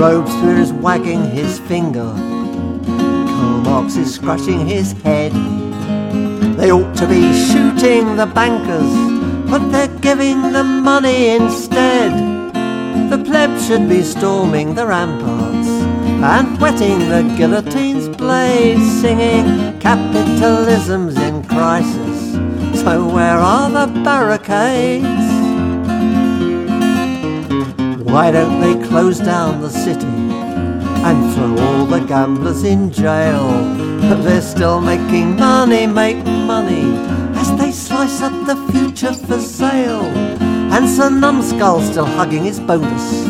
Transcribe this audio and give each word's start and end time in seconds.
Robespierre 0.00 0.56
is 0.56 0.72
wagging 0.72 1.30
his 1.30 1.60
finger. 1.60 2.10
Karl 2.86 3.60
Marx 3.60 3.96
is 3.96 4.14
scratching 4.14 4.66
his 4.66 4.92
head. 5.02 5.30
They 6.56 6.72
ought 6.72 6.96
to 6.96 7.06
be 7.06 7.34
shooting 7.34 8.16
the 8.16 8.24
bankers, 8.24 8.90
but 9.50 9.70
they're 9.70 9.94
giving 9.98 10.52
them 10.52 10.82
money 10.82 11.28
instead. 11.28 12.12
The 13.10 13.22
plebs 13.22 13.66
should 13.66 13.90
be 13.90 14.00
storming 14.00 14.74
the 14.74 14.86
ramparts 14.86 15.68
and 16.24 16.58
wetting 16.58 17.00
the 17.00 17.34
guillotine's 17.36 18.08
blade, 18.08 18.80
singing 19.02 19.78
capitalism's 19.80 21.18
in 21.18 21.44
crisis. 21.44 22.80
So 22.80 23.06
where 23.06 23.36
are 23.36 23.68
the 23.70 23.92
barricades? 24.02 25.29
Why 28.12 28.32
don't 28.32 28.60
they 28.60 28.88
close 28.88 29.20
down 29.20 29.60
the 29.60 29.70
city 29.70 30.06
and 30.06 31.32
throw 31.32 31.56
all 31.64 31.86
the 31.86 32.00
gamblers 32.00 32.64
in 32.64 32.90
jail? 32.90 33.46
But 34.00 34.22
they're 34.22 34.42
still 34.42 34.80
making 34.80 35.36
money, 35.36 35.86
make 35.86 36.24
money 36.24 36.92
as 37.36 37.56
they 37.56 37.70
slice 37.70 38.20
up 38.20 38.32
the 38.46 38.56
future 38.72 39.12
for 39.12 39.38
sale. 39.38 40.02
And 40.74 40.88
Sir 40.88 41.08
Numbskull 41.08 41.82
still 41.82 42.04
hugging 42.04 42.44
his 42.44 42.58
bonus. 42.58 43.28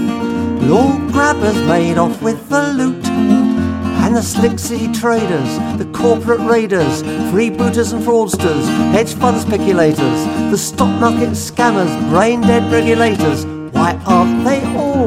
Law 0.62 0.96
grabbers 1.12 1.60
made 1.68 1.98
off 1.98 2.22
with 2.22 2.48
the 2.48 2.72
loot. 2.72 3.06
And 3.06 4.16
the 4.16 4.22
slick 4.22 4.58
city 4.58 4.90
traders, 4.92 5.58
the 5.78 5.88
corporate 5.92 6.40
raiders, 6.40 7.02
freebooters 7.30 7.92
and 7.92 8.02
fraudsters, 8.02 8.64
hedge 8.92 9.12
fund 9.12 9.40
speculators, 9.40 10.24
the 10.50 10.56
stock 10.56 10.98
market 10.98 11.30
scammers, 11.30 11.92
brain 12.08 12.40
dead 12.40 12.72
regulators. 12.72 13.44
Why 13.72 13.94
aren't 14.06 14.44
they 14.44 14.60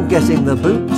getting 0.10 0.46
the 0.46 0.56
boot? 0.56 0.90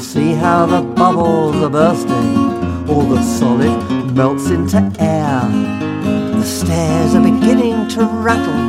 See 0.00 0.32
how 0.32 0.66
the 0.66 0.82
bubbles 0.82 1.56
are 1.56 1.70
bursting, 1.70 2.88
all 2.88 3.02
the 3.02 3.22
solid 3.22 4.12
melts 4.14 4.50
into 4.50 4.78
air. 5.00 5.40
The 6.38 6.44
stairs 6.44 7.14
are 7.14 7.22
beginning 7.22 7.88
to 7.88 8.04
rattle 8.04 8.68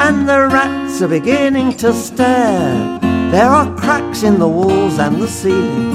and 0.00 0.28
the 0.28 0.48
rats 0.48 1.02
are 1.02 1.08
beginning 1.08 1.76
to 1.76 1.92
stare. 1.92 2.98
There 3.30 3.50
are 3.50 3.74
cracks 3.76 4.22
in 4.22 4.38
the 4.38 4.48
walls 4.48 4.98
and 4.98 5.20
the 5.20 5.28
ceiling, 5.28 5.92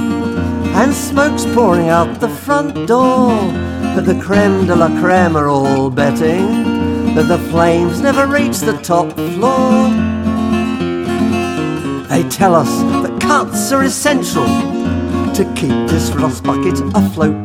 and 0.76 0.94
smoke's 0.94 1.46
pouring 1.56 1.90
out 1.90 2.20
the 2.20 2.30
front 2.30 2.88
door. 2.88 3.32
But 3.96 4.06
the 4.06 4.20
creme 4.20 4.68
de 4.68 4.76
la 4.76 4.90
creme 5.00 5.38
are 5.38 5.48
all 5.48 5.90
betting 5.90 7.16
that 7.16 7.28
the 7.28 7.40
flames 7.50 8.02
never 8.02 8.28
reach 8.28 8.60
the 8.60 8.78
top 8.82 9.12
floor. 9.14 10.03
They 12.14 12.22
tell 12.30 12.54
us 12.54 12.70
that 13.02 13.20
cuts 13.20 13.72
are 13.72 13.82
essential 13.82 14.46
to 14.46 15.54
keep 15.56 15.74
this 15.90 16.12
rust 16.12 16.44
bucket 16.44 16.80
afloat. 16.94 17.44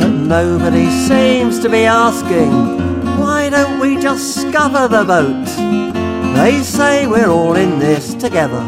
But 0.00 0.08
nobody 0.08 0.88
seems 0.88 1.60
to 1.60 1.68
be 1.68 1.84
asking 1.84 2.50
why 3.20 3.50
don't 3.50 3.78
we 3.78 4.00
just 4.00 4.40
scupper 4.40 4.88
the 4.88 5.04
boat? 5.04 5.44
They 6.36 6.62
say 6.62 7.06
we're 7.06 7.28
all 7.28 7.54
in 7.56 7.78
this 7.78 8.14
together, 8.14 8.64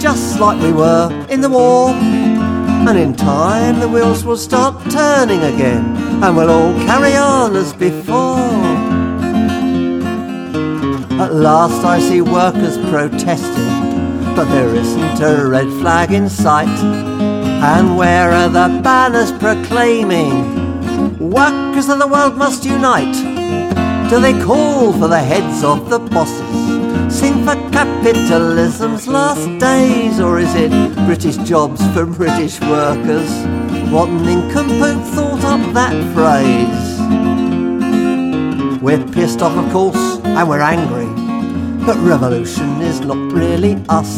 just 0.00 0.40
like 0.40 0.58
we 0.62 0.72
were 0.72 1.10
in 1.28 1.42
the 1.42 1.50
war. 1.50 1.90
And 1.90 2.98
in 2.98 3.14
time 3.14 3.78
the 3.78 3.90
wheels 3.90 4.24
will 4.24 4.38
start 4.38 4.90
turning 4.90 5.42
again, 5.42 5.84
and 6.24 6.34
we'll 6.34 6.50
all 6.50 6.72
carry 6.86 7.14
on 7.14 7.54
as 7.54 7.74
before. 7.74 8.85
At 11.20 11.34
last 11.34 11.84
I 11.84 11.98
see 12.00 12.20
workers 12.20 12.78
protesting, 12.90 14.34
but 14.34 14.44
there 14.46 14.74
isn't 14.74 15.20
a 15.20 15.48
red 15.48 15.68
flag 15.80 16.12
in 16.12 16.28
sight. 16.28 16.78
And 17.62 17.96
where 17.96 18.30
are 18.32 18.48
the 18.48 18.80
banners 18.82 19.32
proclaiming 19.32 20.66
Workers 21.18 21.88
of 21.88 21.98
the 21.98 22.06
world 22.06 22.36
must 22.36 22.64
unite. 22.64 23.14
Do 24.08 24.20
they 24.20 24.32
call 24.44 24.92
for 24.92 25.08
the 25.08 25.18
heads 25.18 25.64
of 25.64 25.90
the 25.90 25.98
bosses? 25.98 27.14
Sing 27.14 27.44
for 27.44 27.54
capitalism's 27.70 29.08
last 29.08 29.46
days, 29.58 30.20
or 30.20 30.38
is 30.38 30.54
it 30.54 30.70
British 31.06 31.36
jobs 31.38 31.80
for 31.94 32.06
British 32.06 32.60
workers? 32.60 33.30
What 33.90 34.08
an 34.08 34.24
nincompoop 34.24 35.02
thought 35.14 35.44
up 35.44 35.72
that 35.74 35.94
phrase. 36.14 37.00
We're 38.80 39.04
pissed 39.08 39.42
off, 39.42 39.56
of 39.56 39.72
course, 39.72 40.15
and 40.34 40.48
we're 40.48 40.60
angry, 40.60 41.06
but 41.86 41.96
revolution 41.98 42.80
is 42.80 43.00
not 43.00 43.32
really 43.32 43.76
us. 43.88 44.16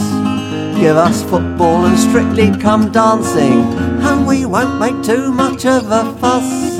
Give 0.78 0.96
us 0.96 1.22
football 1.22 1.86
and 1.86 1.98
strictly 1.98 2.56
come 2.56 2.92
dancing, 2.92 3.62
and 4.02 4.26
we 4.26 4.46
won't 4.46 4.78
make 4.78 5.02
too 5.02 5.32
much 5.32 5.66
of 5.66 5.90
a 5.90 6.12
fuss. 6.20 6.78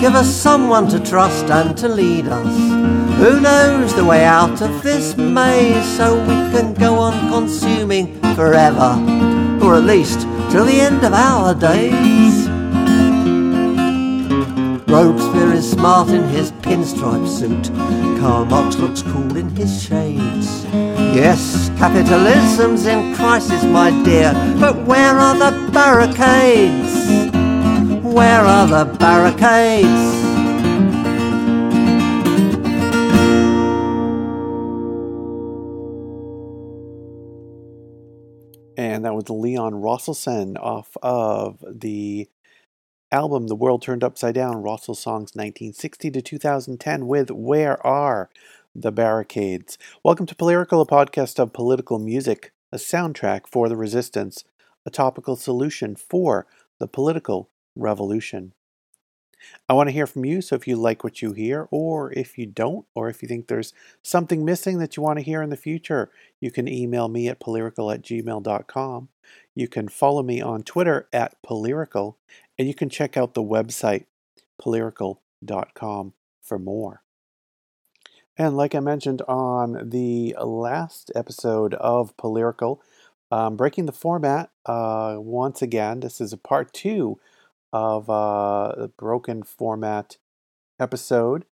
Give 0.00 0.14
us 0.14 0.28
someone 0.28 0.88
to 0.88 1.00
trust 1.00 1.46
and 1.46 1.76
to 1.78 1.88
lead 1.88 2.26
us. 2.28 2.54
Who 3.18 3.40
knows 3.40 3.94
the 3.94 4.04
way 4.04 4.24
out 4.24 4.62
of 4.62 4.82
this 4.82 5.16
maze 5.16 5.96
so 5.96 6.18
we 6.20 6.36
can 6.52 6.74
go 6.74 6.94
on 6.94 7.30
consuming 7.30 8.18
forever, 8.34 8.96
or 9.62 9.76
at 9.76 9.84
least 9.84 10.20
till 10.50 10.64
the 10.64 10.80
end 10.80 11.04
of 11.04 11.12
our 11.12 11.54
days. 11.54 12.48
Robespierre 14.88 15.52
is 15.52 15.70
smart 15.70 16.08
in 16.08 16.28
his 16.28 16.50
pinstripe 16.52 17.28
suit. 17.28 17.70
Karl 18.20 18.44
Marx 18.44 18.76
looks 18.76 19.00
cool 19.00 19.34
in 19.34 19.48
his 19.56 19.82
shades. 19.82 20.66
Yes, 21.16 21.70
capitalism's 21.78 22.84
in 22.84 23.14
crisis, 23.14 23.64
my 23.64 23.90
dear, 24.04 24.34
but 24.60 24.76
where 24.84 25.18
are 25.18 25.34
the 25.38 25.72
barricades? 25.72 27.32
Where 28.04 28.42
are 28.42 28.66
the 28.66 28.84
barricades? 28.98 29.88
And 38.76 39.06
that 39.06 39.14
was 39.14 39.30
Leon 39.30 39.72
Rosselson 39.72 40.58
off 40.58 40.94
of 41.02 41.64
the 41.66 42.28
album 43.12 43.48
The 43.48 43.56
World 43.56 43.82
Turned 43.82 44.04
Upside 44.04 44.36
Down, 44.36 44.62
Rosselsongs 44.62 45.34
1960 45.34 46.12
to 46.12 46.22
2010 46.22 47.08
with 47.08 47.30
Where 47.32 47.84
Are 47.84 48.30
the 48.72 48.92
Barricades? 48.92 49.76
Welcome 50.04 50.26
to 50.26 50.34
Polyrical, 50.36 50.80
a 50.80 50.86
podcast 50.86 51.40
of 51.40 51.52
political 51.52 51.98
music, 51.98 52.52
a 52.70 52.76
soundtrack 52.76 53.48
for 53.48 53.68
the 53.68 53.76
resistance, 53.76 54.44
a 54.86 54.90
topical 54.90 55.34
solution 55.34 55.96
for 55.96 56.46
the 56.78 56.86
political 56.86 57.50
revolution. 57.74 58.52
I 59.68 59.72
want 59.72 59.88
to 59.88 59.92
hear 59.92 60.06
from 60.06 60.24
you, 60.24 60.40
so 60.40 60.54
if 60.54 60.68
you 60.68 60.76
like 60.76 61.02
what 61.02 61.22
you 61.22 61.32
hear, 61.32 61.66
or 61.70 62.12
if 62.12 62.38
you 62.38 62.46
don't, 62.46 62.86
or 62.94 63.08
if 63.08 63.22
you 63.22 63.28
think 63.28 63.46
there's 63.48 63.72
something 64.02 64.44
missing 64.44 64.78
that 64.78 64.96
you 64.96 65.02
want 65.02 65.18
to 65.18 65.24
hear 65.24 65.42
in 65.42 65.50
the 65.50 65.56
future, 65.56 66.10
you 66.40 66.50
can 66.50 66.68
email 66.68 67.08
me 67.08 67.28
at 67.28 67.40
polyrical 67.40 67.92
at 67.92 68.02
gmail.com. 68.02 69.08
You 69.54 69.68
can 69.68 69.88
follow 69.88 70.22
me 70.22 70.40
on 70.40 70.62
Twitter 70.62 71.08
at 71.12 71.36
polyrical, 71.42 72.16
and 72.60 72.68
you 72.68 72.74
can 72.74 72.90
check 72.90 73.16
out 73.16 73.32
the 73.32 73.42
website 73.42 74.04
polyrical.com 74.60 76.12
for 76.42 76.58
more. 76.58 77.02
And 78.36 78.54
like 78.54 78.74
I 78.74 78.80
mentioned 78.80 79.22
on 79.22 79.88
the 79.88 80.36
last 80.38 81.10
episode 81.14 81.72
of 81.72 82.14
Polyrical, 82.18 82.80
um, 83.30 83.56
breaking 83.56 83.86
the 83.86 83.92
format 83.92 84.50
uh, 84.66 85.14
once 85.16 85.62
again. 85.62 86.00
This 86.00 86.20
is 86.20 86.34
a 86.34 86.36
part 86.36 86.74
two 86.74 87.18
of 87.72 88.10
uh, 88.10 88.74
a 88.76 88.88
broken 88.88 89.42
format 89.42 90.18
episode 90.78 91.46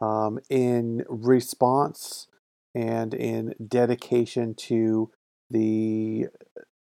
um, 0.00 0.38
in 0.48 1.04
response 1.08 2.28
and 2.72 3.14
in 3.14 3.56
dedication 3.66 4.54
to 4.54 5.10
the 5.50 6.26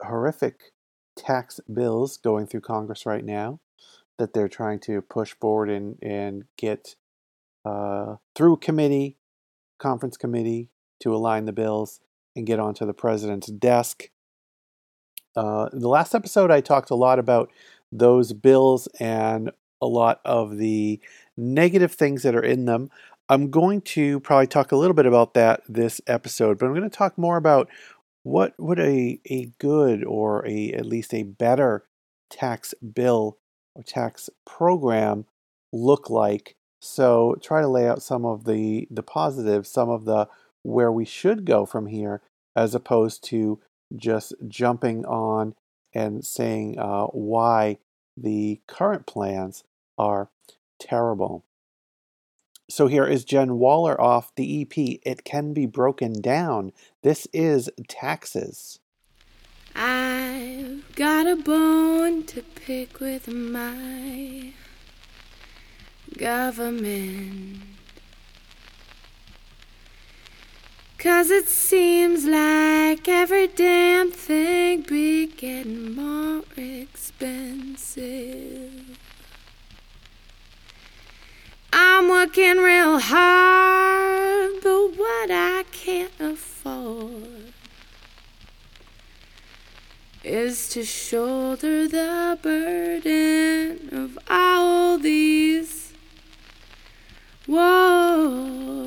horrific 0.00 0.70
tax 1.16 1.58
bills 1.72 2.16
going 2.16 2.46
through 2.46 2.60
Congress 2.60 3.04
right 3.04 3.24
now 3.24 3.58
that 4.18 4.32
they're 4.32 4.48
trying 4.48 4.80
to 4.80 5.02
push 5.02 5.34
forward 5.40 5.70
and, 5.70 5.98
and 6.02 6.44
get 6.56 6.96
uh, 7.64 8.16
through 8.34 8.58
committee, 8.58 9.16
conference 9.78 10.16
committee 10.16 10.70
to 11.00 11.14
align 11.14 11.46
the 11.46 11.52
bills 11.52 12.00
and 12.36 12.46
get 12.46 12.60
onto 12.60 12.86
the 12.86 12.94
president's 12.94 13.48
desk. 13.48 14.10
Uh, 15.36 15.68
the 15.72 15.88
last 15.88 16.14
episode, 16.14 16.50
I 16.50 16.60
talked 16.60 16.90
a 16.90 16.94
lot 16.96 17.18
about 17.18 17.50
those 17.90 18.32
bills 18.32 18.88
and 19.00 19.50
a 19.80 19.86
lot 19.86 20.20
of 20.24 20.56
the 20.58 21.00
negative 21.36 21.92
things 21.92 22.22
that 22.22 22.34
are 22.34 22.42
in 22.42 22.64
them. 22.64 22.90
I'm 23.28 23.50
going 23.50 23.80
to 23.82 24.20
probably 24.20 24.46
talk 24.46 24.70
a 24.70 24.76
little 24.76 24.94
bit 24.94 25.06
about 25.06 25.34
that 25.34 25.62
this 25.68 26.00
episode, 26.06 26.58
but 26.58 26.66
I'm 26.66 26.74
going 26.74 26.88
to 26.88 26.96
talk 26.96 27.16
more 27.16 27.36
about 27.36 27.68
what 28.22 28.54
would 28.58 28.78
a, 28.78 29.20
a 29.26 29.46
good 29.58 30.04
or 30.04 30.46
a 30.46 30.72
at 30.72 30.86
least 30.86 31.14
a 31.14 31.22
better 31.22 31.84
tax 32.30 32.74
bill 32.74 33.38
or 33.74 33.82
tax 33.82 34.30
program 34.44 35.26
look 35.72 36.10
like. 36.10 36.56
So 36.80 37.36
try 37.40 37.60
to 37.60 37.68
lay 37.68 37.88
out 37.88 38.02
some 38.02 38.24
of 38.24 38.44
the 38.44 38.86
the 38.90 39.02
positives, 39.02 39.70
some 39.70 39.88
of 39.88 40.04
the 40.04 40.28
where 40.62 40.92
we 40.92 41.04
should 41.04 41.44
go 41.44 41.66
from 41.66 41.86
here, 41.86 42.22
as 42.56 42.74
opposed 42.74 43.24
to 43.24 43.60
just 43.96 44.34
jumping 44.48 45.04
on 45.04 45.54
and 45.94 46.24
saying 46.24 46.78
uh, 46.78 47.06
why 47.06 47.78
the 48.16 48.60
current 48.66 49.06
plans 49.06 49.64
are 49.98 50.30
terrible. 50.78 51.44
So 52.70 52.86
here 52.86 53.06
is 53.06 53.24
Jen 53.24 53.58
Waller 53.58 54.00
off 54.00 54.34
the 54.34 54.62
EP. 54.62 54.98
It 55.04 55.24
can 55.24 55.52
be 55.52 55.66
broken 55.66 56.20
down. 56.20 56.72
This 57.02 57.26
is 57.32 57.70
taxes. 57.88 58.80
I've 59.74 60.94
got 60.94 61.26
a 61.26 61.36
bone 61.36 62.24
to 62.26 62.42
pick 62.42 63.00
with 63.00 63.26
my 63.26 64.52
government. 66.16 67.62
Cause 70.98 71.30
it 71.30 71.48
seems 71.48 72.24
like 72.24 73.08
every 73.08 73.48
damn 73.48 74.10
thing 74.10 74.82
be 74.82 75.26
getting 75.26 75.94
more 75.94 76.42
expensive. 76.56 78.04
I'm 81.72 82.08
working 82.08 82.58
real 82.58 83.00
hard, 83.00 84.52
but 84.62 84.96
what 84.96 85.30
I 85.30 85.64
can't 85.72 86.12
afford 86.20 87.53
is 90.24 90.68
to 90.70 90.82
shoulder 90.84 91.86
the 91.86 92.38
burden 92.40 93.90
of 93.92 94.18
all 94.28 94.96
these 94.98 95.92
wars. 97.46 98.84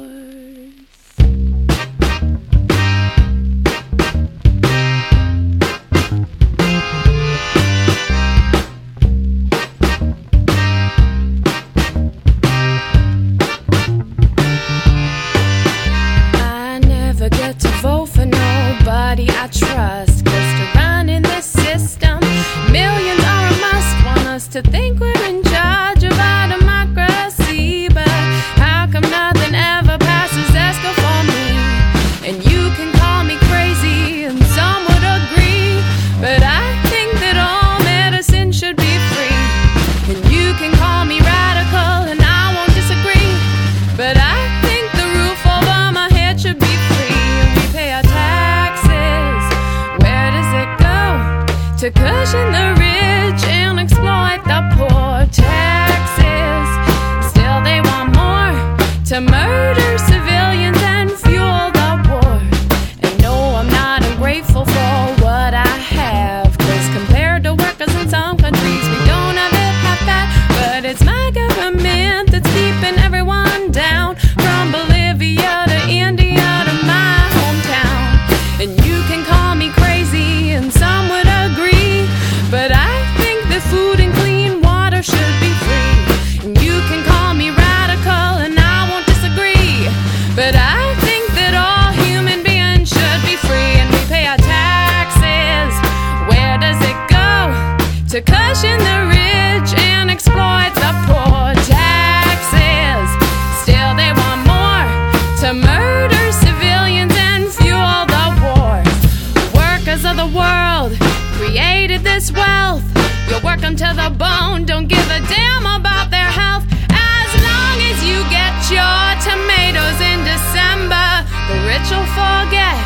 This 112.17 112.31
wealth. 112.31 112.83
You 113.29 113.37
work 113.43 113.59
to 113.59 113.89
the 114.01 114.09
bone, 114.17 114.65
don't 114.65 114.87
give 114.87 115.07
a 115.11 115.19
damn 115.27 115.65
about 115.65 116.09
their 116.09 116.31
health. 116.41 116.65
As 116.89 117.29
long 117.47 117.77
as 117.89 117.97
you 118.09 118.17
get 118.29 118.53
your 118.73 119.03
tomatoes 119.27 119.99
in 120.11 120.19
December, 120.33 121.07
the 121.47 121.57
rich 121.69 121.87
will 121.93 122.09
forget, 122.17 122.77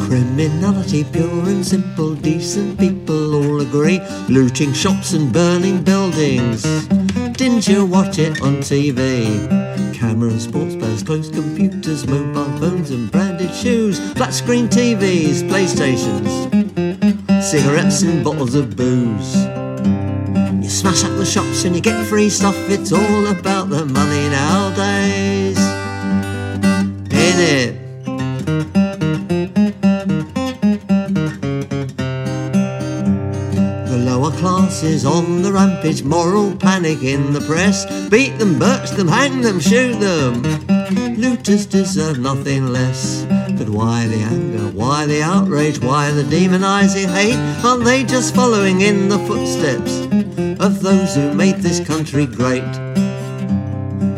Criminality 0.00 1.04
pure 1.04 1.48
and 1.48 1.64
simple, 1.64 2.14
decent 2.16 2.78
people 2.78 3.34
all 3.34 3.60
agree. 3.60 4.00
Looting 4.28 4.72
shops 4.72 5.12
and 5.12 5.32
burning 5.32 5.82
buildings. 5.84 6.62
Didn't 7.36 7.68
you 7.68 7.86
watch 7.86 8.18
it 8.18 8.42
on 8.42 8.56
TV? 8.56 9.26
Camera 9.94 10.30
and 10.30 10.40
sports 10.40 10.71
bars, 11.04 11.30
closed 11.30 11.34
computers, 11.34 12.06
mobile 12.06 12.58
phones 12.58 12.90
and 12.90 13.10
branded 13.10 13.52
shoes, 13.54 13.98
flat 14.12 14.32
screen 14.32 14.68
TVs, 14.68 15.42
PlayStations, 15.48 17.42
cigarettes 17.42 18.02
and 18.02 18.24
bottles 18.24 18.54
of 18.54 18.76
booze. 18.76 19.36
You 20.62 20.70
smash 20.70 21.04
up 21.04 21.16
the 21.18 21.24
shops 21.24 21.64
and 21.64 21.74
you 21.74 21.82
get 21.82 22.04
free 22.06 22.28
stuff, 22.30 22.56
it's 22.68 22.92
all 22.92 23.26
about 23.26 23.68
the 23.68 23.84
money 23.84 24.28
nowadays. 24.28 25.58
In 27.10 27.38
it. 27.40 27.81
Classes 34.82 35.04
on 35.04 35.42
the 35.42 35.52
rampage, 35.52 36.02
moral 36.02 36.56
panic 36.56 37.04
in 37.04 37.32
the 37.32 37.40
press. 37.42 37.86
Beat 38.08 38.36
them, 38.38 38.58
birch 38.58 38.90
them, 38.90 39.06
hang 39.06 39.40
them, 39.40 39.60
shoot 39.60 39.98
them. 40.00 40.42
Looters 41.16 41.66
deserve 41.66 42.18
nothing 42.18 42.66
less. 42.66 43.24
But 43.58 43.68
why 43.68 44.08
the 44.08 44.16
anger? 44.16 44.76
Why 44.76 45.06
the 45.06 45.22
outrage? 45.22 45.78
Why 45.78 46.10
the 46.10 46.24
demonizing 46.24 47.14
hate? 47.14 47.38
Aren't 47.64 47.84
they 47.84 48.02
just 48.02 48.34
following 48.34 48.80
in 48.80 49.08
the 49.08 49.20
footsteps 49.20 49.92
of 50.60 50.82
those 50.82 51.14
who 51.14 51.32
made 51.32 51.58
this 51.58 51.78
country 51.78 52.26
great? 52.26 52.72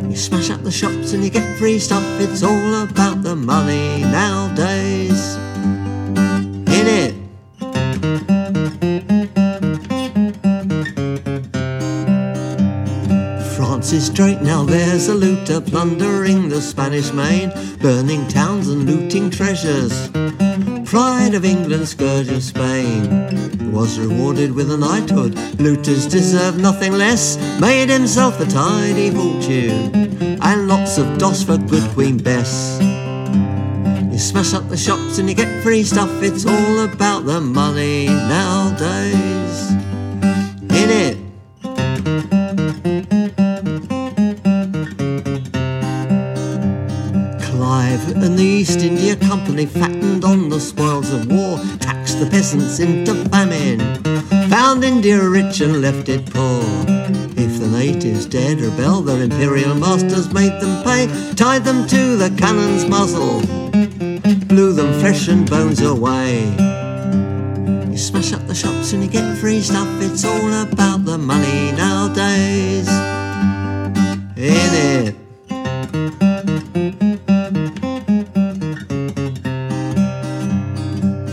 You 0.08 0.16
smash 0.16 0.48
up 0.48 0.62
the 0.62 0.70
shops 0.70 1.12
and 1.12 1.22
you 1.22 1.28
get 1.28 1.58
free 1.58 1.78
stuff. 1.78 2.04
It's 2.20 2.42
all 2.42 2.84
about 2.84 3.22
the 3.22 3.36
money 3.36 4.00
nowadays. 4.00 5.13
Straight 14.14 14.42
now, 14.42 14.62
there's 14.62 15.08
a 15.08 15.14
looter 15.14 15.60
plundering 15.60 16.48
the 16.48 16.60
Spanish 16.60 17.12
main, 17.12 17.50
burning 17.80 18.24
towns 18.28 18.68
and 18.68 18.86
looting 18.86 19.28
treasures. 19.28 20.08
Pride 20.88 21.34
of 21.34 21.44
England, 21.44 21.88
scourge 21.88 22.28
of 22.28 22.40
Spain, 22.40 23.72
was 23.72 23.98
rewarded 23.98 24.54
with 24.54 24.70
a 24.70 24.76
knighthood. 24.76 25.34
Looters 25.58 26.06
deserve 26.06 26.58
nothing 26.58 26.92
less, 26.92 27.36
made 27.58 27.88
himself 27.88 28.38
a 28.38 28.46
tidy 28.46 29.10
fortune, 29.10 29.90
and 30.40 30.68
lots 30.68 30.96
of 30.96 31.18
doss 31.18 31.42
for 31.42 31.58
good 31.58 31.90
Queen 31.90 32.16
Bess. 32.16 32.78
You 34.12 34.18
smash 34.20 34.54
up 34.54 34.68
the 34.68 34.76
shops 34.76 35.18
and 35.18 35.28
you 35.28 35.34
get 35.34 35.64
free 35.64 35.82
stuff, 35.82 36.22
it's 36.22 36.46
all 36.46 36.84
about 36.84 37.26
the 37.26 37.40
money 37.40 38.06
nowadays. 38.06 39.83
And 48.24 48.38
the 48.38 48.42
East 48.42 48.78
India 48.78 49.16
Company 49.16 49.66
fattened 49.66 50.24
on 50.24 50.48
the 50.48 50.58
spoils 50.58 51.12
of 51.12 51.30
war, 51.30 51.58
taxed 51.78 52.18
the 52.18 52.26
peasants 52.26 52.80
into 52.80 53.14
famine, 53.28 53.80
found 54.48 54.82
India 54.82 55.22
rich 55.28 55.60
and 55.60 55.82
left 55.82 56.08
it 56.08 56.24
poor. 56.32 56.64
If 57.36 57.60
the 57.60 57.68
natives 57.70 58.24
dared 58.24 58.60
rebel, 58.60 59.02
their 59.02 59.22
imperial 59.22 59.74
masters 59.74 60.32
made 60.32 60.58
them 60.58 60.82
pay, 60.84 61.06
tied 61.34 61.64
them 61.64 61.86
to 61.86 62.16
the 62.16 62.34
cannon's 62.38 62.86
muzzle, 62.86 63.42
blew 64.48 64.72
them 64.72 64.98
flesh 65.00 65.28
and 65.28 65.48
bones 65.48 65.82
away. 65.82 66.44
You 67.90 67.98
smash 67.98 68.32
up 68.32 68.46
the 68.46 68.54
shops 68.54 68.94
and 68.94 69.02
you 69.04 69.10
get 69.10 69.36
free 69.36 69.60
stuff, 69.60 69.88
it's 70.00 70.24
all 70.24 70.62
about 70.62 71.04
the 71.04 71.18
money 71.18 71.72
nowadays. 71.72 72.88
In 74.38 74.72
it. 74.96 75.14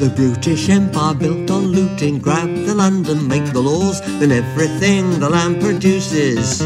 The 0.01 0.09
British 0.09 0.67
Empire 0.67 1.13
built 1.13 1.51
on 1.51 1.67
looting, 1.67 2.17
grab 2.17 2.49
the 2.65 2.73
land 2.73 3.07
and 3.07 3.27
make 3.27 3.45
the 3.53 3.61
laws, 3.61 4.01
then 4.19 4.31
everything 4.31 5.19
the 5.19 5.29
land 5.29 5.61
produces. 5.61 6.57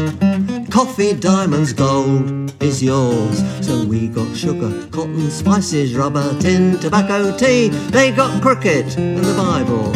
Coffee, 0.70 1.12
diamonds, 1.12 1.74
gold 1.74 2.54
is 2.62 2.82
yours. 2.82 3.44
So 3.60 3.84
we 3.84 4.08
got 4.08 4.34
sugar, 4.34 4.88
cotton, 4.88 5.30
spices, 5.30 5.94
rubber, 5.94 6.34
tin, 6.40 6.78
tobacco, 6.78 7.36
tea. 7.36 7.68
They 7.90 8.10
got 8.10 8.40
cricket 8.40 8.96
and 8.96 9.18
the 9.18 9.34
Bible 9.36 9.94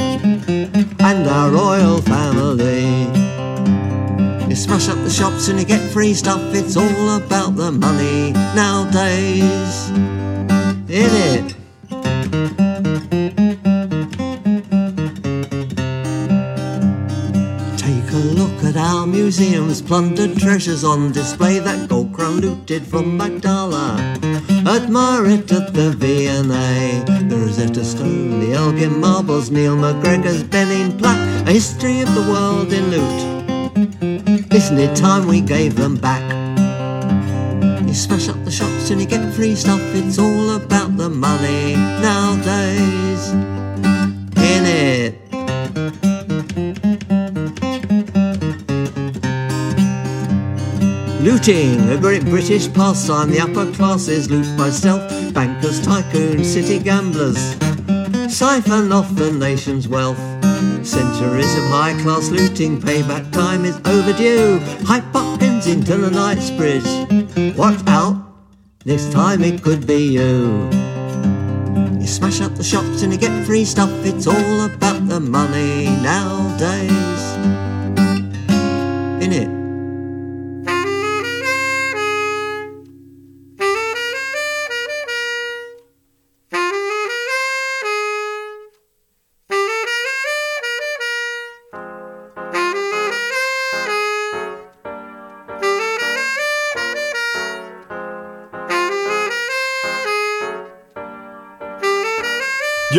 and 1.01 1.27
our 1.27 1.51
royal 1.51 2.03
family. 2.03 3.09
You 4.51 4.55
smash 4.55 4.91
up 4.91 4.99
the 4.99 5.09
shops 5.09 5.49
and 5.49 5.59
you 5.59 5.65
get 5.65 5.81
free 5.91 6.13
stuff. 6.13 6.43
It's 6.55 6.77
all 6.77 7.17
about 7.17 7.57
the 7.57 7.73
money 7.73 8.33
nowadays. 8.55 9.89
In 10.91 11.57
it. 11.89 12.70
Our 19.01 19.07
museums, 19.07 19.81
plundered 19.81 20.37
treasures 20.37 20.85
on 20.85 21.11
display. 21.13 21.59
That 21.59 21.89
gold 21.89 22.13
crown 22.13 22.41
looted 22.43 22.87
from 22.87 23.17
Magdala. 23.17 23.97
Admire 24.67 25.25
it 25.25 25.51
at 25.51 25.73
the 25.73 25.93
V&A. 25.93 27.03
The 27.31 27.35
Rosetta 27.35 27.83
Stone, 27.83 28.41
the 28.41 28.53
Elgin 28.53 29.01
marbles, 29.01 29.51
Neil 29.51 29.75
MacGregor's 29.75 30.43
Benin 30.43 30.99
plaque. 30.99 31.49
A 31.49 31.53
history 31.53 32.01
of 32.01 32.15
the 32.15 32.21
world 32.31 32.75
in 32.75 32.91
loot. 32.91 34.53
Isn't 34.53 34.79
it 34.79 34.95
time 34.95 35.27
we 35.27 35.41
gave 35.41 35.77
them 35.77 35.97
back? 35.97 36.23
You 37.89 37.95
smash 37.95 38.29
up 38.29 38.45
the 38.45 38.51
shops 38.51 38.91
and 38.91 39.01
you 39.01 39.07
get 39.07 39.33
free 39.33 39.55
stuff. 39.55 39.81
It's 39.95 40.19
all 40.19 40.51
about 40.51 40.99
the 40.99 41.09
money 41.09 41.75
nowadays. 42.05 43.33
In 44.37 44.67
it. 44.67 45.20
Looting, 51.31 51.89
a 51.91 51.97
great 51.97 52.25
British 52.25 52.73
pastime. 52.73 53.31
The 53.31 53.41
upper 53.41 53.71
classes 53.73 54.31
loot 54.31 54.47
stealth. 54.73 55.33
Bankers, 55.33 55.81
tycoons, 55.81 56.45
city 56.45 56.79
gamblers 56.79 57.57
siphon 58.41 58.91
off 58.91 59.15
the 59.17 59.31
nation's 59.31 59.87
wealth. 59.87 60.19
Centuries 60.83 61.55
of 61.59 61.65
high 61.65 61.93
class 62.03 62.31
looting, 62.31 62.81
payback 62.81 63.31
time 63.33 63.65
is 63.65 63.77
overdue. 63.85 64.59
Hype 64.87 65.05
Hopkins 65.13 65.67
into 65.67 65.97
the 65.97 66.11
Knightsbridge. 66.11 67.57
Watch 67.57 67.81
out, 67.87 68.17
this 68.85 69.13
time 69.13 69.43
it 69.43 69.63
could 69.63 69.87
be 69.87 70.15
you. 70.19 70.71
You 72.01 72.07
smash 72.07 72.41
up 72.41 72.55
the 72.55 72.65
shops 72.65 73.03
and 73.03 73.13
you 73.13 73.19
get 73.19 73.45
free 73.45 73.65
stuff. 73.65 73.91
It's 74.07 74.27
all 74.27 74.65
about 74.65 75.07
the 75.07 75.21
money 75.21 75.85
nowadays. 76.01 77.23
In 79.23 79.33
it. 79.33 79.60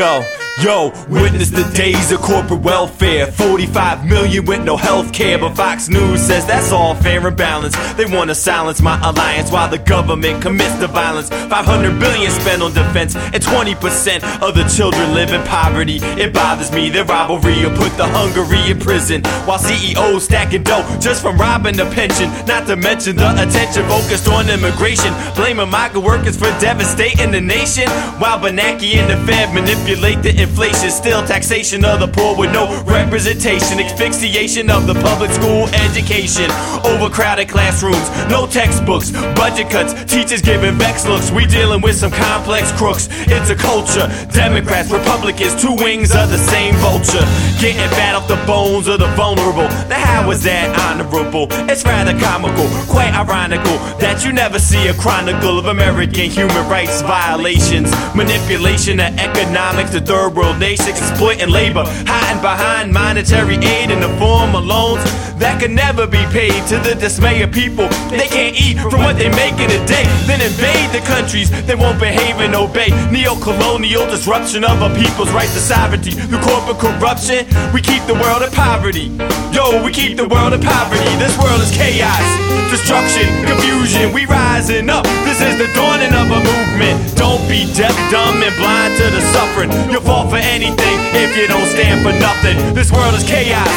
Yo, 0.01 0.40
yo, 0.60 0.91
witness 1.08 1.50
the 1.50 1.63
days 1.75 2.12
of 2.12 2.22
corporate 2.22 2.62
welfare. 2.62 3.27
45 3.27 4.05
million 4.05 4.46
with 4.46 4.63
no 4.63 4.77
health 4.77 5.13
care, 5.13 5.38
but 5.38 5.55
Fox 5.55 5.89
News 5.89 6.22
says 6.22 6.46
that's 6.46 6.72
all 6.72 6.96
fair 6.96 7.25
and 7.25 7.38
balanced. 7.38 7.77
They 7.98 8.05
want 8.05 8.29
to 8.29 8.36
silence 8.36 8.81
my 8.81 9.00
alliance 9.01 9.51
while 9.51 9.70
the 9.70 9.77
government 9.77 10.41
commits 10.41 10.75
the 10.75 10.88
violence. 10.88 11.29
500 11.29 12.00
billion 12.00 12.31
spent 12.31 12.62
on 12.62 12.74
defense, 12.74 13.15
and 13.15 13.41
20% 13.41 14.41
of 14.41 14.55
the 14.55 14.63
children 14.75 15.13
live 15.13 15.31
in 15.31 15.41
poverty. 15.48 16.00
It 16.20 16.34
bothers 16.34 16.72
me, 16.72 16.89
their 16.89 17.05
rivalry 17.05 17.63
will 17.63 17.77
put 17.77 17.96
the 17.98 18.05
hungry 18.05 18.72
in 18.72 18.79
prison, 18.79 19.24
while 19.46 19.60
CEOs 19.60 20.25
stacking 20.25 20.63
dough 20.63 20.86
just 21.00 21.22
from 21.22 21.38
robbing 21.38 21.77
the 21.77 21.86
pension. 21.91 22.29
Not 22.46 22.67
to 22.67 22.75
mention 22.75 23.15
the 23.15 23.31
attention 23.41 23.88
focused 23.88 24.27
on 24.27 24.50
immigration, 24.50 25.13
blaming 25.36 25.70
migrant 25.70 26.05
workers 26.05 26.38
for 26.38 26.50
devastating 26.60 27.31
the 27.31 27.41
nation, 27.41 27.88
while 28.20 28.39
Bernanke 28.39 28.96
and 28.96 29.10
the 29.10 29.17
Fed 29.31 29.53
manipulate 29.53 30.22
the 30.22 30.40
inflation. 30.41 30.89
Still 30.89 31.25
taxation 31.25 31.86
of 31.86 32.00
the 32.00 32.07
poor 32.07 32.36
with 32.36 32.51
no 32.51 32.67
representation, 32.83 33.79
asphyxiation 33.79 34.69
of 34.69 34.88
the 34.88 34.95
public 34.95 35.31
school 35.31 35.67
education, 35.86 36.50
overcrowded 36.83 37.48
classrooms, 37.48 38.10
no 38.29 38.48
textbooks, 38.48 39.12
budget 39.38 39.69
cuts, 39.69 39.93
teachers 40.05 40.41
giving 40.41 40.75
vex 40.75 41.05
looks. 41.05 41.31
We 41.31 41.45
dealing 41.45 41.81
with 41.81 41.95
some 41.95 42.12
complex 42.12 42.71
crooks. 42.74 43.07
It's 43.29 43.50
a 43.50 43.55
culture. 43.55 44.10
Democrats, 44.31 44.91
Republicans, 44.91 45.55
two 45.62 45.75
wings 45.75 46.12
of 46.15 46.29
the 46.29 46.38
same 46.38 46.75
vulture, 46.75 47.25
getting 47.62 47.89
fat 47.95 48.15
off 48.15 48.27
the 48.27 48.41
bones 48.48 48.88
of 48.88 49.00
the 49.00 49.07
vulnerable. 49.15 49.69
Now 49.88 50.05
how 50.05 50.31
is 50.31 50.43
that 50.43 50.74
honorable? 50.79 51.48
It's 51.69 51.83
rather 51.86 52.17
comical, 52.19 52.67
quite 52.88 53.13
ironical 53.13 53.77
that 54.00 54.25
you 54.25 54.33
never 54.33 54.60
see 54.60 54.88
a 54.88 54.93
chronicle 54.93 55.60
of 55.60 55.65
American 55.65 56.29
human 56.29 56.67
rights 56.67 57.01
violations, 57.01 57.91
manipulation 58.15 59.00
of 59.00 59.17
economics, 59.17 59.91
the 59.91 60.01
third 60.01 60.30
world 60.31 60.59
nations 60.59 60.97
exploiting 60.97 61.50
labor, 61.50 61.83
hiding 62.07 62.41
behind 62.41 62.93
monetary 62.93 63.55
aid 63.55 63.91
in 63.91 64.00
the 64.00 64.09
form 64.17 64.55
of 64.55 64.65
loans 64.65 65.03
that 65.41 65.59
could 65.59 65.71
never 65.71 66.05
be 66.05 66.21
paid 66.29 66.53
to 66.69 66.77
the 66.85 66.93
dismay 66.93 67.41
of 67.41 67.51
people. 67.51 67.89
They 68.13 68.29
can't 68.29 68.53
eat 68.53 68.77
from 68.77 69.01
what 69.01 69.17
they 69.17 69.29
make 69.33 69.57
in 69.57 69.73
a 69.73 69.81
day, 69.89 70.05
then 70.29 70.38
invade 70.38 70.93
the 70.93 71.01
countries 71.01 71.50
they 71.65 71.75
won't 71.75 72.00
behave 72.00 72.38
and 72.38 72.53
obey. 72.53 72.93
Neo-colonial 73.09 74.05
disruption 74.05 74.63
of 74.63 74.81
a 74.81 74.89
people's 74.93 75.31
right 75.33 75.50
to 75.50 75.61
sovereignty 75.61 76.11
through 76.11 76.45
corporate 76.45 76.77
corruption. 76.77 77.50
We 77.73 77.81
keep 77.81 78.05
the 78.05 78.13
world 78.13 78.45
in 78.45 78.51
poverty. 78.53 79.09
Yo, 79.50 79.81
we 79.83 79.91
keep 79.91 80.15
the 80.15 80.27
world 80.29 80.53
in 80.53 80.61
poverty. 80.61 81.09
This 81.17 81.33
world 81.41 81.59
is 81.61 81.73
chaos, 81.73 82.21
destruction, 82.69 83.25
confusion. 83.50 84.13
We 84.13 84.29
rising 84.29 84.89
up. 84.89 85.09
This 85.25 85.41
is 85.41 85.57
the 85.57 85.67
dawning 85.73 86.13
of 86.13 86.29
a 86.29 86.39
movement. 86.39 87.17
Don't 87.17 87.41
be 87.50 87.65
deaf, 87.73 87.97
dumb, 88.13 88.45
and 88.45 88.55
blind 88.61 88.93
to 89.01 89.09
the 89.09 89.21
suffering. 89.33 89.73
You'll 89.89 90.05
fall 90.22 90.30
for 90.30 90.38
anything 90.38 90.98
if 91.13 91.36
you 91.38 91.48
don't 91.48 91.68
stand 91.68 92.01
for 92.04 92.13
nothing. 92.20 92.58
This 92.74 92.92
world 92.92 93.13
is 93.16 93.24
chaos, 93.24 93.70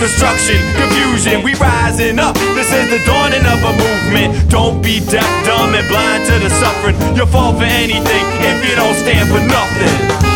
destruction, 0.00 0.58
confusion. 0.76 1.42
We 1.42 1.54
rising 1.54 2.18
up. 2.18 2.34
This 2.54 2.72
is 2.72 2.90
the 2.90 3.04
dawning 3.04 3.44
of 3.46 3.62
a 3.62 3.72
movement. 3.72 4.50
Don't 4.50 4.82
be 4.82 5.00
deaf, 5.00 5.28
dumb, 5.44 5.74
and 5.74 5.86
blind 5.88 6.26
to 6.26 6.38
the 6.38 6.50
suffering. 6.50 6.96
You'll 7.16 7.26
fall 7.26 7.52
for 7.54 7.64
anything 7.64 8.24
if 8.40 8.68
you 8.68 8.74
don't 8.76 8.94
stand 8.94 9.28
for 9.28 9.40
nothing. 9.40 10.31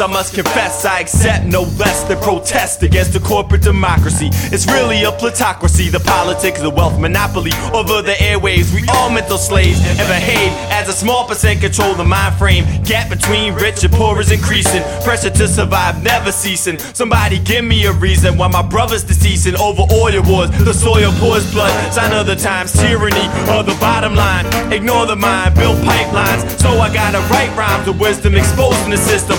I 0.00 0.06
must 0.06 0.34
confess, 0.34 0.86
I 0.86 1.00
accept 1.00 1.44
no 1.44 1.62
less 1.76 2.04
than 2.04 2.18
protest 2.20 2.82
against 2.82 3.12
the 3.12 3.20
corporate 3.20 3.60
democracy. 3.60 4.30
It's 4.50 4.66
really 4.66 5.04
a 5.04 5.12
plutocracy, 5.12 5.90
the 5.90 6.00
politics, 6.00 6.62
the 6.62 6.70
wealth 6.70 6.98
monopoly 6.98 7.50
over 7.74 8.00
the 8.00 8.12
airwaves. 8.12 8.72
We 8.74 8.82
all 8.88 9.10
mental 9.10 9.36
slaves 9.36 9.78
and 9.84 10.08
behave 10.08 10.52
as 10.72 10.88
a 10.88 10.94
small 10.94 11.26
percent 11.28 11.60
control 11.60 11.92
the 11.94 12.04
mind 12.04 12.34
frame. 12.36 12.64
Gap 12.84 13.10
between 13.10 13.52
rich 13.54 13.84
and 13.84 13.92
poor 13.92 14.18
is 14.20 14.30
increasing. 14.30 14.82
Pressure 15.04 15.28
to 15.28 15.46
survive 15.46 16.02
never 16.02 16.32
ceasing. 16.32 16.78
Somebody 16.78 17.38
give 17.38 17.64
me 17.64 17.84
a 17.84 17.92
reason 17.92 18.38
why 18.38 18.48
my 18.48 18.62
brother's 18.62 19.04
deceasing 19.04 19.56
over 19.56 19.82
oil 19.92 20.22
wars. 20.24 20.50
The 20.64 20.72
soil 20.72 21.12
pours 21.20 21.52
blood. 21.52 21.92
Sign 21.92 22.12
of 22.12 22.26
the 22.26 22.36
times, 22.36 22.72
tyranny 22.72 23.26
of 23.52 23.66
the 23.66 23.76
bottom 23.78 24.14
line. 24.14 24.46
Ignore 24.72 25.06
the 25.06 25.16
mind, 25.16 25.56
build 25.56 25.76
pipelines. 25.84 26.58
So 26.58 26.70
I 26.80 26.92
gotta 26.92 27.20
write 27.28 27.54
rhymes 27.54 27.86
of 27.86 28.00
wisdom, 28.00 28.34
exposing 28.34 28.90
the 28.90 28.96
system. 28.96 29.36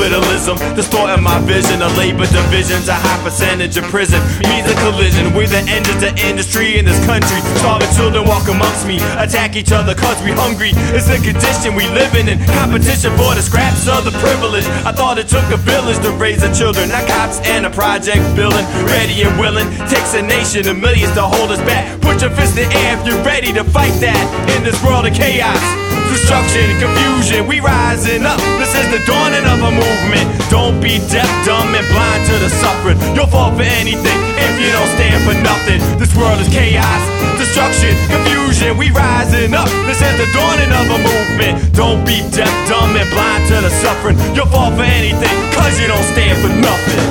Capitalism, 0.00 0.56
distorting 0.74 1.22
my 1.22 1.38
vision. 1.44 1.82
of 1.82 1.92
labor 1.98 2.24
divisions, 2.24 2.88
a 2.88 2.96
high 2.96 3.20
percentage 3.20 3.76
of 3.76 3.84
prison 3.92 4.16
means 4.48 4.64
a 4.64 4.72
collision. 4.80 5.28
We're 5.36 5.44
the 5.46 5.60
end 5.68 5.84
of 5.92 6.00
the 6.00 6.08
industry 6.24 6.80
in 6.80 6.88
this 6.88 6.96
country. 7.04 7.36
Starving 7.60 7.92
children 7.92 8.24
walk 8.24 8.48
amongst 8.48 8.88
me, 8.88 8.96
attack 9.20 9.60
each 9.60 9.72
other 9.72 9.94
cause 9.94 10.16
we 10.24 10.32
hungry. 10.32 10.72
It's 10.96 11.04
the 11.04 11.20
condition 11.20 11.76
we 11.76 11.84
live 11.92 12.16
in, 12.16 12.32
in 12.32 12.40
competition 12.48 13.12
for 13.20 13.36
the 13.36 13.44
scraps 13.44 13.92
of 13.92 14.08
the 14.08 14.16
privilege. 14.24 14.64
I 14.88 14.92
thought 14.96 15.20
it 15.20 15.28
took 15.28 15.44
a 15.52 15.60
village 15.60 16.00
to 16.00 16.16
raise 16.16 16.40
the 16.40 16.48
children, 16.56 16.88
not 16.88 17.04
cops 17.04 17.36
and 17.44 17.68
a 17.68 17.70
project 17.70 18.24
building. 18.32 18.64
Ready 18.88 19.20
and 19.20 19.36
willing, 19.36 19.68
takes 19.84 20.16
a 20.16 20.24
nation 20.24 20.64
of 20.64 20.80
millions 20.80 21.12
to 21.12 21.28
hold 21.28 21.52
us 21.52 21.60
back. 21.68 21.84
Put 22.00 22.24
your 22.24 22.32
fist 22.32 22.56
in 22.56 22.72
the 22.72 22.74
air 22.88 22.96
if 22.96 23.04
you're 23.04 23.20
ready 23.20 23.52
to 23.52 23.64
fight 23.68 23.92
that 24.00 24.24
in 24.56 24.64
this 24.64 24.80
world 24.80 25.04
of 25.04 25.12
chaos. 25.12 25.89
Destruction, 26.10 26.74
confusion, 26.78 27.46
we 27.46 27.60
rising 27.60 28.26
up. 28.26 28.38
This 28.58 28.74
is 28.74 28.86
the 28.90 28.98
dawning 29.06 29.46
of 29.46 29.62
a 29.62 29.70
movement. 29.70 30.26
Don't 30.50 30.80
be 30.82 30.98
deaf, 31.06 31.30
dumb, 31.46 31.74
and 31.74 31.86
blind 31.88 32.26
to 32.26 32.34
the 32.42 32.50
suffering. 32.50 32.98
You'll 33.14 33.30
fall 33.30 33.54
for 33.54 33.62
anything 33.62 34.18
if 34.34 34.54
you 34.58 34.70
don't 34.74 34.90
stand 34.98 35.22
for 35.22 35.34
nothing. 35.38 35.78
This 35.98 36.14
world 36.18 36.40
is 36.40 36.48
chaos, 36.48 37.02
destruction, 37.38 37.94
confusion, 38.10 38.76
we 38.76 38.90
rising 38.90 39.54
up. 39.54 39.70
This 39.86 40.02
is 40.02 40.14
the 40.18 40.26
dawning 40.34 40.72
of 40.74 40.86
a 40.90 40.98
movement. 40.98 41.74
Don't 41.74 42.02
be 42.04 42.26
deaf, 42.34 42.50
dumb, 42.68 42.94
and 42.98 43.08
blind 43.10 43.46
to 43.48 43.62
the 43.62 43.70
suffering. 43.70 44.18
You'll 44.34 44.50
fall 44.50 44.74
for 44.74 44.82
anything, 44.82 45.34
cause 45.54 45.78
you 45.78 45.86
don't 45.86 46.06
stand 46.10 46.34
for 46.42 46.50
nothing. 46.50 47.06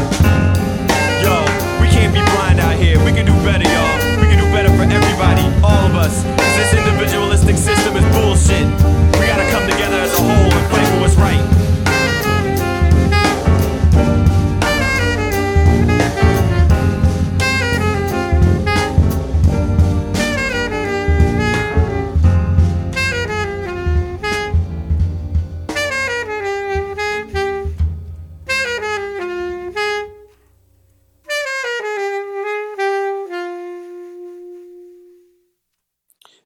Yo, 1.24 1.39
we 1.79 1.88
can't 1.88 2.12
be 2.13 2.20
blind 2.36 2.60
out 2.60 2.75
here. 2.75 3.00
We 3.03 3.12
can 3.15 3.25
do 3.25 3.36
better, 3.48 3.63
y'all. 3.63 3.96
We 4.20 4.27
can 4.27 4.39
do 4.44 4.48
better 4.51 4.72
for 4.75 4.84
everybody, 4.84 5.48
all 5.63 5.88
of 5.88 5.96
us. 5.96 6.24
'Cause 6.24 6.56
this 6.60 6.74
individualistic 6.74 7.29
system 7.58 7.96
is 7.98 8.06
bullshit. 8.15 8.68
We 9.20 9.25
gotta 9.27 9.50
come 9.50 9.69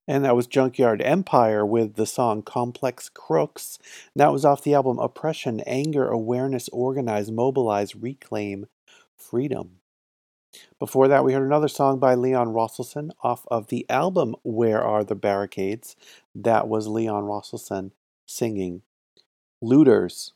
And 0.07 0.25
that 0.25 0.35
was 0.35 0.47
Junkyard 0.47 1.01
Empire 1.01 1.65
with 1.65 1.95
the 1.95 2.05
song 2.05 2.41
Complex 2.41 3.09
Crooks. 3.09 3.79
That 4.15 4.33
was 4.33 4.43
off 4.43 4.63
the 4.63 4.73
album 4.73 4.99
Oppression, 4.99 5.61
Anger, 5.61 6.07
Awareness, 6.09 6.67
Organize, 6.69 7.31
Mobilize, 7.31 7.95
Reclaim, 7.95 8.67
Freedom. 9.15 9.79
Before 10.77 11.07
that, 11.07 11.23
we 11.23 11.33
heard 11.33 11.45
another 11.45 11.67
song 11.67 11.99
by 11.99 12.15
Leon 12.15 12.49
Rosselson 12.49 13.11
off 13.23 13.45
of 13.49 13.67
the 13.67 13.89
album 13.89 14.35
Where 14.43 14.83
Are 14.83 15.03
the 15.03 15.15
Barricades? 15.15 15.95
That 16.35 16.67
was 16.67 16.87
Leon 16.87 17.23
Rosselson 17.23 17.91
singing 18.25 18.81
Looters. 19.61 20.33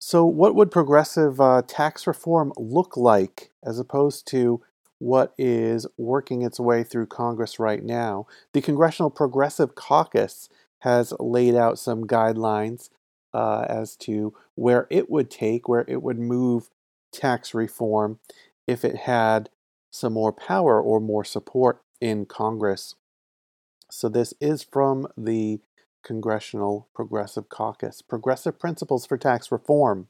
So, 0.00 0.26
what 0.26 0.56
would 0.56 0.72
progressive 0.72 1.40
uh, 1.40 1.62
tax 1.66 2.08
reform 2.08 2.52
look 2.56 2.96
like 2.96 3.52
as 3.62 3.78
opposed 3.78 4.26
to 4.28 4.60
what 5.02 5.34
is 5.36 5.84
working 5.96 6.42
its 6.42 6.60
way 6.60 6.84
through 6.84 7.06
Congress 7.06 7.58
right 7.58 7.82
now? 7.82 8.24
The 8.52 8.62
Congressional 8.62 9.10
Progressive 9.10 9.74
Caucus 9.74 10.48
has 10.82 11.12
laid 11.18 11.56
out 11.56 11.76
some 11.76 12.06
guidelines 12.06 12.88
uh, 13.34 13.66
as 13.68 13.96
to 13.96 14.32
where 14.54 14.86
it 14.90 15.10
would 15.10 15.28
take, 15.28 15.68
where 15.68 15.84
it 15.88 16.02
would 16.02 16.20
move 16.20 16.70
tax 17.12 17.52
reform 17.52 18.20
if 18.68 18.84
it 18.84 18.94
had 18.94 19.50
some 19.90 20.12
more 20.12 20.32
power 20.32 20.80
or 20.80 21.00
more 21.00 21.24
support 21.24 21.82
in 22.00 22.24
Congress. 22.24 22.94
So, 23.90 24.08
this 24.08 24.34
is 24.40 24.62
from 24.62 25.08
the 25.16 25.58
Congressional 26.04 26.88
Progressive 26.94 27.48
Caucus 27.48 28.02
Progressive 28.02 28.56
Principles 28.56 29.04
for 29.04 29.18
Tax 29.18 29.50
Reform. 29.50 30.06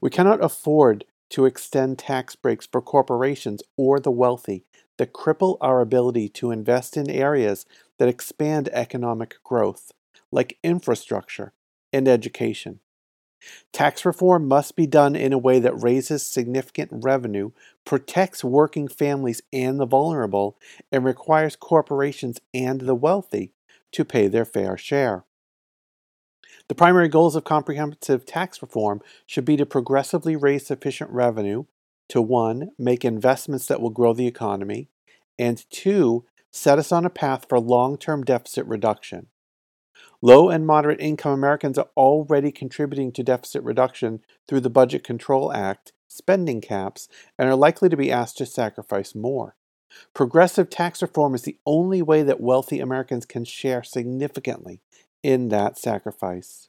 We 0.00 0.10
cannot 0.10 0.44
afford 0.44 1.06
to 1.32 1.46
extend 1.46 1.98
tax 1.98 2.36
breaks 2.36 2.66
for 2.66 2.82
corporations 2.82 3.62
or 3.76 3.98
the 3.98 4.10
wealthy 4.10 4.64
that 4.98 5.14
cripple 5.14 5.56
our 5.60 5.80
ability 5.80 6.28
to 6.28 6.50
invest 6.50 6.96
in 6.96 7.10
areas 7.10 7.64
that 7.98 8.08
expand 8.08 8.68
economic 8.72 9.36
growth, 9.42 9.92
like 10.30 10.58
infrastructure 10.62 11.52
and 11.92 12.06
education. 12.06 12.80
Tax 13.72 14.04
reform 14.04 14.46
must 14.46 14.76
be 14.76 14.86
done 14.86 15.16
in 15.16 15.32
a 15.32 15.38
way 15.38 15.58
that 15.58 15.82
raises 15.82 16.24
significant 16.24 16.90
revenue, 16.92 17.50
protects 17.84 18.44
working 18.44 18.86
families 18.86 19.42
and 19.52 19.80
the 19.80 19.86
vulnerable, 19.86 20.58
and 20.92 21.04
requires 21.04 21.56
corporations 21.56 22.40
and 22.54 22.82
the 22.82 22.94
wealthy 22.94 23.52
to 23.90 24.04
pay 24.04 24.28
their 24.28 24.44
fair 24.44 24.76
share. 24.76 25.24
The 26.72 26.76
primary 26.76 27.08
goals 27.08 27.36
of 27.36 27.44
comprehensive 27.44 28.24
tax 28.24 28.62
reform 28.62 29.02
should 29.26 29.44
be 29.44 29.58
to 29.58 29.66
progressively 29.66 30.36
raise 30.36 30.64
sufficient 30.64 31.10
revenue 31.10 31.64
to 32.08 32.22
one, 32.22 32.70
make 32.78 33.04
investments 33.04 33.66
that 33.66 33.78
will 33.78 33.90
grow 33.90 34.14
the 34.14 34.26
economy, 34.26 34.88
and 35.38 35.66
two, 35.68 36.24
set 36.50 36.78
us 36.78 36.90
on 36.90 37.04
a 37.04 37.10
path 37.10 37.44
for 37.46 37.60
long 37.60 37.98
term 37.98 38.24
deficit 38.24 38.64
reduction. 38.64 39.26
Low 40.22 40.48
and 40.48 40.66
moderate 40.66 40.98
income 40.98 41.34
Americans 41.34 41.76
are 41.76 41.90
already 41.94 42.50
contributing 42.50 43.12
to 43.12 43.22
deficit 43.22 43.62
reduction 43.62 44.24
through 44.48 44.60
the 44.60 44.70
Budget 44.70 45.04
Control 45.04 45.52
Act, 45.52 45.92
spending 46.08 46.62
caps, 46.62 47.06
and 47.38 47.50
are 47.50 47.54
likely 47.54 47.90
to 47.90 47.98
be 47.98 48.10
asked 48.10 48.38
to 48.38 48.46
sacrifice 48.46 49.14
more. 49.14 49.56
Progressive 50.14 50.70
tax 50.70 51.02
reform 51.02 51.34
is 51.34 51.42
the 51.42 51.58
only 51.66 52.00
way 52.00 52.22
that 52.22 52.40
wealthy 52.40 52.80
Americans 52.80 53.26
can 53.26 53.44
share 53.44 53.82
significantly 53.82 54.80
in 55.22 55.48
that 55.48 55.78
sacrifice. 55.78 56.68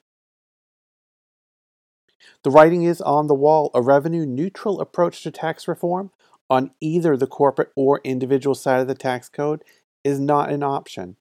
The 2.44 2.52
writing 2.52 2.84
is 2.84 3.02
on 3.02 3.28
the 3.28 3.36
wall 3.36 3.72
a 3.74 3.82
revenue 3.82 4.26
neutral 4.26 4.80
approach 4.82 5.24
to 5.24 5.32
tax 5.32 5.68
reform 5.68 6.12
on 6.50 6.72
either 6.80 7.18
the 7.18 7.28
corporate 7.28 7.72
or 7.76 8.02
individual 8.04 8.56
side 8.56 8.80
of 8.82 8.88
the 8.88 8.96
tax 8.96 9.30
code 9.30 9.63
is 10.04 10.20
not 10.20 10.52
an 10.52 10.63
option. 10.63 11.16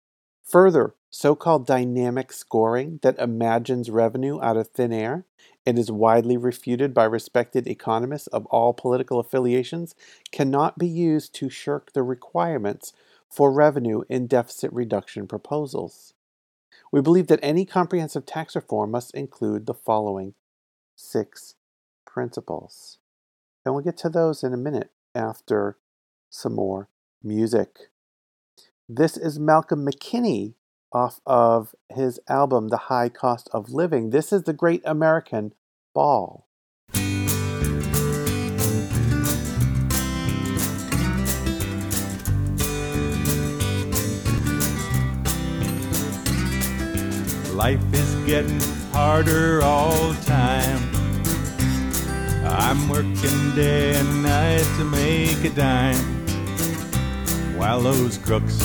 Further, 0.44 0.94
so 1.10 1.34
called 1.34 1.66
dynamic 1.66 2.32
scoring 2.32 2.98
that 3.02 3.18
imagines 3.18 3.90
revenue 3.90 4.40
out 4.42 4.56
of 4.56 4.68
thin 4.68 4.92
air 4.92 5.26
and 5.64 5.78
is 5.78 5.92
widely 5.92 6.36
refuted 6.36 6.92
by 6.92 7.04
respected 7.04 7.66
economists 7.66 8.26
of 8.28 8.46
all 8.46 8.72
political 8.72 9.20
affiliations 9.20 9.94
cannot 10.32 10.78
be 10.78 10.88
used 10.88 11.34
to 11.34 11.48
shirk 11.48 11.92
the 11.92 12.02
requirements 12.02 12.92
for 13.30 13.52
revenue 13.52 14.02
in 14.08 14.26
deficit 14.26 14.72
reduction 14.72 15.26
proposals. 15.26 16.14
We 16.92 17.00
believe 17.00 17.28
that 17.28 17.40
any 17.42 17.64
comprehensive 17.64 18.26
tax 18.26 18.54
reform 18.54 18.90
must 18.90 19.14
include 19.14 19.64
the 19.64 19.74
following 19.74 20.34
six 20.94 21.54
principles. 22.06 22.98
And 23.64 23.74
we'll 23.74 23.82
get 23.82 23.96
to 23.98 24.10
those 24.10 24.44
in 24.44 24.52
a 24.52 24.58
minute 24.58 24.90
after 25.14 25.78
some 26.28 26.54
more 26.54 26.90
music. 27.22 27.88
This 28.88 29.16
is 29.16 29.38
Malcolm 29.38 29.86
McKinney 29.86 30.54
off 30.92 31.20
of 31.24 31.74
his 31.88 32.20
album, 32.28 32.68
The 32.68 32.76
High 32.76 33.08
Cost 33.08 33.48
of 33.54 33.70
Living. 33.70 34.10
This 34.10 34.30
is 34.30 34.42
the 34.42 34.52
Great 34.52 34.82
American 34.84 35.54
Ball. 35.94 36.46
Life 47.62 47.94
is 47.94 48.14
getting 48.26 48.60
harder 48.90 49.62
all 49.62 50.10
the 50.10 50.24
time. 50.24 50.82
I'm 52.44 52.88
working 52.88 53.54
day 53.54 53.94
and 53.94 54.24
night 54.24 54.66
to 54.78 54.84
make 54.84 55.44
a 55.44 55.50
dime. 55.50 55.94
While 57.56 57.82
those 57.82 58.18
crooks 58.18 58.60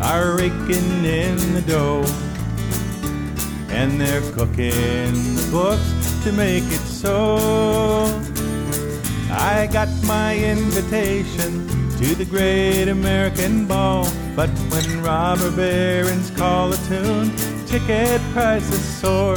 are 0.00 0.38
raking 0.38 1.04
in 1.04 1.36
the 1.52 1.62
dough. 1.66 2.06
and 3.68 4.00
they're 4.00 4.22
cooking 4.32 5.12
the 5.36 5.48
books 5.52 6.24
to 6.24 6.32
make 6.32 6.64
it 6.64 6.86
so. 7.02 7.36
I 9.30 9.68
got 9.70 9.90
my 10.04 10.38
invitation 10.38 11.68
to 11.98 12.14
the 12.14 12.24
great 12.24 12.88
American 12.88 13.66
ball, 13.66 14.08
but 14.34 14.48
when 14.70 15.02
robber 15.02 15.50
barons 15.50 16.30
call 16.30 16.72
a 16.72 16.76
tune, 16.88 17.49
ticket 17.70 18.20
prices 18.32 18.84
soar. 19.00 19.36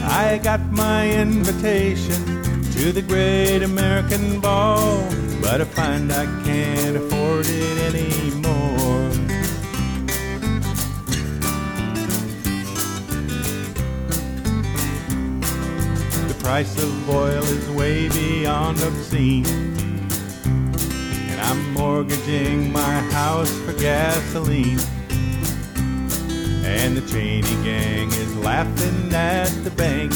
I 0.00 0.40
got 0.42 0.60
my 0.72 1.10
invitation 1.10 2.24
to 2.72 2.90
the 2.90 3.02
great 3.02 3.62
American 3.62 4.40
ball, 4.40 5.06
but 5.42 5.60
I 5.60 5.64
find 5.64 6.10
I 6.10 6.24
can't 6.42 6.96
afford 6.96 7.44
it 7.46 7.94
anymore. 7.94 9.10
The 16.28 16.36
price 16.38 16.82
of 16.82 17.10
oil 17.10 17.44
is 17.44 17.68
way 17.72 18.08
beyond 18.08 18.80
obscene. 18.80 19.44
And 21.30 21.38
I'm 21.42 21.74
mortgaging 21.74 22.72
my 22.72 23.00
house 23.12 23.52
for 23.66 23.74
gasoline. 23.74 24.80
And 26.66 26.96
the 26.96 27.02
Cheney 27.10 27.56
gang 27.62 28.08
is 28.08 28.36
laughing 28.36 29.14
at 29.14 29.48
the 29.64 29.70
bank. 29.70 30.12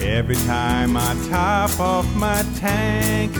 Every 0.00 0.36
time 0.46 0.96
I 0.96 1.14
top 1.28 1.78
off 1.78 2.06
my 2.16 2.42
tank, 2.56 3.32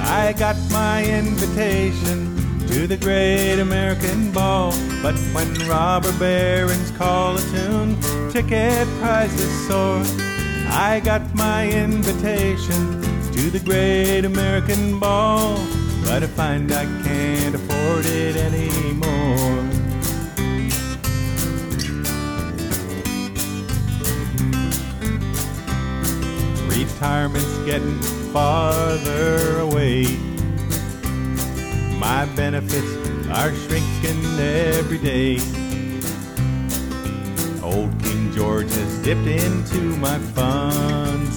I 0.00 0.32
got 0.38 0.56
my 0.70 1.04
invitation 1.04 2.36
to 2.68 2.86
the 2.86 2.96
great 2.96 3.58
American 3.58 4.30
ball. 4.30 4.70
But 5.02 5.16
when 5.34 5.52
robber 5.68 6.12
barons 6.18 6.92
call 6.92 7.36
a 7.36 7.40
tune, 7.40 8.00
ticket 8.30 8.86
prices 9.00 9.66
soar. 9.66 10.02
I 10.68 11.00
got 11.04 11.34
my 11.34 11.68
invitation 11.70 13.02
to 13.32 13.50
the 13.50 13.60
great 13.64 14.24
American 14.24 15.00
ball, 15.00 15.56
but 16.04 16.22
I 16.22 16.26
find 16.26 16.70
I 16.70 16.84
can't 17.02 17.54
afford 17.54 17.65
it 18.04 18.36
anymore. 18.36 19.62
Retirement's 26.68 27.58
getting 27.64 28.00
farther 28.32 29.60
away. 29.60 30.04
My 31.98 32.26
benefits 32.34 32.92
are 33.30 33.52
shrinking 33.54 34.24
every 34.38 34.98
day. 34.98 35.38
Old 37.62 37.92
King 38.02 38.32
George 38.32 38.72
has 38.72 38.98
dipped 39.02 39.26
into 39.26 39.80
my 39.98 40.18
funds. 40.34 41.36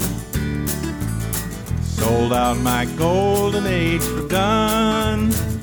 Sold 1.81 2.33
out 2.33 2.57
my 2.57 2.85
golden 2.97 3.67
age 3.67 4.01
for 4.01 4.23
guns. 4.23 5.58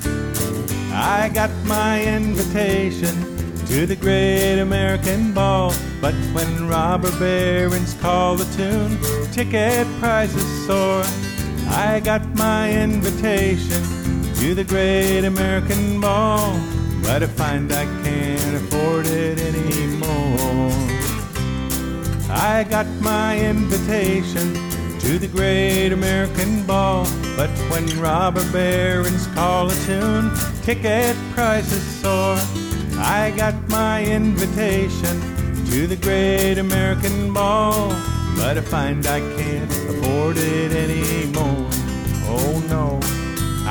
I 0.99 1.29
got 1.29 1.51
my 1.67 2.03
invitation 2.03 3.15
to 3.67 3.85
the 3.85 3.97
great 3.97 4.59
American 4.61 5.35
ball. 5.35 5.75
But 6.01 6.15
when 6.33 6.69
robber 6.69 7.11
barons 7.19 7.93
call 8.01 8.37
the 8.37 8.47
tune, 8.57 8.97
ticket 9.31 9.87
prices 10.01 10.67
soar. 10.67 11.03
I 11.69 12.01
got 12.03 12.23
my 12.35 12.73
invitation 12.73 13.83
to 14.37 14.55
the 14.55 14.65
great 14.65 15.27
American 15.27 16.01
ball. 16.01 16.59
But 17.03 17.23
I 17.23 17.27
find 17.27 17.71
I 17.73 17.85
can't 18.03 18.57
afford 18.57 19.07
it 19.07 19.39
anymore. 19.39 20.73
I 22.31 22.65
got 22.65 22.87
my 23.03 23.39
invitation 23.39 24.55
to 25.07 25.21
the 25.21 25.29
great 25.29 25.92
American 25.92 26.66
ball. 26.66 27.07
But 27.37 27.49
when 27.71 27.87
robber 28.01 28.45
barons 28.51 29.29
call 29.29 29.71
a 29.71 29.75
tune, 29.87 30.33
ticket 30.62 31.14
prices 31.33 31.85
soar. 32.01 32.37
I 32.99 33.33
got 33.37 33.55
my 33.69 34.05
invitation 34.05 35.16
to 35.66 35.87
the 35.87 35.95
great 35.95 36.59
American 36.59 37.33
ball. 37.33 37.90
But 38.37 38.59
I 38.59 38.62
find 38.62 39.07
I 39.07 39.21
can't 39.21 39.71
afford 39.90 40.38
it 40.38 40.73
anymore. 40.73 41.71
Oh 42.35 42.64
no, 42.69 42.99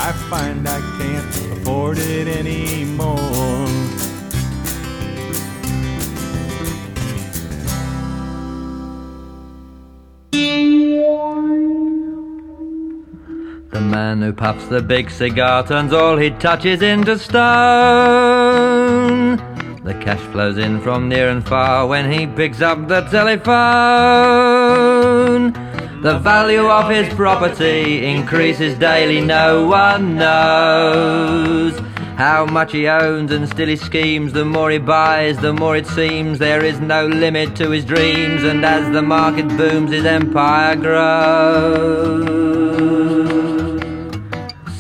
I 0.08 0.14
find 0.30 0.66
I 0.66 0.80
can't 0.98 1.36
afford 1.52 1.98
it 1.98 2.30
anymore. 2.30 3.85
Man 13.96 14.22
who 14.22 14.34
puffs 14.34 14.68
the 14.68 14.82
big 14.82 15.10
cigar 15.10 15.66
turns 15.66 15.94
all 15.94 16.18
he 16.18 16.30
touches 16.32 16.82
into 16.82 17.18
stone. 17.18 17.38
The 19.86 19.94
cash 20.06 20.20
flows 20.34 20.58
in 20.58 20.82
from 20.82 21.08
near 21.08 21.30
and 21.30 21.42
far 21.48 21.88
when 21.88 22.12
he 22.12 22.28
picks 22.28 22.60
up 22.62 22.90
the 22.90 23.04
telephone. 23.18 23.54
The 26.02 26.20
value 26.20 26.68
of 26.68 26.90
his 26.90 27.08
property 27.14 28.06
increases 28.06 28.78
daily, 28.78 29.22
no 29.22 29.66
one 29.66 30.18
knows. 30.18 31.80
How 32.18 32.46
much 32.46 32.74
he 32.74 32.90
owns 32.90 33.32
and 33.32 33.48
still 33.48 33.70
he 33.70 33.78
schemes, 33.78 34.34
the 34.34 34.44
more 34.44 34.72
he 34.72 34.78
buys, 34.78 35.38
the 35.38 35.54
more 35.54 35.78
it 35.78 35.88
seems 35.88 36.38
there 36.38 36.66
is 36.66 36.82
no 36.82 37.08
limit 37.08 37.56
to 37.62 37.72
his 37.72 37.86
dreams, 37.86 38.44
and 38.44 38.66
as 38.66 38.92
the 38.92 39.02
market 39.02 39.48
booms, 39.56 39.92
his 39.94 40.04
empire 40.04 40.76
grows. 40.76 42.26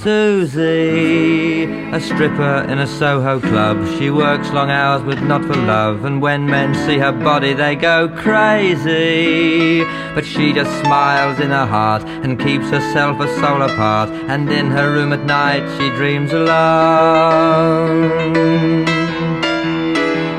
Susie, 0.05 1.63
a 1.91 1.99
stripper 1.99 2.67
in 2.69 2.77
a 2.77 2.85
Soho 2.85 3.39
club. 3.39 3.83
She 3.97 4.11
works 4.11 4.51
long 4.51 4.69
hours 4.69 5.01
but 5.01 5.19
not 5.23 5.43
for 5.45 5.55
love. 5.55 6.05
And 6.05 6.21
when 6.21 6.45
men 6.45 6.75
see 6.75 6.99
her 6.99 7.11
body, 7.11 7.53
they 7.53 7.75
go 7.75 8.07
crazy. 8.09 9.83
But 10.13 10.23
she 10.23 10.53
just 10.53 10.69
smiles 10.81 11.39
in 11.39 11.49
her 11.49 11.65
heart 11.65 12.03
and 12.03 12.39
keeps 12.39 12.69
herself 12.69 13.19
a 13.19 13.27
soul 13.39 13.63
apart. 13.63 14.11
And 14.29 14.47
in 14.51 14.67
her 14.67 14.91
room 14.91 15.11
at 15.11 15.25
night, 15.25 15.67
she 15.75 15.89
dreams 15.95 16.31
alone. 16.31 17.65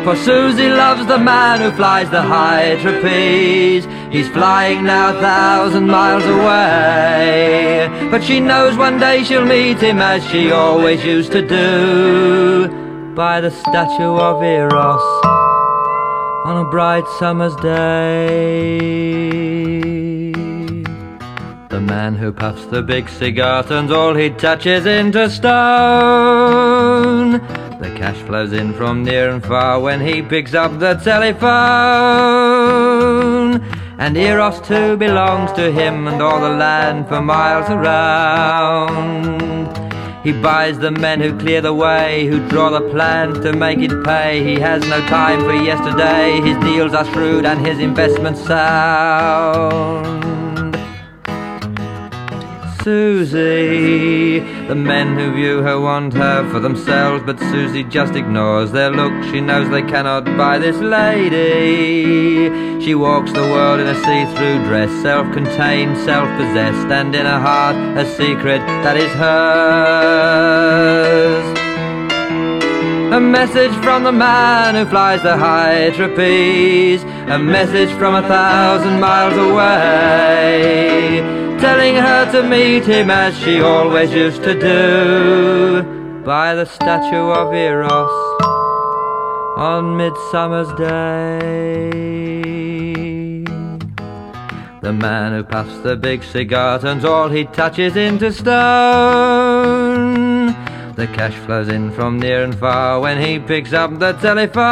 For 0.07 0.15
Susie 0.15 0.69
loves 0.69 1.05
the 1.07 1.19
man 1.19 1.61
who 1.61 1.73
flies 1.73 2.09
the 2.11 2.23
high 2.23 2.77
trapeze. 2.81 3.85
He's 4.09 4.29
flying 4.29 4.85
now 4.85 5.17
a 5.17 5.21
thousand 5.21 5.89
miles 5.89 6.23
away. 6.23 7.89
But 8.09 8.23
she 8.23 8.39
knows 8.39 8.77
one 8.77 9.01
day 9.01 9.25
she'll 9.25 9.45
meet 9.45 9.79
him 9.79 9.99
as 9.99 10.25
she 10.31 10.53
always 10.53 11.05
used 11.05 11.33
to 11.33 11.43
do. 11.45 12.69
By 13.17 13.41
the 13.41 13.51
statue 13.51 14.17
of 14.17 14.45
Eros 14.45 15.03
on 16.45 16.65
a 16.65 16.71
bright 16.71 17.09
summer's 17.19 17.57
day. 17.57 18.79
The 21.69 21.81
man 21.81 22.15
who 22.15 22.31
puffs 22.33 22.65
the 22.67 22.81
big 22.81 23.09
cigar 23.09 23.65
turns 23.65 23.91
all 23.91 24.15
he 24.15 24.31
touches 24.31 24.87
into 24.87 25.29
stone. 25.29 25.57
The 27.79 27.91
cash 27.91 28.17
flows 28.23 28.53
in 28.55 28.73
from 28.73 29.05
near 29.05 29.29
and 29.29 29.45
far 29.45 29.79
when 29.81 30.01
he 30.01 30.23
picks 30.23 30.55
up 30.55 30.79
the 30.79 30.95
telephone. 30.95 31.47
And 33.99 34.17
Eros 34.17 34.61
too 34.67 34.97
belongs 34.97 35.53
to 35.53 35.71
him 35.71 36.09
and 36.09 36.23
all 36.23 36.41
the 36.41 36.49
land 36.57 37.07
for 37.07 37.21
miles 37.21 37.69
around. 37.69 39.37
He 40.25 40.33
buys 40.33 40.79
the 40.79 40.91
men 40.91 41.21
who 41.21 41.39
clear 41.39 41.61
the 41.61 41.75
way, 41.75 42.27
who 42.27 42.49
draw 42.49 42.71
the 42.71 42.81
plan 42.91 43.35
to 43.43 43.53
make 43.53 43.79
it 43.81 44.05
pay. 44.05 44.43
He 44.43 44.59
has 44.59 44.83
no 44.89 45.01
time 45.07 45.41
for 45.41 45.53
yesterday, 45.53 46.41
his 46.41 46.57
deals 46.65 46.95
are 46.95 47.05
shrewd 47.13 47.45
and 47.45 47.65
his 47.67 47.79
investments 47.79 48.41
sound. 48.45 50.36
Susie. 52.87 54.39
The 54.69 54.77
men 54.77 55.19
who 55.19 55.35
view 55.35 55.61
her 55.61 55.81
want 55.81 56.13
her 56.13 56.49
for 56.53 56.61
themselves, 56.61 57.25
but 57.27 57.41
Susie 57.41 57.83
just 57.83 58.15
ignores 58.15 58.71
their 58.71 58.93
look. 58.93 59.13
She 59.25 59.41
knows 59.41 59.69
they 59.69 59.83
cannot 59.83 60.25
buy 60.37 60.59
this 60.59 60.77
lady. 60.77 62.49
She 62.81 62.95
walks 62.95 63.33
the 63.33 63.41
world 63.41 63.81
in 63.81 63.89
a 63.89 63.95
see 64.05 64.25
through 64.37 64.63
dress, 64.69 64.89
self 65.03 65.27
contained, 65.35 65.99
self 65.99 66.29
possessed, 66.39 66.87
and 66.87 67.13
in 67.13 67.27
her 67.27 67.41
heart 67.41 67.75
a 67.75 68.07
secret 68.15 68.61
that 68.85 68.97
is 68.97 69.11
hers. 69.15 70.39
A 73.13 73.21
message 73.21 73.75
from 73.83 74.05
the 74.05 74.13
man 74.13 74.77
who 74.77 74.85
flies 74.89 75.25
the 75.25 75.37
high 75.37 75.91
trapeze. 75.91 77.03
A 77.03 77.37
message 77.37 77.91
from 77.99 78.15
a 78.15 78.23
thousand 78.23 79.01
miles 79.01 79.37
away. 79.37 81.46
Telling 81.67 81.97
her 81.97 82.31
to 82.31 82.43
meet 82.49 82.85
him 82.85 83.11
as 83.11 83.37
she 83.41 83.61
always 83.61 84.13
used 84.13 84.45
to 84.45 84.55
do. 84.55 85.83
By 86.25 86.55
the 86.55 86.65
statue 86.65 87.29
of 87.41 87.53
Eros 87.53 88.09
on 89.59 89.97
Midsummer's 89.97 90.73
Day. 90.79 91.91
The 94.81 94.93
man 94.93 95.33
who 95.33 95.43
puffs 95.43 95.79
the 95.79 95.97
big 95.97 96.23
cigar 96.23 96.79
turns 96.79 97.05
all 97.05 97.31
he 97.31 97.47
touches 97.47 97.97
into 97.97 98.33
stone. 98.33 100.36
The 100.97 101.07
cash 101.09 101.35
flows 101.35 101.69
in 101.69 101.91
from 101.91 102.19
near 102.19 102.43
and 102.43 102.59
far 102.59 103.01
when 103.01 103.21
he 103.21 103.39
picks 103.39 103.75
up 103.75 103.99
the 103.99 104.15
telephone. 104.15 104.67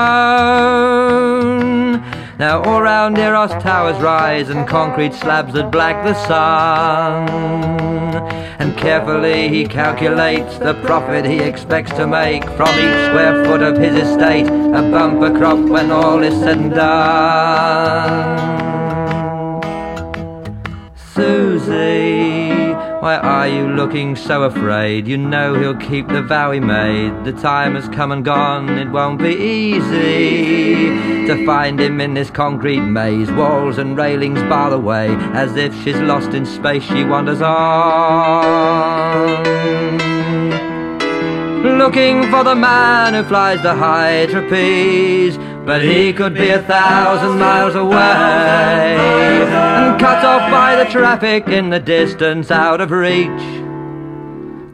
Now 2.39 2.63
all 2.63 2.81
round 2.81 3.19
Eros 3.19 3.51
towers 3.63 4.03
rise 4.03 4.49
and 4.49 4.67
concrete 4.67 5.13
slabs 5.13 5.53
that 5.53 5.71
black 5.71 6.03
the 6.03 6.15
sun. 6.27 7.29
And 8.59 8.75
carefully 8.75 9.49
he 9.51 9.67
calculates 9.67 10.57
the 10.57 10.73
profit 10.83 11.27
he 11.27 11.41
expects 11.41 11.93
to 11.93 12.07
make 12.07 12.45
from 12.57 12.71
each 12.71 13.05
square 13.09 13.45
foot 13.45 13.61
of 13.61 13.77
his 13.77 13.95
estate, 13.95 14.47
a 14.47 14.83
bumper 14.91 15.31
crop 15.39 15.59
when 15.59 15.93
all 15.93 16.23
is 16.23 16.35
said 16.41 16.57
and 16.57 16.71
done. 16.73 18.55
Susie, 20.97 22.34
why 23.05 23.17
are 23.19 23.47
you 23.47 23.69
looking 23.69 24.17
so 24.17 24.45
afraid? 24.45 25.07
You 25.07 25.19
know 25.19 25.53
he'll 25.61 25.77
keep 25.77 26.09
the 26.09 26.23
vow 26.23 26.53
he 26.53 26.61
made. 26.61 27.27
The 27.27 27.35
time 27.35 27.75
has 27.75 27.87
come 27.95 28.11
and 28.13 28.25
gone, 28.25 28.71
it 28.79 28.89
won't 28.89 29.19
be 29.19 29.35
easy 29.35 30.87
to 31.27 31.45
find 31.45 31.79
him 31.79 32.01
in 32.01 32.15
this 32.15 32.31
concrete 32.31 32.81
maze. 32.81 33.31
Walls 33.33 33.77
and 33.77 33.95
railings 33.95 34.41
bar 34.45 34.71
the 34.71 34.79
way, 34.79 35.09
as 35.35 35.55
if 35.55 35.75
she's 35.85 35.99
lost 35.99 36.33
in 36.33 36.47
space, 36.47 36.83
she 36.83 37.05
wanders 37.05 37.43
on. 37.43 37.75
Looking 41.77 42.31
for 42.31 42.43
the 42.43 42.55
man 42.55 43.13
who 43.13 43.23
flies 43.25 43.61
the 43.61 43.75
high 43.75 44.25
trapeze. 44.31 45.37
But 45.67 45.83
he 45.83 46.13
could 46.13 46.35
be 46.35 46.51
a 46.51 46.63
thousand 46.63 47.39
miles 47.39 47.75
away 47.75 47.97
and 47.97 49.99
cut 49.99 50.23
off 50.23 50.51
by 50.51 50.77
the 50.77 50.85
traffic 50.91 51.49
in 51.49 51.71
the 51.71 51.81
distance 51.81 52.51
out 52.51 52.83
of 52.83 52.91
reach. 52.91 53.31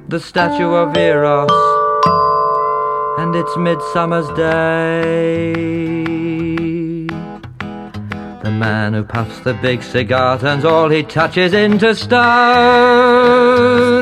The 0.09 0.19
statue 0.19 0.75
of 0.75 0.97
Eros, 0.97 1.49
and 3.21 3.37
it's 3.37 3.57
Midsummer's 3.57 4.27
Day. 4.37 5.53
The 8.43 8.51
man 8.51 8.95
who 8.95 9.05
puffs 9.05 9.39
the 9.41 9.55
big 9.55 9.85
cigar 9.85 10.41
turns 10.41 10.65
all 10.65 10.89
he 10.89 11.05
touches 11.05 11.53
into 11.53 11.95
stone. 11.95 12.17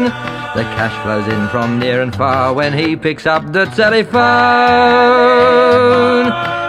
The 0.04 0.64
cash 0.74 1.04
flows 1.04 1.28
in 1.28 1.48
from 1.48 1.78
near 1.78 2.00
and 2.00 2.16
far 2.16 2.54
when 2.54 2.72
he 2.72 2.96
picks 2.96 3.26
up 3.26 3.52
the 3.52 3.66
telephone. 3.66 4.18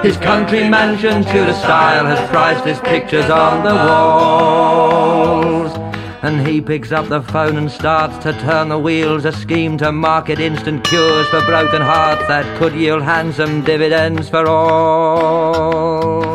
His 0.01 0.15
country 0.15 0.69
mansion 0.69 1.23
Tudor 1.23 1.53
style 1.53 2.05
has 2.05 2.29
prized 2.29 2.63
his 2.63 2.79
pictures 2.79 3.29
on 3.29 3.65
the 3.65 3.75
walls. 3.75 5.19
And 6.21 6.47
he 6.47 6.61
picks 6.61 6.93
up 6.93 7.09
the 7.09 7.21
phone 7.21 7.57
and 7.57 7.69
starts 7.69 8.17
to 8.23 8.31
turn 8.31 8.69
the 8.69 8.79
wheels, 8.79 9.25
a 9.25 9.33
scheme 9.33 9.77
to 9.79 9.91
market 9.91 10.39
instant 10.39 10.85
cures 10.85 11.27
for 11.27 11.45
broken 11.45 11.81
hearts 11.81 12.25
that 12.27 12.45
could 12.57 12.73
yield 12.73 13.03
handsome 13.03 13.61
dividends 13.61 14.29
for 14.29 14.47
all. 14.47 16.28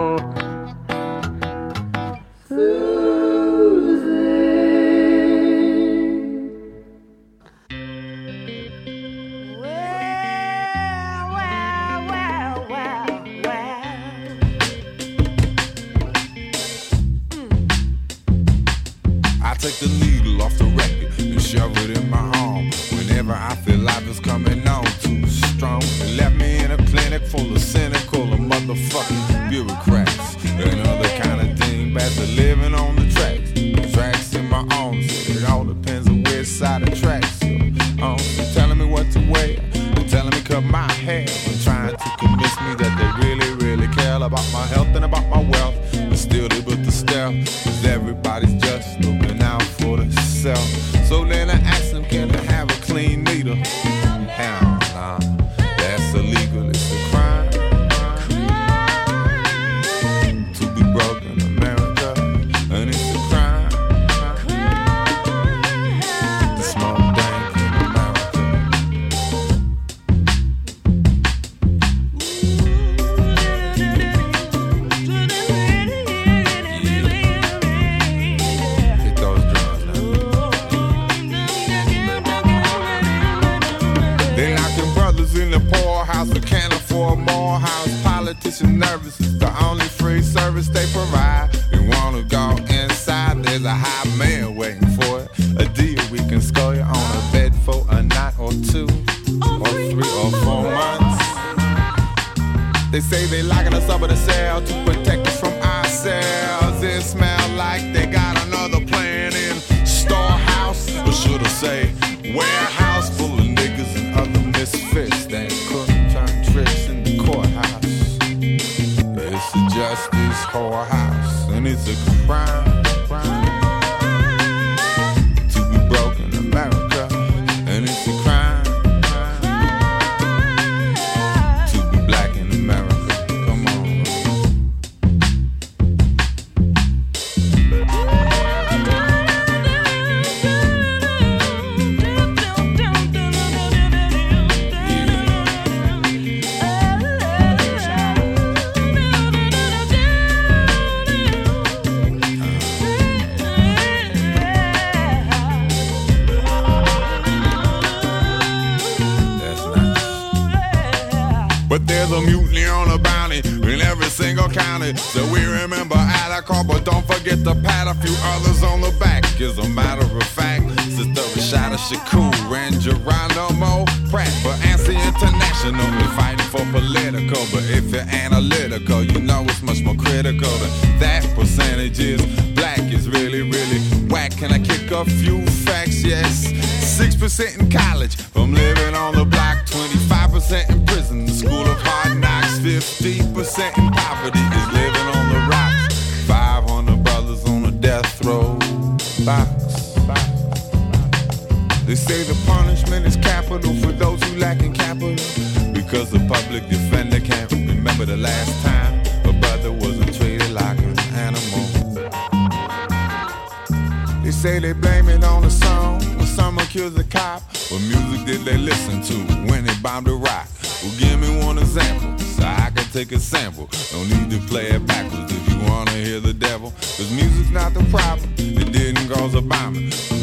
Didn't 229.48 230.13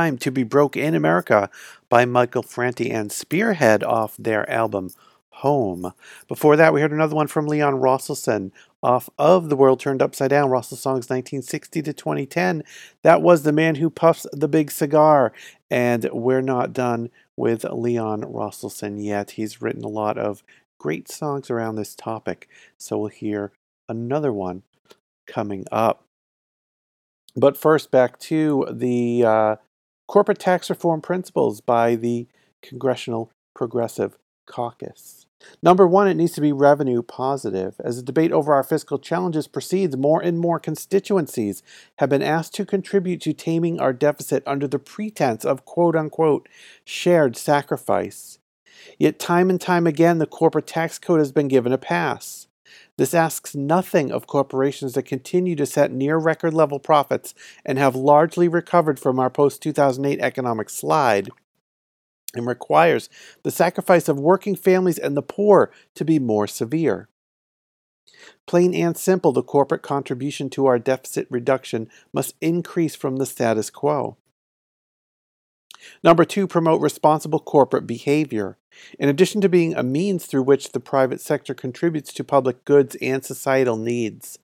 Crime 0.00 0.16
to 0.16 0.30
Be 0.30 0.44
Broke 0.44 0.78
in 0.78 0.94
America 0.94 1.50
by 1.90 2.06
Michael 2.06 2.42
Franti 2.42 2.90
and 2.90 3.12
Spearhead 3.12 3.84
off 3.84 4.16
their 4.16 4.48
album 4.48 4.92
Home. 5.28 5.92
Before 6.26 6.56
that, 6.56 6.72
we 6.72 6.80
heard 6.80 6.90
another 6.90 7.14
one 7.14 7.26
from 7.26 7.46
Leon 7.46 7.74
Rosselson 7.74 8.50
off 8.82 9.10
of 9.18 9.50
The 9.50 9.56
World 9.56 9.78
Turned 9.78 10.00
Upside 10.00 10.30
Down, 10.30 10.48
Rosselsongs 10.48 11.10
1960 11.10 11.82
to 11.82 11.92
2010. 11.92 12.64
That 13.02 13.20
was 13.20 13.42
The 13.42 13.52
Man 13.52 13.74
Who 13.74 13.90
Puffs 13.90 14.24
the 14.32 14.48
Big 14.48 14.70
Cigar. 14.70 15.34
And 15.70 16.08
we're 16.14 16.40
not 16.40 16.72
done 16.72 17.10
with 17.36 17.64
Leon 17.64 18.22
Rosselson 18.22 19.04
yet. 19.04 19.32
He's 19.32 19.60
written 19.60 19.84
a 19.84 19.88
lot 19.88 20.16
of 20.16 20.42
great 20.78 21.10
songs 21.10 21.50
around 21.50 21.74
this 21.74 21.94
topic. 21.94 22.48
So 22.78 22.96
we'll 22.96 23.08
hear 23.08 23.52
another 23.86 24.32
one 24.32 24.62
coming 25.26 25.66
up. 25.70 26.04
But 27.36 27.58
first, 27.58 27.90
back 27.90 28.18
to 28.20 28.66
the 28.70 29.24
uh, 29.26 29.56
corporate 30.10 30.40
tax 30.40 30.68
reform 30.68 31.00
principles 31.00 31.60
by 31.60 31.94
the 31.94 32.26
Congressional 32.62 33.30
Progressive 33.54 34.18
Caucus. 34.44 35.24
Number 35.62 35.86
one, 35.86 36.08
it 36.08 36.16
needs 36.16 36.32
to 36.32 36.40
be 36.40 36.50
revenue 36.52 37.00
positive. 37.00 37.76
As 37.78 37.94
the 37.94 38.02
debate 38.02 38.32
over 38.32 38.52
our 38.52 38.64
fiscal 38.64 38.98
challenges 38.98 39.46
proceeds, 39.46 39.96
more 39.96 40.20
and 40.20 40.36
more 40.36 40.58
constituencies 40.58 41.62
have 41.98 42.08
been 42.08 42.24
asked 42.24 42.54
to 42.54 42.66
contribute 42.66 43.20
to 43.20 43.32
taming 43.32 43.78
our 43.78 43.92
deficit 43.92 44.42
under 44.48 44.66
the 44.66 44.80
pretense 44.80 45.44
of 45.44 45.64
quote 45.64 45.94
unquote 45.94 46.48
shared 46.84 47.36
sacrifice. 47.36 48.40
Yet, 48.98 49.20
time 49.20 49.48
and 49.48 49.60
time 49.60 49.86
again, 49.86 50.18
the 50.18 50.26
corporate 50.26 50.66
tax 50.66 50.98
code 50.98 51.20
has 51.20 51.30
been 51.30 51.46
given 51.46 51.72
a 51.72 51.78
pass. 51.78 52.39
This 53.00 53.14
asks 53.14 53.54
nothing 53.54 54.12
of 54.12 54.26
corporations 54.26 54.92
that 54.92 55.04
continue 55.04 55.56
to 55.56 55.64
set 55.64 55.90
near 55.90 56.18
record 56.18 56.52
level 56.52 56.78
profits 56.78 57.32
and 57.64 57.78
have 57.78 57.96
largely 57.96 58.46
recovered 58.46 59.00
from 59.00 59.18
our 59.18 59.30
post 59.30 59.62
2008 59.62 60.20
economic 60.20 60.68
slide, 60.68 61.30
and 62.34 62.46
requires 62.46 63.08
the 63.42 63.50
sacrifice 63.50 64.06
of 64.06 64.20
working 64.20 64.54
families 64.54 64.98
and 64.98 65.16
the 65.16 65.22
poor 65.22 65.72
to 65.94 66.04
be 66.04 66.18
more 66.18 66.46
severe. 66.46 67.08
Plain 68.46 68.74
and 68.74 68.98
simple, 68.98 69.32
the 69.32 69.42
corporate 69.42 69.80
contribution 69.80 70.50
to 70.50 70.66
our 70.66 70.78
deficit 70.78 71.26
reduction 71.30 71.88
must 72.12 72.34
increase 72.42 72.94
from 72.94 73.16
the 73.16 73.24
status 73.24 73.70
quo. 73.70 74.18
Number 76.02 76.24
two, 76.24 76.46
promote 76.46 76.80
responsible 76.80 77.40
corporate 77.40 77.86
behavior. 77.86 78.58
In 78.98 79.08
addition 79.08 79.40
to 79.40 79.48
being 79.48 79.74
a 79.74 79.82
means 79.82 80.26
through 80.26 80.42
which 80.42 80.72
the 80.72 80.80
private 80.80 81.20
sector 81.20 81.54
contributes 81.54 82.12
to 82.14 82.24
public 82.24 82.64
goods 82.64 82.96
and 83.02 83.24
societal 83.24 83.76
needs, 83.76 84.38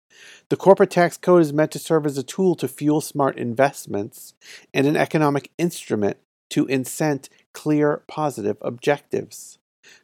the 0.49 0.57
corporate 0.57 0.91
tax 0.91 1.17
code 1.17 1.43
is 1.43 1.53
meant 1.53 1.71
to 1.73 1.79
serve 1.79 2.07
as 2.07 2.19
a 2.19 2.23
tool 2.23 2.55
to 2.57 2.69
fuel 2.69 3.01
smart 3.01 3.37
investments 3.37 4.35
and 4.73 4.87
an 4.87 4.97
economic 4.97 5.51
instrument 5.59 6.17
to 6.51 6.67
incent 6.67 7.29
clear 7.53 8.03
positive 8.07 8.57
objectives. 8.61 9.59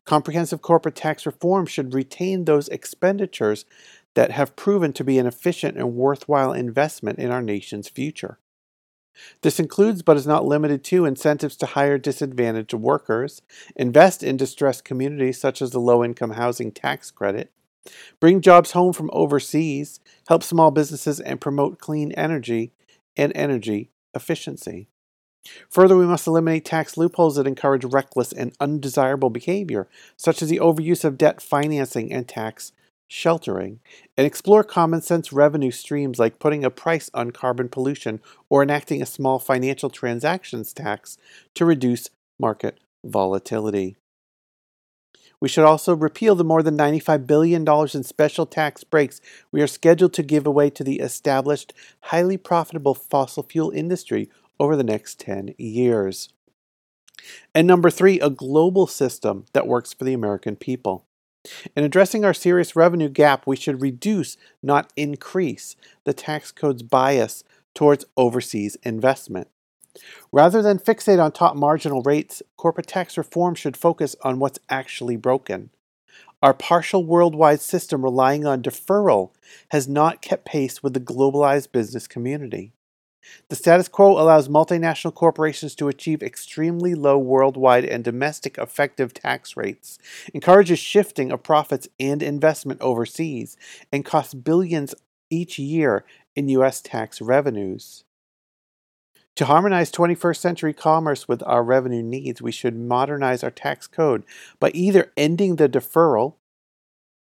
Comprehensive 0.05 0.63
corporate 0.63 0.95
tax 0.95 1.27
reform 1.27 1.67
should 1.67 1.95
retain 1.95 2.45
those 2.45 2.69
expenditures 2.69 3.65
that 4.15 4.31
have 4.31 4.57
proven 4.57 4.93
to 4.93 5.05
be 5.05 5.19
an 5.19 5.27
efficient 5.27 5.77
and 5.77 5.95
worthwhile 5.95 6.53
investment 6.53 7.19
in 7.19 7.31
our 7.31 7.43
nation's 7.43 7.89
future. 7.89 8.39
This 9.43 9.61
includes, 9.61 10.03
but 10.03 10.17
is 10.17 10.27
not 10.27 10.45
limited 10.45 10.83
to, 10.85 11.05
incentives 11.05 11.57
to 11.59 11.67
hire 11.67 11.99
disadvantaged 11.99 12.75
workers, 12.75 13.43
invest 13.77 14.23
in 14.23 14.37
distressed 14.37 14.85
communities 14.85 15.41
such 15.41 15.61
as 15.61 15.71
the 15.71 15.81
low 15.81 16.05
income 16.05 16.33
housing 16.33 16.73
tax 16.73 17.11
credit, 17.11 17.51
bring 18.21 18.41
jobs 18.41 18.73
home 18.73 18.93
from 18.93 19.11
overseas, 19.13 20.01
help 20.29 20.43
small 20.43 20.71
businesses, 20.71 21.21
and 21.21 21.41
promote 21.41 21.79
clean 21.79 22.13
energy 22.13 22.73
and 23.17 23.33
energy 23.35 23.91
efficiency. 24.15 24.89
Further, 25.69 25.97
we 25.97 26.07
must 26.07 26.27
eliminate 26.27 26.65
tax 26.65 26.97
loopholes 26.97 27.35
that 27.37 27.49
encourage 27.49 27.85
reckless 27.85 28.33
and 28.33 28.55
undesirable 28.61 29.31
behavior, 29.31 29.89
such 30.17 30.41
as 30.41 30.49
the 30.49 30.61
overuse 30.61 31.05
of 31.05 31.19
debt 31.19 31.43
financing 31.43 32.13
and 32.13 32.29
tax 32.29 32.73
sheltering, 33.13 33.79
and 34.17 34.27
explore 34.27 34.65
common 34.65 35.03
sense 35.03 35.35
revenue 35.35 35.71
streams 35.71 36.19
like 36.19 36.39
putting 36.39 36.65
a 36.65 36.71
price 36.71 37.11
on 37.13 37.31
carbon 37.31 37.69
pollution 37.69 38.19
or 38.49 38.63
enacting 38.63 39.03
a 39.03 39.07
small 39.07 39.39
financial 39.39 39.91
transactions 39.91 40.73
tax 40.73 41.19
to 41.55 41.67
reduce 41.67 42.09
market 42.41 42.81
volatility. 43.05 43.97
We 45.41 45.49
should 45.49 45.65
also 45.65 45.95
repeal 45.95 46.35
the 46.35 46.43
more 46.43 46.63
than 46.63 46.79
$95 46.79 47.27
billion 47.27 47.69
in 47.93 48.03
special 48.03 48.47
tax 48.47 48.83
breaks 48.83 49.21
we 49.51 49.61
are 49.61 49.67
scheduled 49.67 50.15
to 50.15 50.23
give 50.23 50.47
away 50.47 50.71
to 50.71 50.83
the 50.83 51.01
established, 51.01 51.75
highly 52.05 52.39
profitable 52.39 52.95
fossil 52.95 53.43
fuel 53.43 53.71
industry 53.73 54.31
over 54.59 54.75
the 54.75 54.85
next 54.85 55.21
10 55.21 55.55
years. 55.59 56.31
And 57.55 57.67
number 57.67 57.91
three, 57.91 58.21
a 58.21 58.31
global 58.31 58.87
system 58.87 59.45
that 59.53 59.67
works 59.67 59.93
for 59.93 60.05
the 60.05 60.15
American 60.15 60.57
people. 60.57 61.05
In 61.77 61.85
addressing 61.85 62.25
our 62.25 62.35
serious 62.35 62.77
revenue 62.77 63.09
gap, 63.09 63.47
we 63.47 63.57
should 63.57 63.83
reduce, 63.83 64.37
not 64.63 64.93
increase, 64.97 65.77
the 66.05 66.13
tax 66.13 66.53
code's 66.53 66.83
bias 66.83 67.43
towards 67.75 68.05
overseas 68.17 68.77
investment. 68.83 69.49
Rather 70.31 70.63
than 70.63 70.79
fixate 70.79 71.23
on 71.23 71.33
top 71.33 71.57
marginal 71.57 72.03
rates, 72.03 72.43
corporate 72.57 72.87
tax 72.87 73.19
reform 73.19 73.55
should 73.55 73.77
focus 73.77 74.17
on 74.23 74.39
what's 74.39 74.59
actually 74.69 75.17
broken. 75.17 75.71
Our 76.43 76.55
partial 76.55 77.05
worldwide 77.05 77.61
system 77.61 78.03
relying 78.03 78.47
on 78.47 78.63
deferral 78.63 79.31
has 79.71 79.89
not 79.89 80.23
kept 80.23 80.45
pace 80.45 80.83
with 80.83 80.95
the 80.95 81.01
globalized 81.01 81.73
business 81.73 82.09
community. 82.09 82.73
The 83.49 83.57
status 83.57 83.89
quo 83.89 84.21
allows 84.21 84.49
multinational 84.49 85.15
corporations 85.15 85.75
to 85.77 85.89
achieve 85.89 86.23
extremely 86.23 86.95
low 86.95 87.19
worldwide 87.19 87.85
and 87.85 88.03
domestic 88.03 88.59
effective 88.59 89.15
tax 89.15 89.57
rates, 89.57 89.99
encourages 90.35 90.79
shifting 90.79 91.31
of 91.31 91.43
profits 91.43 91.89
and 92.01 92.23
investment 92.23 92.81
overseas, 92.81 93.57
and 93.93 94.05
costs 94.05 94.35
billions 94.35 94.95
each 95.31 95.59
year 95.59 96.05
in 96.35 96.49
U.S. 96.49 96.81
tax 96.81 97.21
revenues. 97.21 98.05
To 99.37 99.47
harmonize 99.47 99.91
21st 99.91 100.37
century 100.37 100.75
commerce 100.75 101.27
with 101.27 101.43
our 101.47 101.63
revenue 101.63 102.03
needs, 102.03 102.43
we 102.43 102.53
should 102.53 102.77
modernize 102.77 103.43
our 103.43 103.51
tax 103.51 103.87
code 103.87 104.25
by 104.61 104.71
either 104.75 105.11
ending 105.17 105.57
the 105.57 105.71
deferral 105.71 106.35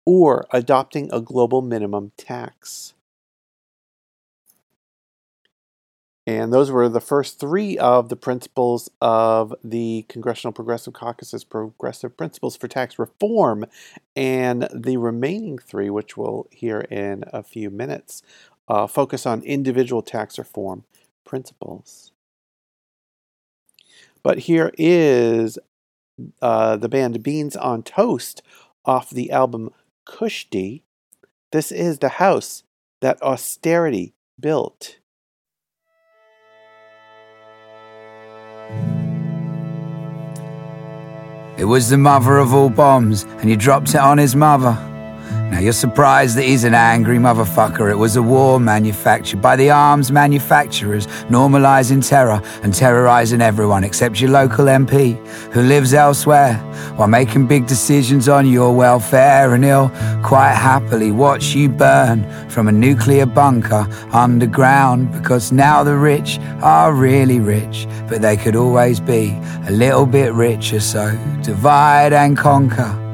or 0.05 0.47
adopting 0.51 1.09
a 1.11 1.19
global 1.19 1.61
minimum 1.61 2.13
tax. 2.15 2.93
And 6.27 6.51
those 6.51 6.69
were 6.69 6.89
the 6.89 6.99
first 6.99 7.39
three 7.39 7.77
of 7.77 8.09
the 8.09 8.17
principles 8.17 8.91
of 9.01 9.55
the 9.63 10.05
Congressional 10.09 10.51
Progressive 10.51 10.91
Caucus's 10.93 11.45
Progressive 11.45 12.17
Principles 12.17 12.57
for 12.57 12.67
Tax 12.67 12.99
Reform. 12.99 13.65
And 14.13 14.67
the 14.75 14.97
remaining 14.97 15.57
three, 15.57 15.89
which 15.89 16.17
we'll 16.17 16.47
hear 16.51 16.81
in 16.81 17.23
a 17.31 17.43
few 17.43 17.69
minutes, 17.69 18.23
uh, 18.67 18.87
focus 18.87 19.25
on 19.25 19.41
individual 19.43 20.01
tax 20.01 20.37
reform 20.37 20.83
principles. 21.23 22.11
But 24.21 24.39
here 24.39 24.73
is 24.77 25.57
uh, 26.41 26.75
the 26.75 26.89
band 26.89 27.23
Beans 27.23 27.55
on 27.55 27.83
Toast 27.83 28.41
off 28.83 29.09
the 29.09 29.31
album 29.31 29.69
Kushti. 30.05 30.81
This 31.53 31.71
is 31.71 31.99
the 31.99 32.09
house 32.09 32.63
that 32.99 33.21
austerity 33.21 34.13
built. 34.37 34.97
It 41.57 41.65
was 41.65 41.89
the 41.89 41.97
mother 41.97 42.37
of 42.37 42.53
all 42.53 42.69
bombs, 42.69 43.23
and 43.23 43.49
he 43.49 43.55
dropped 43.55 43.89
it 43.89 43.95
on 43.95 44.19
his 44.19 44.35
mother. 44.35 44.77
Now 45.51 45.59
you're 45.59 45.73
surprised 45.73 46.37
that 46.37 46.43
he's 46.43 46.65
an 46.65 46.73
angry 46.73 47.17
motherfucker. 47.17 47.89
It 47.89 47.95
was 47.95 48.15
a 48.15 48.21
war 48.21 48.59
manufactured 48.59 49.41
by 49.41 49.55
the 49.55 49.71
arms 49.71 50.11
manufacturers, 50.11 51.07
normalizing 51.29 52.07
terror 52.07 52.41
and 52.63 52.73
terrorizing 52.73 53.41
everyone 53.41 53.83
except 53.83 54.19
your 54.19 54.29
local 54.29 54.65
MP 54.65 55.15
who 55.53 55.61
lives 55.61 55.93
elsewhere 55.93 56.55
while 56.97 57.07
making 57.07 57.47
big 57.47 57.65
decisions 57.65 58.27
on 58.27 58.45
your 58.45 58.75
welfare. 58.75 59.53
And 59.53 59.63
he'll 59.63 59.89
quite 60.21 60.53
happily 60.53 61.11
watch 61.11 61.55
you 61.55 61.69
burn 61.69 62.29
from 62.49 62.67
a 62.67 62.71
nuclear 62.71 63.25
bunker 63.25 63.87
underground 64.11 65.11
because 65.13 65.51
now 65.51 65.83
the 65.83 65.95
rich 65.95 66.39
are 66.61 66.93
really 66.93 67.39
rich, 67.39 67.87
but 68.09 68.21
they 68.21 68.35
could 68.35 68.55
always 68.55 68.99
be 68.99 69.29
a 69.67 69.71
little 69.71 70.05
bit 70.05 70.33
richer. 70.33 70.81
So 70.81 71.17
divide 71.41 72.13
and 72.13 72.37
conquer 72.37 73.06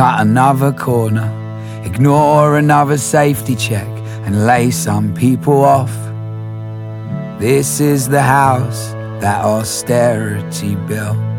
cut 0.00 0.22
another 0.22 0.72
corner, 0.72 1.28
ignore 1.84 2.56
another 2.56 2.96
safety 2.96 3.54
check, 3.54 3.86
and 4.24 4.46
lay 4.46 4.70
some 4.70 5.12
people 5.12 5.62
off. 5.62 5.94
This 7.38 7.80
is 7.80 8.08
the 8.08 8.22
house 8.22 8.92
that 9.20 9.44
austerity 9.44 10.74
built. 10.88 11.29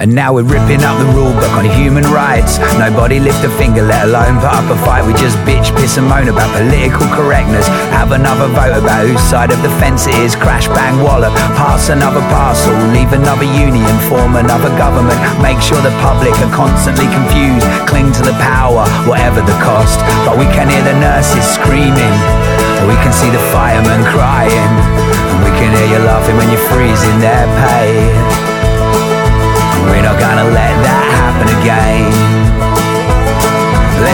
And 0.00 0.14
now 0.14 0.32
we're 0.32 0.48
ripping 0.48 0.82
up 0.82 0.96
the 0.98 1.08
rule 1.12 1.32
book 1.32 1.52
on 1.54 1.64
human 1.78 2.04
rights. 2.08 2.58
Nobody 2.80 3.20
lift 3.20 3.44
a 3.44 3.50
finger, 3.60 3.82
let 3.82 4.08
alone 4.08 4.40
put 4.40 4.50
up 4.50 4.66
a 4.70 4.78
fight. 4.82 5.06
We 5.06 5.12
just 5.14 5.36
bitch, 5.46 5.70
piss, 5.76 5.96
and 5.96 6.08
moan 6.08 6.28
about 6.28 6.50
political 6.56 7.06
correctness. 7.12 7.66
Have 7.94 8.12
another 8.12 8.48
vote 8.50 8.74
about 8.74 9.06
whose 9.06 9.22
side 9.22 9.52
of 9.52 9.60
the 9.62 9.70
fence 9.78 10.06
it 10.06 10.16
is. 10.18 10.34
Crash, 10.34 10.66
bang, 10.68 10.98
wallop. 11.02 11.34
Pass 11.54 11.88
another 11.88 12.20
parcel. 12.32 12.74
Leave 12.90 13.12
another 13.12 13.46
union. 13.46 13.86
Form 14.10 14.36
another 14.36 14.70
government. 14.80 15.18
Make 15.42 15.60
sure 15.60 15.78
the 15.82 15.94
public 16.02 16.34
are 16.42 16.54
constantly 16.54 17.06
confused. 17.12 17.66
Cling 17.86 18.10
to 18.18 18.22
the 18.22 18.36
power, 18.42 18.82
whatever 19.06 19.40
the 19.42 19.56
cost. 19.62 20.00
But 20.26 20.34
we 20.38 20.46
can 20.50 20.66
hear 20.66 20.82
the 20.82 20.98
nurses 20.98 21.46
screaming. 21.46 22.14
We 22.90 22.98
can 23.06 23.14
see 23.14 23.30
the 23.30 23.42
firemen 23.54 24.02
crying. 24.10 24.72
And 25.30 25.38
we 25.46 25.52
can 25.54 25.70
hear 25.70 25.94
you 25.94 26.00
laughing 26.02 26.36
when 26.36 26.50
you're 26.50 26.66
freezing 26.74 27.22
their 27.22 27.46
pay. 27.62 28.51
Gonna 30.22 30.44
let 30.44 30.54
that 30.84 31.04
happen 31.18 31.48
again. 31.58 32.41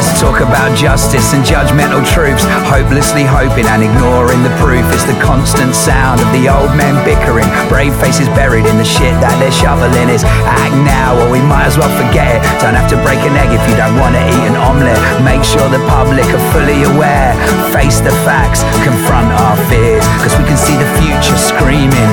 Let's 0.08 0.24
talk 0.24 0.40
about 0.40 0.72
justice 0.72 1.36
and 1.36 1.44
judgmental 1.44 2.00
troops, 2.00 2.40
hopelessly 2.64 3.28
hoping 3.28 3.68
and 3.68 3.84
ignoring 3.84 4.40
the 4.40 4.48
proof. 4.56 4.88
is 4.96 5.04
the 5.04 5.12
constant 5.20 5.76
sound 5.76 6.16
of 6.24 6.32
the 6.32 6.48
old 6.48 6.72
men 6.72 6.96
bickering, 7.04 7.44
brave 7.68 7.92
faces 8.00 8.24
buried 8.32 8.64
in 8.64 8.80
the 8.80 8.88
shit 8.88 9.12
that 9.20 9.36
they're 9.36 9.52
shoveling. 9.52 10.08
Is 10.08 10.24
act 10.48 10.72
now 10.80 11.12
or 11.12 11.28
we 11.28 11.44
might 11.44 11.68
as 11.68 11.76
well 11.76 11.92
forget 12.00 12.40
it. 12.40 12.40
Don't 12.56 12.72
have 12.72 12.88
to 12.88 12.96
break 13.04 13.20
an 13.20 13.36
egg 13.36 13.52
if 13.52 13.60
you 13.68 13.76
don't 13.76 14.00
want 14.00 14.16
to 14.16 14.24
eat 14.24 14.44
an 14.48 14.56
omelette. 14.56 14.96
Make 15.20 15.44
sure 15.44 15.68
the 15.68 15.84
public 15.92 16.24
are 16.32 16.44
fully 16.56 16.88
aware. 16.88 17.36
Face 17.76 18.00
the 18.00 18.16
facts, 18.24 18.64
confront 18.88 19.28
our 19.28 19.60
fears, 19.68 20.08
because 20.16 20.32
we 20.40 20.48
can 20.48 20.56
see 20.56 20.80
the 20.80 20.88
future 21.04 21.36
screaming. 21.36 22.12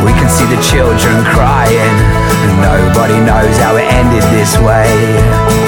We 0.00 0.16
can 0.16 0.32
see 0.32 0.48
the 0.48 0.56
children 0.64 1.12
crying, 1.28 1.96
and 2.40 2.52
nobody 2.64 3.20
knows 3.20 3.52
how 3.60 3.76
it 3.76 3.84
ended 3.84 4.24
this 4.32 4.56
way. 4.64 5.67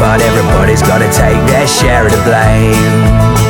But 0.00 0.22
everybody's 0.22 0.80
gotta 0.80 1.12
take 1.12 1.36
their 1.46 1.66
share 1.66 2.06
of 2.06 2.12
the 2.12 2.22
blame. 2.24 3.49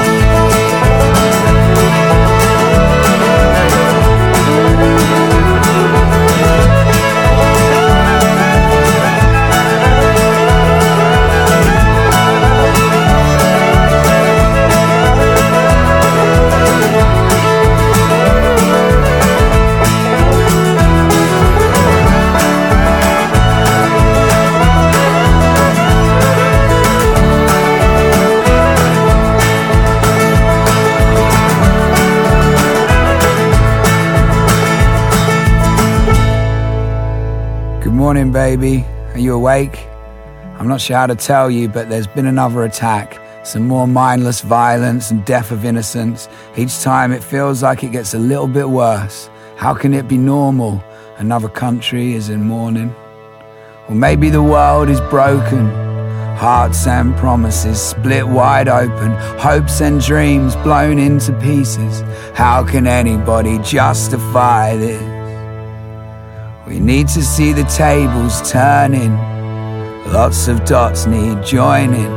Morning, 38.10 38.32
baby. 38.32 38.84
Are 39.14 39.20
you 39.20 39.34
awake? 39.34 39.86
I'm 40.58 40.66
not 40.66 40.80
sure 40.80 40.96
how 40.96 41.06
to 41.06 41.14
tell 41.14 41.48
you, 41.48 41.68
but 41.68 41.88
there's 41.88 42.08
been 42.08 42.26
another 42.26 42.64
attack. 42.64 43.16
Some 43.46 43.68
more 43.68 43.86
mindless 43.86 44.40
violence 44.40 45.12
and 45.12 45.24
death 45.24 45.52
of 45.52 45.64
innocence. 45.64 46.28
Each 46.56 46.80
time 46.80 47.12
it 47.12 47.22
feels 47.22 47.62
like 47.62 47.84
it 47.84 47.92
gets 47.92 48.12
a 48.12 48.18
little 48.18 48.48
bit 48.48 48.68
worse. 48.68 49.30
How 49.54 49.74
can 49.74 49.94
it 49.94 50.08
be 50.08 50.18
normal? 50.18 50.82
Another 51.18 51.48
country 51.48 52.14
is 52.14 52.30
in 52.30 52.42
mourning. 52.42 52.92
Or 53.88 53.94
maybe 53.94 54.28
the 54.28 54.42
world 54.42 54.88
is 54.88 55.00
broken. 55.02 55.66
Hearts 56.36 56.88
and 56.88 57.16
promises 57.16 57.80
split 57.80 58.26
wide 58.26 58.66
open. 58.66 59.12
Hopes 59.38 59.80
and 59.80 60.00
dreams 60.00 60.56
blown 60.56 60.98
into 60.98 61.32
pieces. 61.34 62.00
How 62.34 62.64
can 62.64 62.88
anybody 62.88 63.60
justify 63.60 64.76
this? 64.76 65.19
We 66.70 66.78
need 66.78 67.08
to 67.08 67.22
see 67.24 67.52
the 67.52 67.64
tables 67.64 68.48
turning. 68.48 69.16
Lots 70.12 70.46
of 70.46 70.64
dots 70.64 71.04
need 71.04 71.42
joining, 71.42 72.12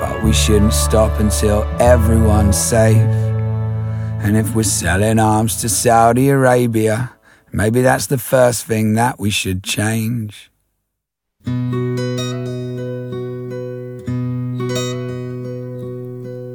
but 0.00 0.24
we 0.24 0.32
shouldn't 0.32 0.72
stop 0.72 1.20
until 1.20 1.62
everyone's 1.80 2.58
safe. 2.58 2.96
And 4.24 4.36
if 4.36 4.56
we're 4.56 4.64
selling 4.64 5.20
arms 5.20 5.60
to 5.60 5.68
Saudi 5.68 6.30
Arabia, 6.30 7.12
maybe 7.52 7.80
that's 7.80 8.08
the 8.08 8.18
first 8.18 8.66
thing 8.66 8.94
that 8.94 9.20
we 9.20 9.30
should 9.30 9.62
change. 9.62 10.50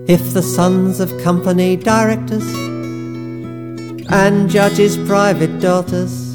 If 0.10 0.34
the 0.34 0.44
sons 0.44 1.00
of 1.00 1.18
company 1.24 1.78
directors 1.78 2.54
and 4.12 4.50
judges' 4.50 4.98
private 4.98 5.62
daughters 5.62 6.31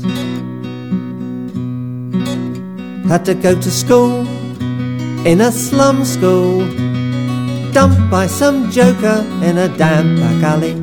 had 3.09 3.25
to 3.25 3.35
go 3.35 3.55
to 3.61 3.71
school 3.71 4.27
in 5.27 5.41
a 5.41 5.51
slum 5.51 6.05
school, 6.05 6.61
dumped 7.73 8.11
by 8.11 8.27
some 8.27 8.71
joker 8.71 9.25
in 9.43 9.59
a 9.59 9.69
damp 9.77 10.21
back 10.21 10.43
alley, 10.43 10.75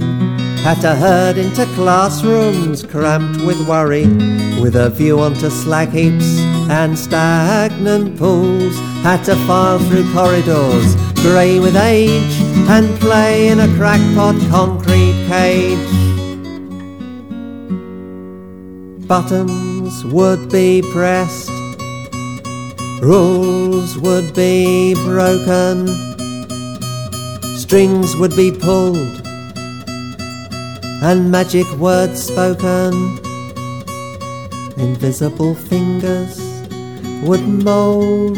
had 0.63 0.80
to 0.82 0.95
herd 0.95 1.38
into 1.38 1.65
classrooms 1.76 2.84
cramped 2.84 3.45
with 3.45 3.67
worry, 3.67 4.07
with 4.61 4.76
a 4.76 4.89
view 4.89 5.19
onto 5.19 5.49
slag 5.49 5.89
heaps 5.89 6.39
and 6.69 6.97
stagnant 6.97 8.17
pools, 8.17 8.76
had 9.03 9.24
to 9.24 9.36
file 9.47 9.80
through 9.80 10.11
corridors 10.13 10.95
grey 11.24 11.57
with 11.57 11.78
age 11.78 12.36
and 12.67 12.99
play 12.99 13.47
in 13.47 13.61
a 13.61 13.67
crackpot 13.78 14.36
concrete 14.49 15.15
cage. 15.30 15.80
Buttons 19.07 20.03
would 20.05 20.51
be 20.51 20.82
pressed, 20.91 21.52
rules 23.03 23.97
would 23.97 24.33
be 24.33 24.93
broken, 25.03 25.87
strings 27.57 28.15
would 28.15 28.33
be 28.35 28.49
pulled, 28.49 29.27
and 31.03 31.29
magic 31.29 31.69
words 31.73 32.23
spoken. 32.23 33.19
Invisible 34.77 35.53
fingers 35.53 36.39
would 37.23 37.41
mould 37.41 38.37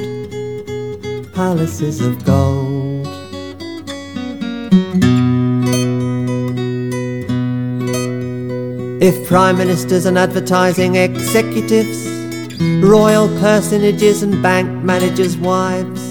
palaces 1.34 2.02
of 2.02 2.26
gold. 2.26 3.06
If 9.00 9.28
prime 9.28 9.58
ministers 9.60 10.06
and 10.08 10.18
advertising 10.18 10.96
executives, 10.96 12.15
royal 12.60 13.28
personages 13.40 14.24
and 14.24 14.42
bank 14.42 14.70
managers' 14.84 15.38
wives. 15.38 16.02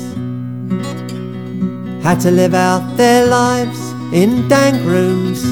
Had 2.03 2.21
to 2.21 2.31
live 2.31 2.55
out 2.55 2.97
their 2.97 3.27
lives 3.27 3.81
in 4.13 4.49
dank 4.49 4.85
rooms, 4.85 5.43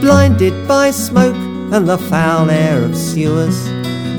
blinded 0.00 0.68
by 0.68 0.90
smoke 0.90 1.34
and 1.72 1.88
the 1.88 1.98
foul 1.98 2.50
air 2.50 2.84
of 2.84 2.96
sewers, 2.96 3.68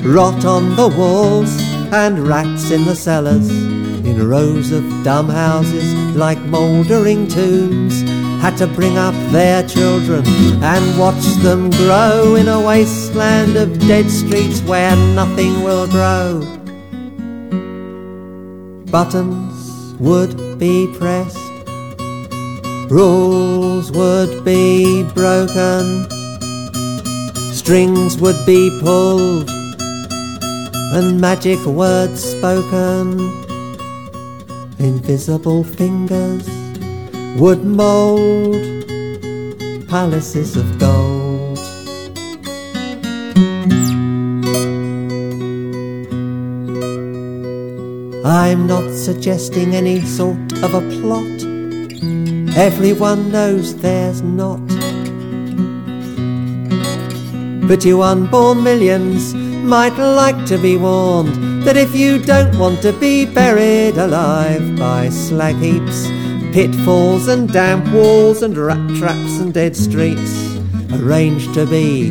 rot 0.04 0.44
on 0.46 0.76
the 0.76 0.88
walls 0.88 1.50
and 1.94 2.28
rats 2.28 2.72
in 2.72 2.86
the 2.86 2.96
cellars, 2.96 3.50
in 3.50 4.28
rows 4.28 4.72
of 4.72 4.84
dumb 5.04 5.30
houses 5.30 5.94
like 6.16 6.40
mouldering 6.40 7.28
tombs, 7.28 8.17
had 8.48 8.56
to 8.56 8.68
bring 8.68 8.98
up 8.98 9.14
their 9.34 9.62
children 9.68 10.24
and 10.64 10.98
watch 10.98 11.26
them 11.44 11.70
grow 11.72 12.36
in 12.36 12.48
a 12.48 12.62
wasteland 12.66 13.58
of 13.58 13.78
dead 13.90 14.10
streets 14.10 14.62
where 14.62 14.96
nothing 15.22 15.64
will 15.64 15.86
grow. 15.88 16.40
Buttons 18.90 19.96
would 20.00 20.58
be 20.58 20.88
pressed, 20.98 21.38
rules 22.90 23.92
would 23.92 24.46
be 24.46 25.04
broken, 25.14 26.08
strings 27.52 28.18
would 28.18 28.40
be 28.46 28.70
pulled, 28.82 29.50
and 30.96 31.20
magic 31.20 31.60
words 31.66 32.24
spoken. 32.24 33.20
Invisible 34.80 35.66
fingers 35.66 36.57
would 37.36 37.64
mold 37.66 38.56
palaces 39.88 40.56
of 40.56 40.80
gold. 40.80 41.60
I'm 48.26 48.68
not 48.68 48.92
suggesting 48.94 49.76
any 49.76 50.02
sort 50.02 50.52
of 50.64 50.74
a 50.74 50.82
plot. 51.00 51.38
Everyone 52.58 53.32
knows 53.32 53.76
there's 53.78 54.22
not. 54.22 54.66
But 57.68 57.86
you 57.86 58.02
unborn 58.02 58.64
millions 58.64 59.34
might 59.34 59.98
like 59.98 60.46
to 60.48 60.58
be 60.58 60.78
warned 60.78 61.64
that 61.64 61.78
if 61.78 61.94
you 61.96 62.18
don't 62.18 62.58
want 62.58 62.82
to 62.82 62.94
be 62.94 63.26
buried 63.26 63.98
alive 63.98 64.78
by 64.78 65.10
slag 65.10 65.56
heaps, 65.58 66.17
pitfalls 66.58 67.28
and 67.28 67.54
damp 67.54 67.88
walls 67.94 68.42
and 68.42 68.58
rat 68.58 68.90
traps 68.98 69.40
and 69.40 69.54
dead 69.54 69.76
streets, 69.76 70.58
arranged 70.92 71.54
to 71.54 71.68
be 71.68 72.10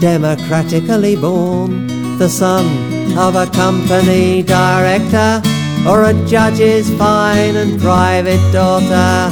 democratically 0.00 1.16
born, 1.16 1.86
the 2.16 2.26
son 2.26 2.64
of 3.18 3.36
a 3.36 3.44
company 3.52 4.42
director 4.42 5.42
or 5.86 6.04
a 6.04 6.14
judge's 6.26 6.88
fine 6.96 7.56
and 7.56 7.78
private 7.78 8.40
daughter. 8.54 9.30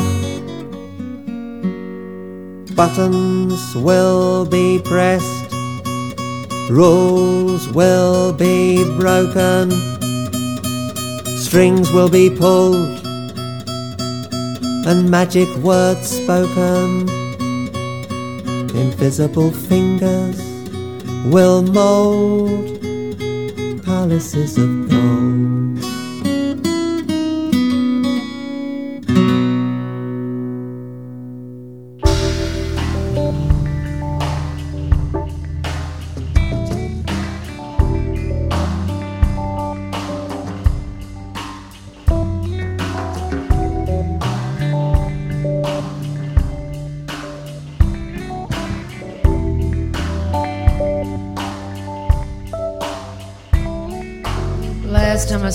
Buttons 2.74 3.74
will 3.74 4.44
be 4.44 4.78
pressed, 4.84 5.50
rules 6.70 7.66
will 7.70 8.34
be 8.34 8.84
broken, 8.98 9.70
strings 11.38 11.90
will 11.90 12.10
be 12.10 12.28
pulled, 12.28 13.01
and 14.86 15.10
magic 15.10 15.48
words 15.58 16.08
spoken. 16.08 17.08
Invisible 18.74 19.52
fingers 19.52 20.40
will 21.26 21.62
mold 21.62 22.80
palaces 23.84 24.58
of 24.58 24.90
gold. 24.90 25.51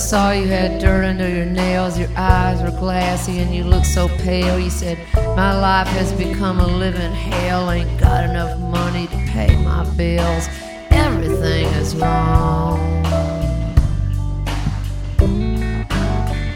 Saw 0.08 0.30
you 0.30 0.46
had 0.48 0.80
dirt 0.80 1.04
under 1.04 1.28
your 1.28 1.44
nails, 1.44 1.98
your 1.98 2.08
eyes 2.16 2.62
were 2.62 2.70
glassy, 2.80 3.40
and 3.40 3.54
you 3.54 3.62
looked 3.62 3.84
so 3.84 4.08
pale. 4.08 4.58
You 4.58 4.70
said, 4.70 4.96
My 5.36 5.52
life 5.60 5.86
has 5.88 6.14
become 6.14 6.60
a 6.60 6.66
living 6.66 7.12
hell, 7.12 7.70
ain't 7.70 8.00
got 8.00 8.24
enough 8.24 8.58
money 8.58 9.06
to 9.06 9.16
pay 9.26 9.54
my 9.56 9.84
bills. 9.96 10.48
Everything 10.88 11.66
is 11.74 11.94
wrong. 11.94 13.04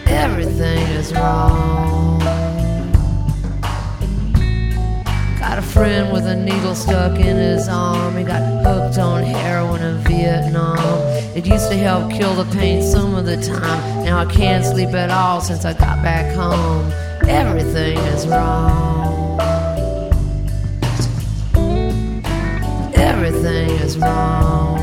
Everything 0.06 0.86
is 0.96 1.12
wrong. 1.12 2.11
Friend 5.72 6.12
with 6.12 6.26
a 6.26 6.36
needle 6.36 6.74
stuck 6.74 7.18
in 7.18 7.36
his 7.36 7.66
arm. 7.66 8.16
He 8.16 8.24
got 8.24 8.42
hooked 8.62 8.98
on 8.98 9.22
heroin 9.22 9.80
in 9.82 9.96
Vietnam. 10.04 10.76
It 11.34 11.46
used 11.46 11.70
to 11.70 11.76
help 11.76 12.12
kill 12.12 12.34
the 12.34 12.44
pain 12.56 12.82
some 12.82 13.14
of 13.14 13.24
the 13.24 13.38
time. 13.38 14.04
Now 14.04 14.18
I 14.18 14.26
can't 14.26 14.64
sleep 14.64 14.90
at 14.90 15.10
all 15.10 15.40
since 15.40 15.64
I 15.64 15.72
got 15.72 16.02
back 16.02 16.34
home. 16.34 16.92
Everything 17.26 17.96
is 18.14 18.26
wrong. 18.26 19.40
Everything 22.94 23.70
is 23.80 23.96
wrong. 23.96 24.78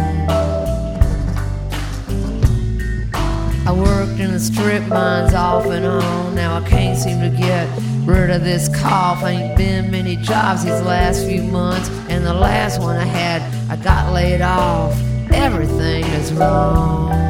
I 3.68 3.72
worked 3.72 4.20
in 4.20 4.32
the 4.32 4.40
strip 4.40 4.88
mines 4.88 5.36
off 5.36 5.68
and 5.68 5.86
on. 5.86 6.34
Now 6.34 6.58
I 6.58 6.68
can't 6.68 6.98
seem 6.98 7.22
to 7.22 7.30
get 7.30 7.68
rid 8.06 8.30
of 8.30 8.44
this 8.44 8.70
cough. 8.70 9.24
Ain't 9.24 9.58
been 9.58 9.92
many 9.92 10.16
jobs 10.16 10.64
these 10.64 10.82
last 10.82 11.26
few 11.26 11.44
months, 11.44 11.90
and 12.10 12.26
the 12.26 12.34
last 12.34 12.80
one 12.80 12.96
I 12.96 13.06
had, 13.06 13.42
I 13.70 13.82
got 13.82 14.14
laid 14.14 14.42
off. 14.42 14.94
Everything 15.32 16.04
is 16.06 16.34
wrong. 16.34 17.29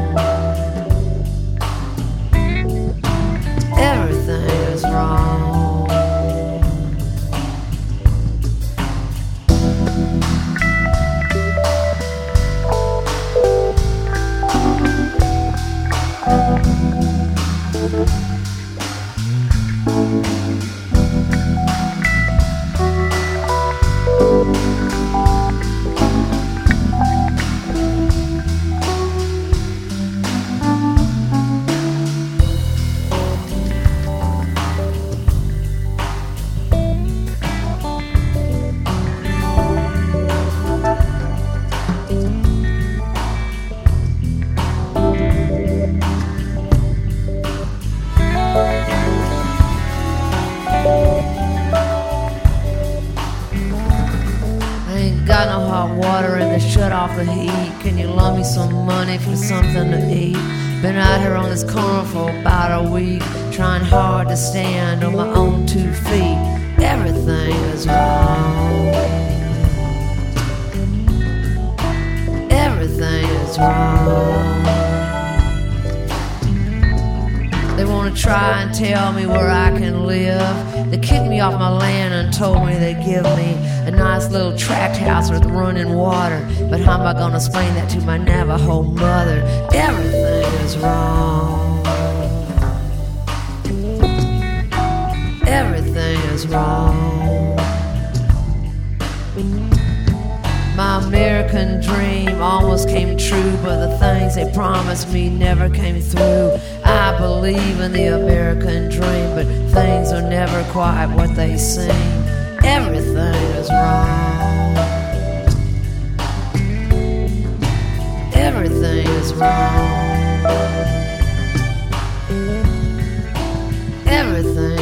Everything 124.06 124.79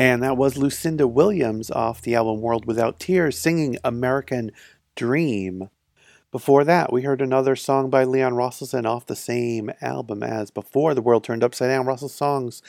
And 0.00 0.22
that 0.22 0.38
was 0.38 0.56
Lucinda 0.56 1.06
Williams 1.06 1.70
off 1.70 2.00
the 2.00 2.14
album 2.14 2.40
World 2.40 2.64
Without 2.64 2.98
Tears 2.98 3.38
singing 3.38 3.76
American 3.84 4.50
Dream. 4.96 5.68
Before 6.32 6.64
that, 6.64 6.90
we 6.90 7.02
heard 7.02 7.20
another 7.20 7.54
song 7.54 7.90
by 7.90 8.04
Leon 8.04 8.32
Rosselson 8.32 8.86
off 8.86 9.04
the 9.04 9.14
same 9.14 9.70
album 9.82 10.22
as 10.22 10.50
before. 10.50 10.94
The 10.94 11.02
World 11.02 11.22
Turned 11.24 11.44
Upside 11.44 11.68
Down. 11.68 11.84
Rosselsongs, 11.84 12.62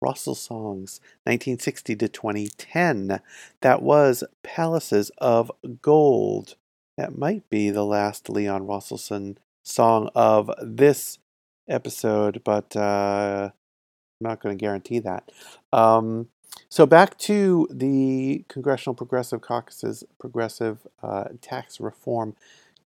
Russell 0.00 0.34
Songs, 0.34 0.98
1960 1.22 1.94
to 1.94 2.08
2010. 2.08 3.20
That 3.60 3.80
was 3.80 4.24
Palaces 4.42 5.12
of 5.18 5.52
Gold. 5.82 6.56
That 6.96 7.16
might 7.16 7.48
be 7.48 7.70
the 7.70 7.86
last 7.86 8.28
Leon 8.28 8.66
Rosselson 8.66 9.36
song 9.62 10.10
of 10.16 10.50
this 10.60 11.20
episode, 11.68 12.42
but 12.42 12.74
uh, 12.74 13.50
I'm 13.52 14.28
not 14.28 14.42
going 14.42 14.58
to 14.58 14.60
guarantee 14.60 14.98
that. 14.98 15.30
Um, 15.72 16.26
so 16.68 16.86
back 16.86 17.18
to 17.18 17.68
the 17.70 18.44
Congressional 18.48 18.94
Progressive 18.94 19.40
Caucus's 19.40 20.04
progressive 20.18 20.86
uh, 21.02 21.24
tax 21.40 21.80
reform 21.80 22.34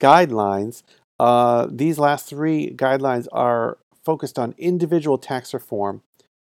guidelines. 0.01 0.83
Uh, 1.19 1.69
these 1.71 1.99
last 1.99 2.27
three 2.27 2.73
guidelines 2.75 3.27
are 3.33 3.79
focused 4.05 4.39
on 4.39 4.55
individual 4.59 5.19
tax 5.19 5.55
reform 5.55 6.03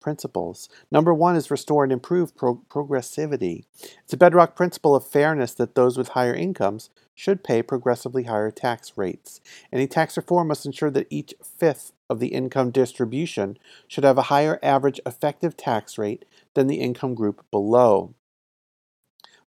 principles. 0.01 0.69
Number 0.91 1.13
one 1.13 1.37
is 1.37 1.51
restore 1.51 1.83
and 1.85 1.93
improve 1.93 2.37
pro- 2.37 2.63
progressivity. 2.71 3.65
It's 4.05 4.13
a 4.13 4.17
bedrock 4.17 4.55
principle 4.57 4.95
of 4.95 5.07
fairness 5.07 5.55
that 5.55 5.75
those 5.75 5.99
with 5.99 6.09
higher 6.09 6.35
incomes 6.35 6.91
should 7.15 7.43
pay 7.43 7.63
progressively 7.63 8.25
higher 8.25 8.51
tax 8.51 8.93
rates. 8.97 9.41
Any 9.73 9.87
tax 9.87 10.17
reform 10.17 10.49
must 10.49 10.65
ensure 10.65 10.91
that 10.93 11.09
each 11.11 11.35
fifth 11.43 11.93
of 12.09 12.21
the 12.21 12.29
income 12.29 12.71
distribution 12.71 13.59
should 13.87 14.05
have 14.05 14.19
a 14.19 14.31
higher 14.33 14.59
average 14.63 15.01
effective 15.05 15.57
tax 15.57 15.99
rate 15.99 16.25
than 16.55 16.67
the 16.67 16.81
income 16.81 17.15
group 17.15 17.45
below. 17.51 18.15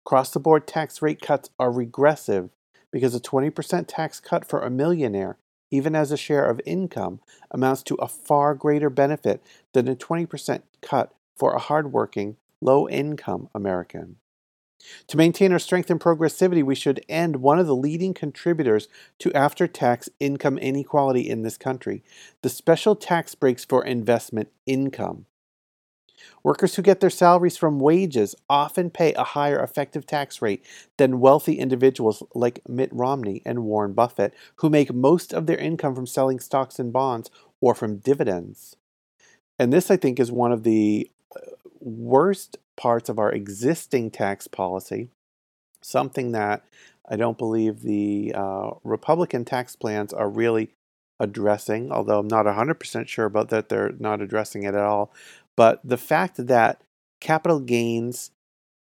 Across 0.05 0.31
the 0.31 0.39
board 0.39 0.67
tax 0.67 1.01
rate 1.01 1.21
cuts 1.21 1.49
are 1.59 1.71
regressive 1.71 2.49
because 2.91 3.15
a 3.15 3.19
20% 3.19 3.85
tax 3.87 4.19
cut 4.19 4.45
for 4.45 4.61
a 4.61 4.69
millionaire, 4.69 5.37
even 5.69 5.95
as 5.95 6.11
a 6.11 6.17
share 6.17 6.45
of 6.45 6.59
income, 6.65 7.21
amounts 7.49 7.83
to 7.83 7.95
a 7.95 8.07
far 8.07 8.55
greater 8.55 8.89
benefit 8.89 9.41
than 9.73 9.87
a 9.87 9.95
20% 9.95 10.63
cut 10.81 11.13
for 11.37 11.53
a 11.53 11.59
hardworking, 11.59 12.35
low 12.61 12.89
income 12.89 13.49
American. 13.55 14.17
To 15.07 15.17
maintain 15.17 15.51
our 15.51 15.59
strength 15.59 15.89
and 15.89 15.99
progressivity, 15.99 16.63
we 16.63 16.75
should 16.75 17.05
end 17.07 17.37
one 17.37 17.59
of 17.59 17.67
the 17.67 17.75
leading 17.75 18.13
contributors 18.13 18.87
to 19.19 19.31
after 19.33 19.67
tax 19.67 20.09
income 20.19 20.57
inequality 20.57 21.29
in 21.29 21.43
this 21.43 21.57
country 21.57 22.03
the 22.41 22.49
special 22.49 22.95
tax 22.95 23.35
breaks 23.35 23.63
for 23.63 23.85
investment 23.85 24.49
income. 24.65 25.25
Workers 26.43 26.75
who 26.75 26.81
get 26.81 26.99
their 26.99 27.09
salaries 27.09 27.57
from 27.57 27.79
wages 27.79 28.35
often 28.49 28.89
pay 28.89 29.13
a 29.13 29.23
higher 29.23 29.61
effective 29.61 30.05
tax 30.05 30.41
rate 30.41 30.65
than 30.97 31.19
wealthy 31.19 31.59
individuals 31.59 32.23
like 32.33 32.61
Mitt 32.67 32.89
Romney 32.91 33.41
and 33.45 33.63
Warren 33.63 33.93
Buffett, 33.93 34.33
who 34.57 34.69
make 34.69 34.93
most 34.93 35.33
of 35.33 35.45
their 35.45 35.57
income 35.57 35.95
from 35.95 36.07
selling 36.07 36.39
stocks 36.39 36.79
and 36.79 36.91
bonds 36.91 37.29
or 37.59 37.75
from 37.75 37.97
dividends. 37.97 38.75
And 39.59 39.71
this, 39.71 39.91
I 39.91 39.97
think, 39.97 40.19
is 40.19 40.31
one 40.31 40.51
of 40.51 40.63
the 40.63 41.09
uh, 41.35 41.39
worst 41.79 42.57
parts 42.75 43.09
of 43.09 43.19
our 43.19 43.31
existing 43.31 44.09
tax 44.09 44.47
policy, 44.47 45.09
something 45.81 46.31
that 46.31 46.63
I 47.07 47.15
don't 47.15 47.37
believe 47.37 47.81
the 47.81 48.33
uh, 48.35 48.71
Republican 48.83 49.45
tax 49.45 49.75
plans 49.75 50.13
are 50.13 50.29
really 50.29 50.71
addressing, 51.19 51.91
although 51.91 52.19
I'm 52.19 52.27
not 52.27 52.45
100% 52.45 53.07
sure 53.07 53.25
about 53.25 53.49
that 53.49 53.69
they're 53.69 53.93
not 53.99 54.21
addressing 54.21 54.63
it 54.63 54.73
at 54.73 54.81
all. 54.81 55.13
But 55.57 55.81
the 55.83 55.97
fact 55.97 56.47
that 56.47 56.81
capital 57.19 57.59
gains 57.59 58.31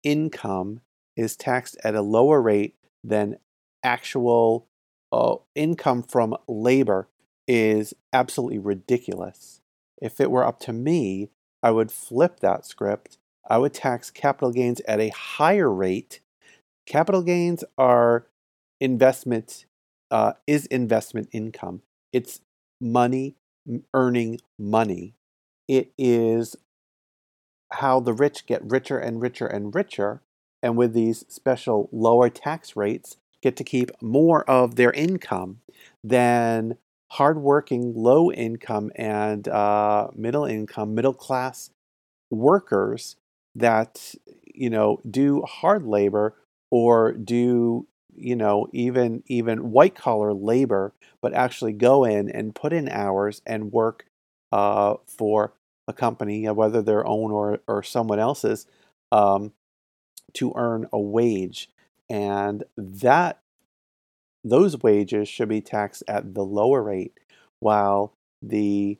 income 0.03 0.81
is 1.15 1.35
taxed 1.35 1.77
at 1.83 1.95
a 1.95 2.01
lower 2.01 2.41
rate 2.41 2.75
than 3.03 3.37
actual 3.83 4.67
uh, 5.11 5.35
income 5.55 6.03
from 6.03 6.35
labor 6.47 7.07
is 7.47 7.93
absolutely 8.11 8.59
ridiculous. 8.59 9.61
If 10.01 10.19
it 10.19 10.31
were 10.31 10.45
up 10.45 10.59
to 10.61 10.73
me, 10.73 11.29
I 11.61 11.71
would 11.71 11.91
flip 11.91 12.39
that 12.39 12.65
script. 12.65 13.17
I 13.49 13.57
would 13.57 13.73
tax 13.73 14.09
capital 14.09 14.51
gains 14.51 14.81
at 14.87 14.99
a 14.99 15.09
higher 15.09 15.71
rate. 15.71 16.21
Capital 16.85 17.21
gains 17.21 17.63
are 17.77 18.27
investment, 18.79 19.65
uh, 20.11 20.33
is 20.47 20.65
investment 20.67 21.29
income. 21.31 21.81
It's 22.11 22.41
money 22.81 23.35
earning 23.93 24.39
money. 24.57 25.15
It 25.67 25.91
is 25.97 26.55
how 27.71 27.99
the 27.99 28.13
rich 28.13 28.45
get 28.45 28.61
richer 28.63 28.97
and 28.97 29.21
richer 29.21 29.47
and 29.47 29.73
richer, 29.73 30.21
and 30.61 30.77
with 30.77 30.93
these 30.93 31.25
special 31.27 31.89
lower 31.91 32.29
tax 32.29 32.75
rates, 32.75 33.17
get 33.41 33.55
to 33.57 33.63
keep 33.63 33.91
more 34.01 34.49
of 34.49 34.75
their 34.75 34.91
income 34.91 35.59
than 36.03 36.77
hardworking, 37.11 37.93
low 37.95 38.31
income, 38.31 38.91
and 38.95 39.47
uh, 39.47 40.07
middle 40.15 40.45
income, 40.45 40.95
middle 40.95 41.13
class 41.13 41.71
workers 42.31 43.17
that 43.55 44.15
you 44.45 44.69
know 44.69 44.99
do 45.09 45.41
hard 45.43 45.85
labor 45.85 46.35
or 46.71 47.13
do 47.13 47.87
you 48.15 48.35
know 48.35 48.67
even 48.73 49.23
even 49.27 49.71
white 49.71 49.95
collar 49.95 50.33
labor, 50.33 50.93
but 51.21 51.33
actually 51.33 51.73
go 51.73 52.03
in 52.05 52.29
and 52.29 52.55
put 52.55 52.73
in 52.73 52.89
hours 52.89 53.41
and 53.45 53.71
work 53.71 54.05
uh, 54.53 54.97
for 55.07 55.53
a 55.87 55.93
company, 55.93 56.47
whether 56.47 56.83
their 56.83 57.05
own 57.07 57.31
or 57.31 57.59
or 57.67 57.81
someone 57.81 58.19
else's, 58.19 58.67
um, 59.11 59.51
to 60.33 60.53
earn 60.55 60.87
a 60.93 60.99
wage, 60.99 61.69
and 62.07 62.63
that 62.77 63.39
those 64.43 64.79
wages 64.83 65.27
should 65.27 65.49
be 65.49 65.59
taxed 65.59 66.03
at 66.07 66.35
the 66.35 66.43
lower 66.43 66.83
rate, 66.83 67.19
while 67.61 68.13
the 68.43 68.99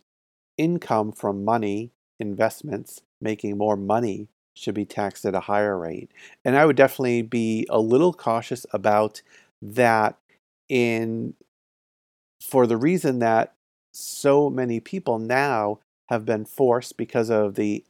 income 0.58 1.12
from 1.12 1.45
money, 1.45 1.91
investments, 2.20 3.04
making 3.22 3.56
more 3.56 3.78
money 3.78 4.28
should 4.56 4.74
be 4.74 4.86
taxed 4.86 5.24
at 5.24 5.36
a 5.36 5.41
higher 5.41 5.78
rate. 5.78 6.10
And 6.43 6.58
I 6.58 6.66
would 6.66 6.76
definitely 6.76 7.22
be 7.22 7.68
a 7.70 7.80
little 7.80 8.14
cautious 8.14 8.66
about 8.74 9.22
that 9.62 10.18
in 10.68 11.36
for 12.41 12.66
the 12.66 12.78
reason 12.78 13.20
that 13.20 13.54
so 13.94 14.50
many 14.50 14.80
people 14.80 15.20
now 15.20 15.80
have 16.10 16.26
been 16.26 16.46
forced 16.46 16.98
because 16.98 17.30
of 17.30 17.56
the 17.56 17.84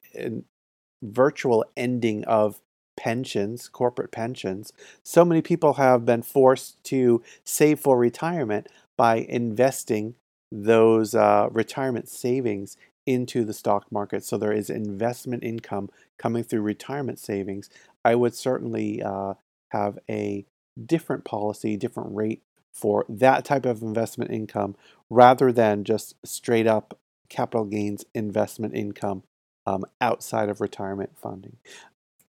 virtual 1.01 1.66
ending 1.76 2.24
of 2.26 2.62
pensions, 2.95 3.68
corporate 3.68 4.12
pensions. 4.12 4.72
So 5.04 5.26
many 5.26 5.41
people 5.41 5.74
have 5.74 6.06
been 6.06 6.22
forced 6.22 6.82
to 6.86 7.24
save 7.43 7.80
for 7.80 7.97
retirement 7.97 8.68
by 8.97 9.18
investing 9.18 10.16
those 10.51 11.16
uh, 11.16 11.49
retirement 11.51 12.08
savings 12.08 12.78
into 13.06 13.43
the 13.43 13.54
stock 13.54 13.91
market. 13.91 14.24
So 14.24 14.38
there 14.38 14.54
is 14.54 14.70
investment 14.70 15.43
income 15.43 15.89
coming 16.18 16.43
through 16.43 16.62
retirement 16.62 17.20
savings. 17.20 17.70
I 18.06 18.16
would 18.16 18.36
certainly 18.36 19.01
uh, 19.01 19.34
have 19.70 19.99
a 20.10 20.45
different 20.86 21.26
policy, 21.26 21.76
different 21.76 22.16
rate 22.16 22.43
for 22.72 23.06
that 23.10 23.45
type 23.45 23.66
of 23.66 23.82
investment 23.82 24.32
income 24.32 24.76
rather 25.14 25.51
than 25.51 25.84
just 25.84 26.16
straight 26.26 26.68
up 26.68 26.97
capital 27.30 27.66
gains 27.66 28.03
investment 28.14 28.76
income 28.76 29.24
um, 29.66 29.86
outside 30.01 30.49
of 30.49 30.59
retirement 30.59 31.11
funding. 31.22 31.57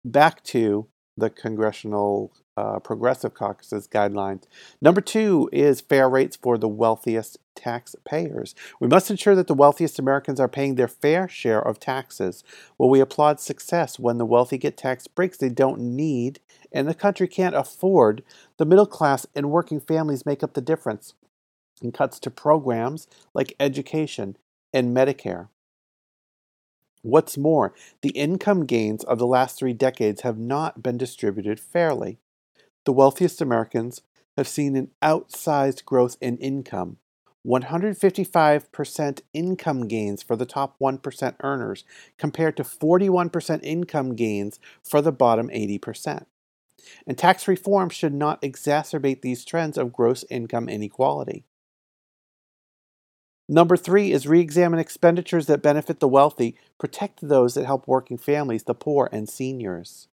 Back 0.04 0.42
to 0.44 0.86
the 1.16 1.30
Congressional 1.30 2.32
uh, 2.56 2.78
Progressive 2.78 3.34
Caucus's 3.34 3.86
guidelines. 3.86 4.44
Number 4.80 5.00
two 5.02 5.50
is 5.52 5.82
fair 5.82 6.08
rates 6.08 6.36
for 6.36 6.56
the 6.56 6.68
wealthiest 6.68 7.38
taxpayers. 7.54 8.54
We 8.80 8.88
must 8.88 9.10
ensure 9.10 9.34
that 9.34 9.46
the 9.46 9.54
wealthiest 9.54 9.98
Americans 9.98 10.40
are 10.40 10.48
paying 10.48 10.76
their 10.76 10.88
fair 10.88 11.28
share 11.28 11.60
of 11.60 11.78
taxes. 11.78 12.42
While 12.78 12.88
we 12.88 13.00
applaud 13.00 13.40
success 13.40 13.98
when 13.98 14.16
the 14.16 14.24
wealthy 14.24 14.56
get 14.56 14.78
tax 14.78 15.06
breaks 15.06 15.36
they 15.36 15.50
don't 15.50 15.80
need 15.80 16.40
and 16.72 16.88
the 16.88 16.94
country 16.94 17.28
can't 17.28 17.54
afford, 17.54 18.22
the 18.56 18.64
middle 18.64 18.86
class 18.86 19.26
and 19.34 19.50
working 19.50 19.80
families 19.80 20.24
make 20.24 20.42
up 20.42 20.54
the 20.54 20.62
difference 20.62 21.14
in 21.80 21.92
cuts 21.92 22.18
to 22.20 22.30
programs 22.30 23.06
like 23.34 23.56
education 23.58 24.36
and 24.72 24.96
Medicare. 24.96 25.48
What's 27.02 27.38
more, 27.38 27.72
the 28.02 28.10
income 28.10 28.66
gains 28.66 29.04
of 29.04 29.18
the 29.18 29.26
last 29.26 29.58
three 29.58 29.72
decades 29.72 30.20
have 30.20 30.38
not 30.38 30.82
been 30.82 30.98
distributed 30.98 31.58
fairly. 31.58 32.18
The 32.84 32.92
wealthiest 32.92 33.40
Americans 33.40 34.02
have 34.36 34.46
seen 34.46 34.76
an 34.76 34.90
outsized 35.02 35.84
growth 35.84 36.16
in 36.20 36.36
income. 36.38 36.98
155% 37.46 39.22
income 39.32 39.88
gains 39.88 40.22
for 40.22 40.36
the 40.36 40.44
top 40.44 40.78
1% 40.78 41.34
earners 41.40 41.84
compared 42.18 42.56
to 42.58 42.62
41% 42.62 43.60
income 43.62 44.14
gains 44.14 44.60
for 44.82 45.00
the 45.00 45.12
bottom 45.12 45.48
80%. 45.48 46.26
And 47.06 47.16
tax 47.16 47.48
reform 47.48 47.88
should 47.88 48.14
not 48.14 48.42
exacerbate 48.42 49.22
these 49.22 49.44
trends 49.44 49.78
of 49.78 49.92
gross 49.92 50.24
income 50.28 50.68
inequality. 50.68 51.44
Number 53.52 53.76
three 53.76 54.12
is 54.12 54.28
re 54.28 54.38
examine 54.38 54.78
expenditures 54.78 55.46
that 55.46 55.60
benefit 55.60 55.98
the 55.98 56.06
wealthy, 56.06 56.54
protect 56.78 57.20
those 57.20 57.54
that 57.54 57.66
help 57.66 57.88
working 57.88 58.16
families, 58.16 58.62
the 58.62 58.76
poor, 58.76 59.08
and 59.10 59.28
seniors. 59.28 60.06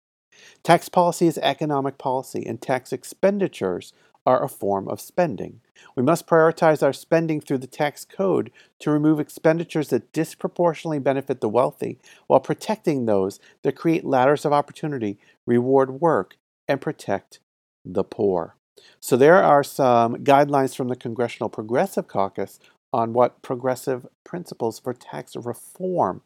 Tax 0.62 0.88
policy 0.88 1.26
is 1.26 1.36
economic 1.38 1.98
policy, 1.98 2.46
and 2.46 2.62
tax 2.62 2.92
expenditures 2.92 3.92
are 4.24 4.44
a 4.44 4.48
form 4.48 4.86
of 4.86 5.00
spending. 5.00 5.60
We 5.96 6.04
must 6.04 6.28
prioritize 6.28 6.80
our 6.80 6.92
spending 6.92 7.40
through 7.40 7.58
the 7.58 7.66
tax 7.66 8.04
code 8.04 8.52
to 8.78 8.92
remove 8.92 9.18
expenditures 9.18 9.88
that 9.88 10.12
disproportionately 10.12 11.00
benefit 11.00 11.40
the 11.40 11.48
wealthy 11.48 11.98
while 12.28 12.38
protecting 12.38 13.06
those 13.06 13.40
that 13.62 13.74
create 13.74 14.04
ladders 14.04 14.44
of 14.44 14.52
opportunity, 14.52 15.18
reward 15.44 16.00
work, 16.00 16.36
and 16.68 16.80
protect 16.80 17.40
the 17.84 18.04
poor. 18.04 18.54
So, 19.00 19.16
there 19.16 19.42
are 19.42 19.62
some 19.62 20.16
guidelines 20.16 20.74
from 20.74 20.88
the 20.88 20.96
Congressional 20.96 21.48
Progressive 21.48 22.08
Caucus 22.08 22.58
on 22.94 23.12
what 23.12 23.42
progressive 23.42 24.06
principles 24.22 24.78
for 24.78 24.94
tax 24.94 25.34
reform 25.34 26.22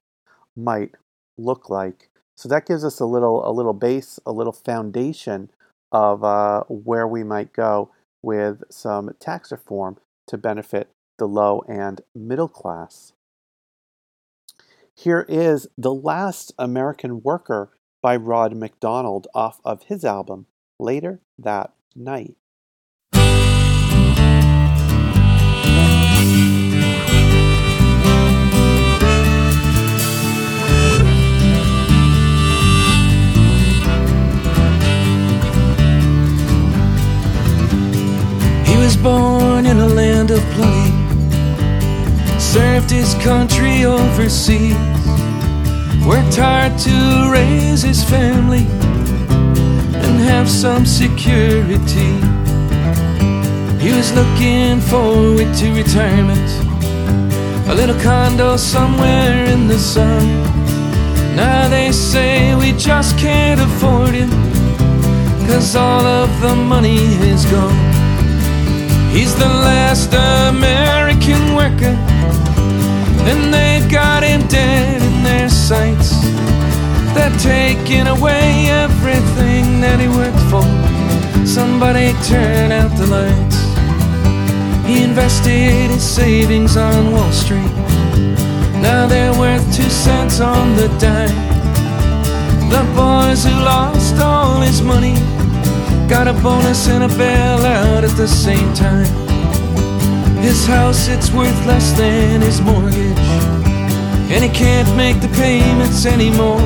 might 0.55 0.91
look 1.39 1.71
like. 1.71 2.11
So 2.37 2.47
that 2.51 2.67
gives 2.67 2.85
us 2.85 3.01
a 3.01 3.07
little 3.07 3.49
a 3.49 3.51
little 3.51 3.73
base, 3.73 4.21
a 4.27 4.33
little 4.33 4.53
foundation 4.53 5.51
of 5.91 6.23
uh, 6.23 6.65
where 6.69 7.09
we 7.09 7.25
might 7.25 7.55
go 7.55 7.91
with 8.23 8.65
some 8.69 9.11
tax 9.19 9.51
reform 9.51 9.97
to 10.27 10.37
benefit 10.37 10.91
the 11.17 11.27
low 11.27 11.65
and 11.67 12.03
middle 12.15 12.49
class. 12.49 13.15
Here 14.95 15.25
is 15.27 15.69
The 15.79 15.95
Last 15.95 16.53
American 16.59 17.23
Worker 17.23 17.71
by 18.03 18.15
Rod 18.17 18.55
MacDonald 18.55 19.27
off 19.35 19.59
of 19.65 19.85
his 19.85 20.05
album 20.05 20.47
Later 20.79 21.21
That 21.39 21.73
Night. 21.97 22.37
Born 39.03 39.67
in 39.67 39.79
a 39.79 39.87
land 39.87 40.31
of 40.31 40.41
plenty, 40.55 40.93
served 42.39 42.91
his 42.91 43.15
country 43.15 43.85
overseas, 43.85 44.77
worked 46.05 46.37
hard 46.37 46.77
to 46.79 47.31
raise 47.33 47.83
his 47.83 48.03
family 48.05 48.67
and 50.05 50.19
have 50.33 50.49
some 50.49 50.85
security. 50.85 52.13
He 53.85 53.91
was 53.97 54.13
looking 54.13 54.81
forward 54.81 55.55
to 55.61 55.67
retirement, 55.75 56.49
a 57.69 57.75
little 57.75 57.99
condo 58.01 58.57
somewhere 58.57 59.45
in 59.45 59.69
the 59.69 59.79
sun. 59.79 60.25
Now 61.37 61.69
they 61.69 61.93
say 61.93 62.55
we 62.57 62.73
just 62.73 63.17
can't 63.19 63.61
afford 63.61 64.15
it, 64.15 64.31
cause 65.49 65.77
all 65.77 66.05
of 66.05 66.41
the 66.41 66.55
money 66.55 66.99
is 67.33 67.45
gone. 67.47 67.98
He's 69.19 69.35
the 69.35 69.49
last 69.49 70.15
American 70.15 71.57
worker, 71.57 71.97
and 73.29 73.53
they've 73.53 73.91
got 73.91 74.23
him 74.23 74.47
dead 74.47 75.03
in 75.03 75.25
their 75.25 75.49
sights. 75.49 76.13
They're 77.15 77.37
taking 77.41 78.07
away 78.07 78.69
everything 78.69 79.81
that 79.81 79.99
he 79.99 80.07
worked 80.07 80.45
for. 80.53 80.63
Somebody 81.45 82.13
turn 82.29 82.71
out 82.71 82.97
the 82.97 83.09
lights. 83.09 83.59
He 84.87 85.03
invested 85.03 85.91
his 85.91 86.05
savings 86.05 86.77
on 86.77 87.11
Wall 87.11 87.33
Street. 87.33 87.75
Now 88.81 89.09
they're 89.09 89.37
worth 89.37 89.67
two 89.75 89.91
cents 89.91 90.39
on 90.39 90.77
the 90.77 90.87
dime. 91.01 91.35
The 92.71 92.85
boys 92.95 93.45
who 93.45 93.51
lost 93.65 94.15
all 94.21 94.61
his 94.61 94.81
money 94.81 95.17
Got 96.09 96.27
a 96.27 96.33
bonus 96.43 96.89
and 96.89 97.05
a 97.05 97.09
bailout 97.09 98.03
at 98.03 98.17
the 98.17 98.27
same 98.27 98.73
time. 98.73 99.07
His 100.39 100.67
house, 100.67 101.07
it's 101.07 101.31
worth 101.31 101.67
less 101.67 101.93
than 101.93 102.41
his 102.41 102.63
mortgage. 102.63 103.19
And 104.33 104.43
he 104.43 104.49
can't 104.49 104.89
make 104.97 105.21
the 105.21 105.29
payments 105.29 106.07
anymore. 106.07 106.63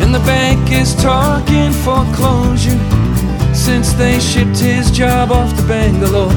And 0.00 0.14
the 0.14 0.20
bank 0.20 0.70
is 0.70 0.94
talking 0.94 1.72
foreclosure 1.72 2.78
since 3.52 3.92
they 3.94 4.20
shipped 4.20 4.60
his 4.60 4.92
job 4.92 5.32
off 5.32 5.56
to 5.56 5.62
Bangalore. 5.66 6.30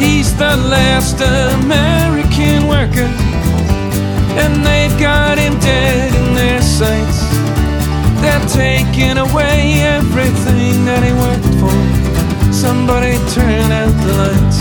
He's 0.00 0.34
the 0.36 0.56
last 0.56 1.20
American 1.20 2.66
worker, 2.66 3.08
and 4.42 4.66
they've 4.66 4.98
got 4.98 5.38
him 5.38 5.56
dead 5.60 6.12
in 6.12 6.34
their 6.34 6.60
sights. 6.60 7.27
They're 8.20 8.46
taking 8.48 9.16
away 9.18 9.80
everything 9.80 10.84
that 10.84 11.02
he 11.04 11.12
worked 11.12 11.54
for. 11.60 12.52
Somebody 12.52 13.16
turn 13.32 13.70
out 13.70 13.94
the 14.02 14.12
lights. 14.18 14.58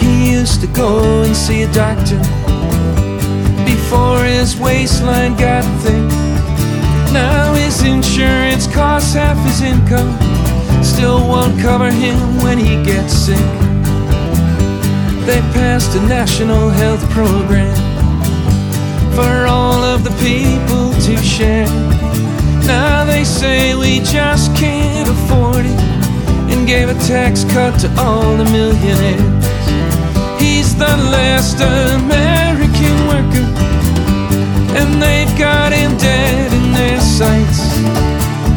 He 0.00 0.32
used 0.32 0.60
to 0.62 0.66
go 0.68 1.22
and 1.22 1.36
see 1.36 1.62
a 1.62 1.72
doctor 1.72 2.18
before 3.64 4.24
his 4.24 4.56
waistline 4.58 5.36
got 5.36 5.64
thick. 5.82 6.10
Now 7.12 7.52
his 7.54 7.82
insurance 7.82 8.66
costs 8.66 9.14
half 9.14 9.36
his 9.44 9.60
income, 9.60 10.16
still 10.82 11.20
won't 11.28 11.60
cover 11.60 11.90
him 11.90 12.18
when 12.42 12.58
he 12.58 12.82
gets 12.82 13.12
sick. 13.12 13.65
They 15.26 15.40
passed 15.52 15.96
a 15.96 16.00
national 16.02 16.70
health 16.70 17.02
program 17.10 17.74
for 19.10 19.46
all 19.48 19.82
of 19.82 20.04
the 20.04 20.14
people 20.22 20.92
to 21.02 21.16
share. 21.16 21.66
Now 22.64 23.04
they 23.04 23.24
say 23.24 23.74
we 23.74 23.98
just 24.00 24.54
can't 24.54 25.08
afford 25.08 25.66
it 25.66 25.80
and 26.52 26.64
gave 26.64 26.88
a 26.88 26.94
tax 27.10 27.42
cut 27.44 27.76
to 27.80 27.88
all 27.98 28.36
the 28.36 28.44
millionaires. 28.44 29.46
He's 30.40 30.76
the 30.76 30.94
last 31.10 31.58
American 31.60 32.96
worker, 33.10 33.46
and 34.78 35.02
they've 35.02 35.36
got 35.36 35.72
him 35.72 35.96
dead 35.98 36.52
in 36.52 36.72
their 36.72 37.00
sights. 37.00 37.60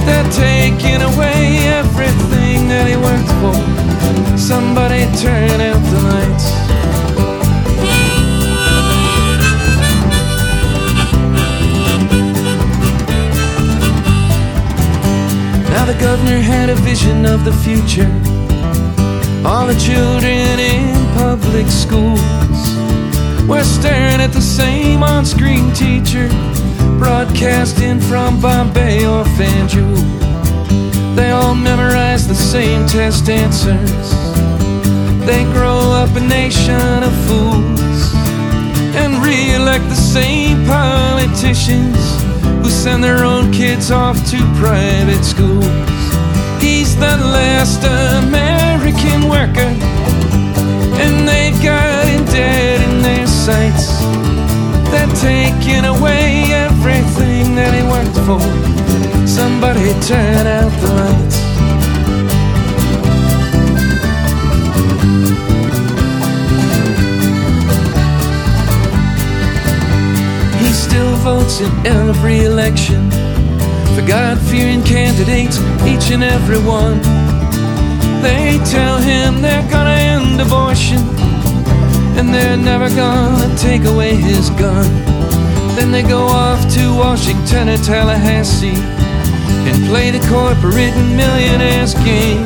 They're 0.06 0.32
taking 0.32 1.02
away 1.02 1.66
everything 1.82 2.68
that 2.70 2.86
he 2.88 2.96
worked 2.96 3.34
for. 3.42 4.38
Somebody 4.38 5.06
turn 5.18 5.60
out 5.62 5.82
the 5.90 6.02
lights. 6.14 6.59
Now 15.80 15.86
the 15.86 15.94
governor 15.94 16.42
had 16.42 16.70
a 16.70 16.76
vision 16.76 17.26
of 17.26 17.46
the 17.46 17.54
future. 17.54 18.12
All 19.48 19.66
the 19.66 19.80
children 19.80 20.60
in 20.60 20.94
public 21.16 21.68
schools 21.68 22.60
were 23.48 23.64
staring 23.64 24.20
at 24.20 24.34
the 24.34 24.42
same 24.42 25.04
on 25.04 25.26
screen 25.26 25.72
teacher, 25.72 26.28
broadcasting 27.00 28.02
from 28.02 28.42
Bombay 28.42 29.06
or 29.06 29.24
Fanjul. 29.40 29.96
They 31.16 31.32
all 31.32 31.56
memorize 31.56 32.28
the 32.28 32.36
same 32.36 32.86
test 32.86 33.30
answers. 33.30 34.10
They 35.26 35.46
grow 35.54 35.80
up 36.02 36.14
a 36.14 36.20
nation 36.20 37.04
of 37.08 37.14
fools 37.26 38.14
and 39.00 39.24
re-elect 39.24 39.88
the 39.88 39.96
same 39.96 40.66
politicians 40.66 42.19
who 42.62 42.70
send 42.70 43.03
their 43.03 43.24
own 43.24 43.51
kids 43.51 43.91
off 43.91 44.18
to 44.32 44.38
private 44.57 45.24
schools. 45.24 45.66
He's 46.62 46.95
the 46.95 47.16
last 47.36 47.84
American 48.24 49.30
worker, 49.30 49.72
and 51.03 51.28
they've 51.28 51.60
got 51.64 52.05
him 52.05 52.26
dead 52.26 52.82
in 52.89 53.01
their 53.01 53.28
sights. 53.28 53.88
They're 54.91 55.16
taking 55.22 55.86
away 55.86 56.51
everything 56.51 57.55
that 57.55 57.72
he 57.78 57.84
worked 57.95 58.20
for. 58.28 58.41
Somebody 59.28 59.93
turn 60.07 60.47
out 60.47 60.72
the 60.82 60.93
lights. 60.93 61.29
Votes 71.20 71.60
in 71.60 71.72
every 71.86 72.46
election 72.46 73.10
for 73.94 74.06
God 74.08 74.40
fearing 74.40 74.82
candidates, 74.84 75.58
each 75.86 76.12
and 76.12 76.24
every 76.24 76.60
one. 76.60 77.00
They 78.22 78.60
tell 78.66 78.98
him 78.98 79.42
they're 79.42 79.70
gonna 79.70 80.00
end 80.16 80.40
abortion 80.40 81.00
and 82.18 82.34
they're 82.34 82.58
never 82.58 82.90
gonna 82.90 83.56
take 83.58 83.84
away 83.86 84.16
his 84.16 84.50
gun. 84.52 84.86
Then 85.76 85.92
they 85.92 86.04
go 86.04 86.24
off 86.24 86.62
to 86.76 86.94
Washington 86.96 87.70
or 87.70 87.78
Tallahassee 87.78 88.82
and 89.70 89.88
play 89.88 90.12
the 90.12 90.26
corporate 90.28 90.94
and 90.96 91.18
millionaires 91.18 91.94
game. 91.96 92.46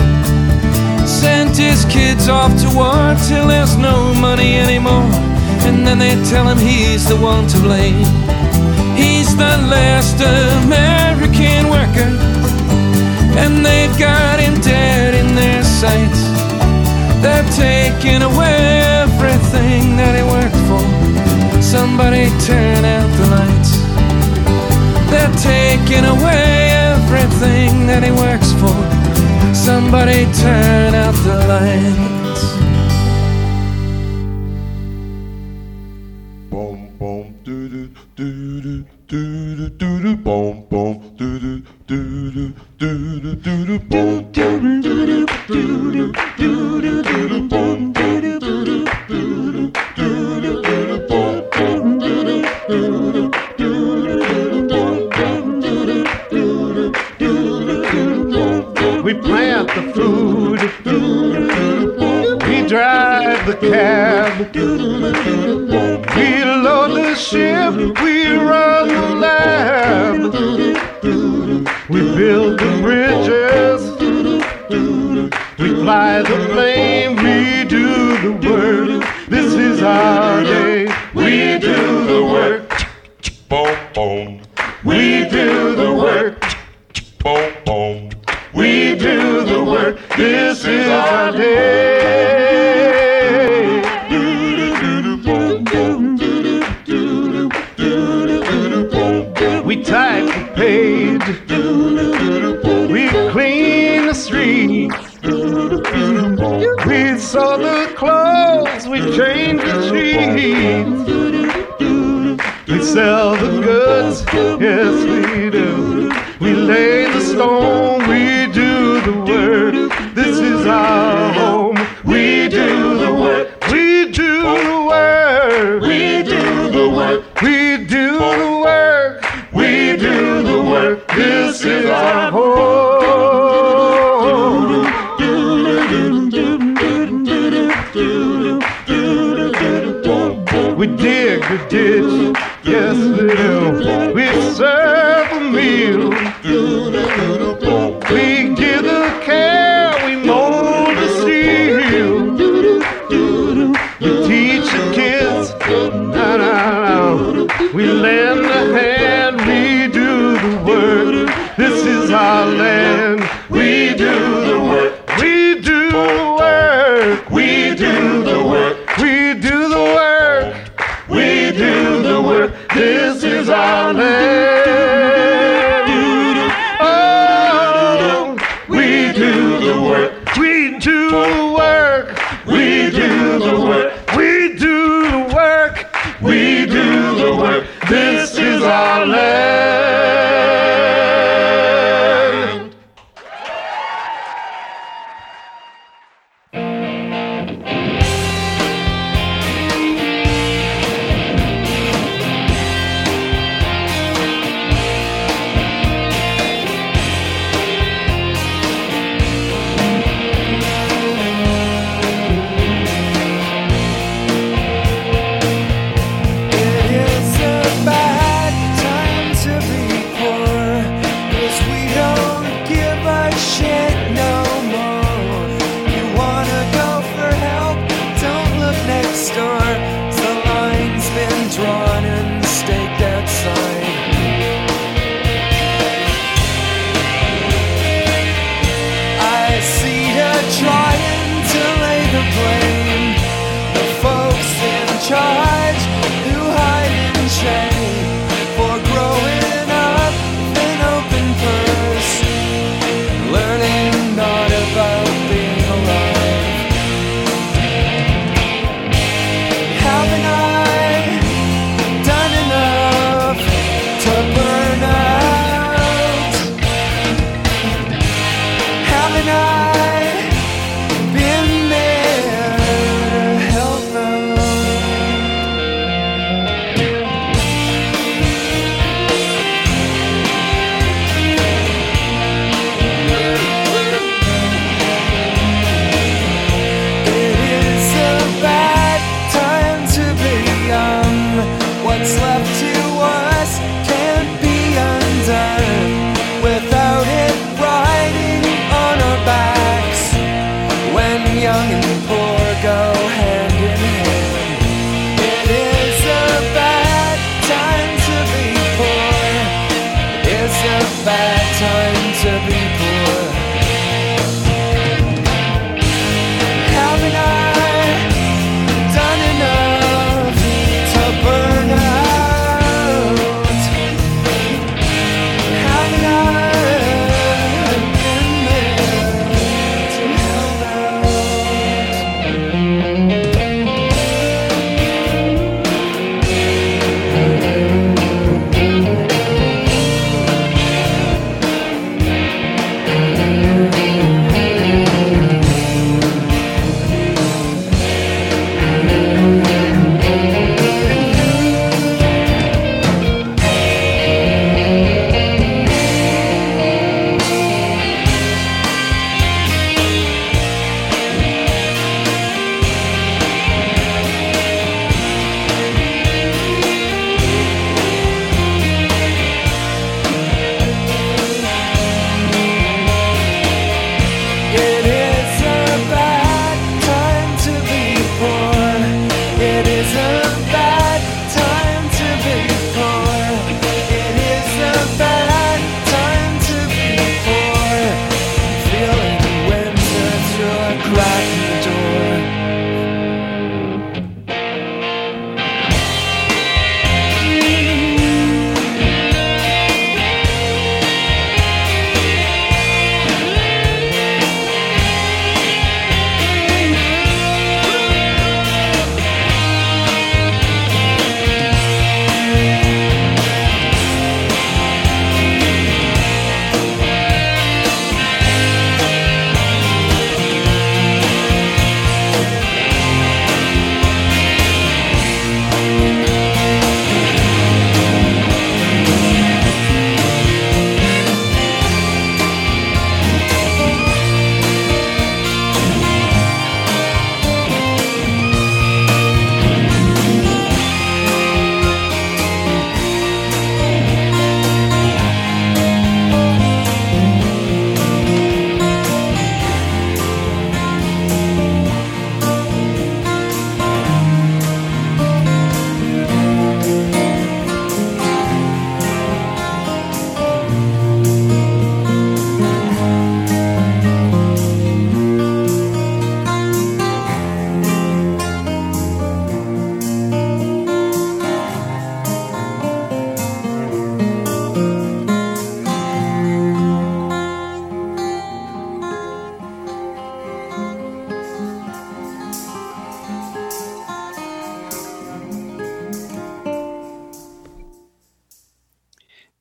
Sent 1.06 1.56
his 1.58 1.86
kids 1.86 2.28
off 2.28 2.52
to 2.62 2.70
war 2.76 3.16
till 3.28 3.48
there's 3.48 3.78
no 3.78 4.14
money 4.16 4.56
anymore. 4.56 5.10
And 5.66 5.86
then 5.88 6.00
they 6.00 6.16
tell 6.30 6.48
him 6.48 6.58
he's 6.58 7.08
the 7.08 7.16
one 7.16 7.48
to 7.48 7.60
blame. 7.60 8.23
Last 9.74 10.20
American 10.22 11.70
worker, 11.76 12.12
and 13.42 13.66
they've 13.66 13.98
got 13.98 14.40
him 14.40 14.62
dead 14.62 15.16
in 15.16 15.34
their 15.36 15.64
sights. 15.64 16.22
They're 17.24 17.50
taking 17.58 18.22
away 18.22 18.84
everything 19.02 19.98
that 19.98 20.14
he 20.18 20.24
worked 20.36 20.62
for. 20.70 20.86
Somebody 21.62 22.26
turn 22.46 22.86
out 22.86 23.10
the 23.20 23.28
lights. 23.38 23.74
They're 25.10 25.38
taking 25.42 26.06
away 26.06 26.70
everything 26.92 27.88
that 27.88 28.04
he 28.04 28.12
works 28.12 28.52
for. 28.62 28.78
Somebody 29.56 30.26
turn 30.44 30.94
out 30.94 31.16
the 31.26 31.38
lights. 31.48 32.13
doop 43.74 43.90
doop. 43.90 44.23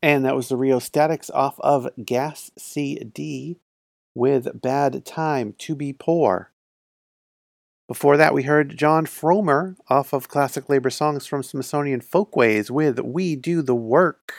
And 0.02 0.24
that 0.24 0.34
was 0.34 0.48
the 0.48 0.56
Rio 0.56 0.80
Statics 0.80 1.30
off 1.30 1.60
of 1.60 1.88
Gas 2.04 2.50
CD 2.58 3.60
with 4.14 4.60
Bad 4.60 5.04
Time 5.06 5.54
to 5.58 5.76
Be 5.76 5.92
Poor. 5.92 6.50
Before 7.86 8.16
that, 8.16 8.34
we 8.34 8.42
heard 8.42 8.76
Jon 8.76 9.06
Fromer 9.06 9.76
off 9.88 10.12
of 10.12 10.26
Classic 10.26 10.68
Labor 10.68 10.90
Songs 10.90 11.26
from 11.26 11.44
Smithsonian 11.44 12.00
Folkways 12.00 12.68
with 12.68 12.98
We 12.98 13.36
Do 13.36 13.62
the 13.62 13.76
Work. 13.76 14.34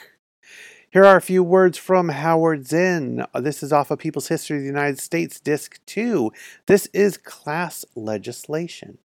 Here 0.92 1.06
are 1.06 1.16
a 1.16 1.22
few 1.22 1.44
words 1.44 1.78
from 1.78 2.10
Howard 2.10 2.68
Zinn. 2.68 3.26
This 3.34 3.64
is 3.64 3.72
off 3.72 3.90
of 3.90 4.00
People's 4.00 4.28
History 4.28 4.58
of 4.58 4.64
the 4.64 4.68
United 4.68 5.00
States, 5.00 5.40
Disc 5.40 5.80
2. 5.86 6.32
This 6.66 6.88
is 6.88 7.18
class 7.18 7.86
legislation. 7.96 8.98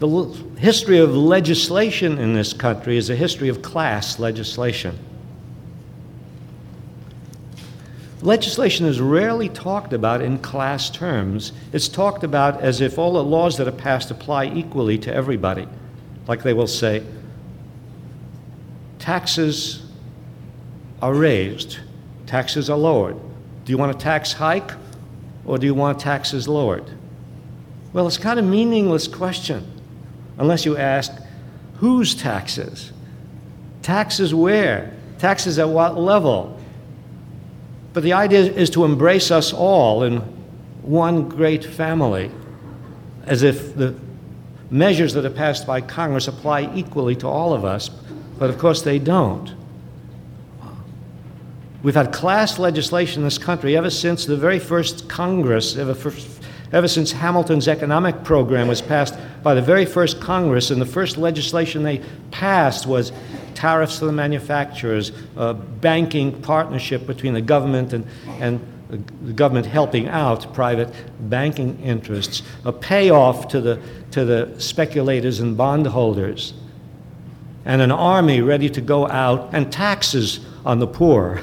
The 0.00 0.08
history 0.58 0.98
of 0.98 1.14
legislation 1.14 2.18
in 2.18 2.34
this 2.34 2.52
country 2.52 2.96
is 2.96 3.10
a 3.10 3.16
history 3.16 3.48
of 3.48 3.62
class 3.62 4.18
legislation. 4.18 4.98
Legislation 8.26 8.86
is 8.86 9.00
rarely 9.00 9.48
talked 9.48 9.92
about 9.92 10.20
in 10.20 10.36
class 10.38 10.90
terms. 10.90 11.52
It's 11.72 11.86
talked 11.86 12.24
about 12.24 12.60
as 12.60 12.80
if 12.80 12.98
all 12.98 13.12
the 13.12 13.22
laws 13.22 13.56
that 13.58 13.68
are 13.68 13.70
passed 13.70 14.10
apply 14.10 14.46
equally 14.46 14.98
to 14.98 15.14
everybody. 15.14 15.68
Like 16.26 16.42
they 16.42 16.52
will 16.52 16.66
say, 16.66 17.06
taxes 18.98 19.86
are 21.00 21.14
raised, 21.14 21.78
taxes 22.26 22.68
are 22.68 22.76
lowered. 22.76 23.16
Do 23.64 23.70
you 23.70 23.78
want 23.78 23.94
a 23.94 23.98
tax 23.98 24.32
hike 24.32 24.72
or 25.44 25.56
do 25.56 25.66
you 25.66 25.74
want 25.74 26.00
taxes 26.00 26.48
lowered? 26.48 26.90
Well, 27.92 28.08
it's 28.08 28.18
kind 28.18 28.40
of 28.40 28.44
meaningless 28.44 29.06
question 29.06 29.70
unless 30.36 30.66
you 30.66 30.76
ask 30.76 31.12
whose 31.76 32.16
taxes? 32.16 32.90
Taxes 33.82 34.34
where? 34.34 34.92
Taxes 35.20 35.60
at 35.60 35.68
what 35.68 35.96
level? 35.96 36.55
But 37.96 38.02
the 38.02 38.12
idea 38.12 38.40
is 38.40 38.68
to 38.70 38.84
embrace 38.84 39.30
us 39.30 39.54
all 39.54 40.02
in 40.02 40.18
one 40.82 41.30
great 41.30 41.64
family, 41.64 42.30
as 43.24 43.42
if 43.42 43.74
the 43.74 43.94
measures 44.70 45.14
that 45.14 45.24
are 45.24 45.30
passed 45.30 45.66
by 45.66 45.80
Congress 45.80 46.28
apply 46.28 46.70
equally 46.74 47.16
to 47.16 47.26
all 47.26 47.54
of 47.54 47.64
us, 47.64 47.88
but 48.38 48.50
of 48.50 48.58
course 48.58 48.82
they 48.82 48.98
don't. 48.98 49.54
We've 51.82 51.94
had 51.94 52.12
class 52.12 52.58
legislation 52.58 53.22
in 53.22 53.24
this 53.24 53.38
country 53.38 53.78
ever 53.78 53.88
since 53.88 54.26
the 54.26 54.36
very 54.36 54.58
first 54.58 55.08
Congress, 55.08 55.78
ever, 55.78 55.94
first, 55.94 56.28
ever 56.72 56.88
since 56.88 57.12
Hamilton's 57.12 57.66
economic 57.66 58.24
program 58.24 58.68
was 58.68 58.82
passed 58.82 59.14
by 59.42 59.54
the 59.54 59.62
very 59.62 59.86
first 59.86 60.20
Congress, 60.20 60.70
and 60.70 60.82
the 60.82 60.84
first 60.84 61.16
legislation 61.16 61.82
they 61.82 62.02
passed 62.30 62.86
was 62.86 63.10
tariffs 63.56 63.98
to 63.98 64.06
the 64.06 64.12
manufacturers, 64.12 65.10
a 65.36 65.54
banking 65.54 66.40
partnership 66.42 67.06
between 67.06 67.34
the 67.34 67.40
government 67.40 67.92
and, 67.92 68.06
and 68.40 68.60
the 68.88 69.32
government 69.32 69.66
helping 69.66 70.06
out 70.08 70.52
private 70.54 70.92
banking 71.28 71.80
interests, 71.80 72.42
a 72.64 72.72
payoff 72.72 73.48
to 73.48 73.60
the, 73.60 73.82
to 74.12 74.24
the 74.24 74.54
speculators 74.60 75.40
and 75.40 75.56
bondholders, 75.56 76.54
and 77.64 77.82
an 77.82 77.90
army 77.90 78.40
ready 78.42 78.68
to 78.70 78.80
go 78.80 79.08
out, 79.08 79.52
and 79.52 79.72
taxes 79.72 80.46
on 80.64 80.78
the 80.78 80.86
poor, 80.86 81.40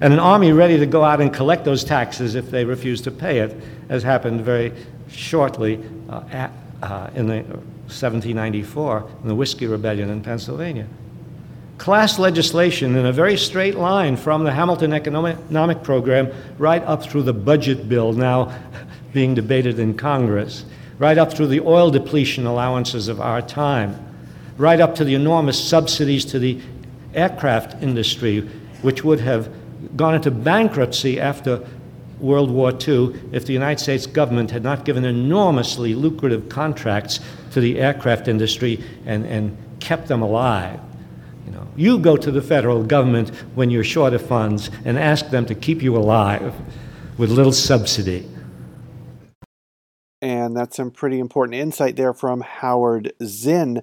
and 0.00 0.12
an 0.12 0.18
army 0.18 0.52
ready 0.52 0.78
to 0.78 0.86
go 0.86 1.04
out 1.04 1.20
and 1.20 1.32
collect 1.32 1.64
those 1.64 1.84
taxes 1.84 2.34
if 2.34 2.50
they 2.50 2.64
refuse 2.64 3.00
to 3.02 3.10
pay 3.10 3.38
it, 3.38 3.56
as 3.88 4.02
happened 4.02 4.40
very 4.40 4.72
shortly 5.08 5.80
uh, 6.08 6.22
at, 6.32 6.50
uh, 6.82 7.10
in 7.14 7.26
the 7.26 7.42
1794 7.88 9.10
in 9.22 9.28
the 9.28 9.34
Whiskey 9.34 9.66
Rebellion 9.66 10.10
in 10.10 10.22
Pennsylvania 10.22 10.86
class 11.78 12.18
legislation 12.18 12.96
in 12.96 13.06
a 13.06 13.12
very 13.12 13.36
straight 13.36 13.76
line 13.76 14.16
from 14.16 14.44
the 14.44 14.52
Hamilton 14.52 14.92
economic 14.92 15.82
program 15.82 16.30
right 16.58 16.82
up 16.82 17.04
through 17.04 17.22
the 17.22 17.32
budget 17.32 17.88
bill 17.88 18.12
now 18.12 18.52
being 19.12 19.34
debated 19.34 19.78
in 19.78 19.96
Congress, 19.96 20.64
right 20.98 21.16
up 21.16 21.32
through 21.32 21.46
the 21.46 21.60
oil 21.60 21.90
depletion 21.90 22.46
allowances 22.46 23.08
of 23.08 23.20
our 23.20 23.40
time, 23.40 23.96
right 24.56 24.80
up 24.80 24.96
to 24.96 25.04
the 25.04 25.14
enormous 25.14 25.62
subsidies 25.62 26.24
to 26.24 26.38
the 26.38 26.60
aircraft 27.14 27.80
industry, 27.82 28.40
which 28.82 29.04
would 29.04 29.20
have 29.20 29.48
gone 29.96 30.14
into 30.14 30.30
bankruptcy 30.30 31.20
after 31.20 31.64
World 32.18 32.50
War 32.50 32.72
II 32.72 33.14
if 33.30 33.46
the 33.46 33.52
United 33.52 33.80
States 33.80 34.04
government 34.06 34.50
had 34.50 34.64
not 34.64 34.84
given 34.84 35.04
enormously 35.04 35.94
lucrative 35.94 36.48
contracts 36.48 37.20
to 37.52 37.60
the 37.60 37.78
aircraft 37.78 38.26
industry 38.26 38.82
and, 39.06 39.24
and 39.26 39.56
kept 39.78 40.08
them 40.08 40.22
alive. 40.22 40.80
You 41.76 41.98
go 41.98 42.16
to 42.16 42.30
the 42.30 42.42
federal 42.42 42.82
government 42.82 43.30
when 43.54 43.70
you're 43.70 43.84
short 43.84 44.14
of 44.14 44.26
funds 44.26 44.70
and 44.84 44.98
ask 44.98 45.30
them 45.30 45.46
to 45.46 45.54
keep 45.54 45.82
you 45.82 45.96
alive 45.96 46.54
with 47.16 47.30
little 47.30 47.52
subsidy. 47.52 48.28
And 50.20 50.56
that's 50.56 50.76
some 50.76 50.90
pretty 50.90 51.20
important 51.20 51.54
insight 51.54 51.96
there 51.96 52.12
from 52.12 52.40
Howard 52.40 53.12
Zinn. 53.22 53.82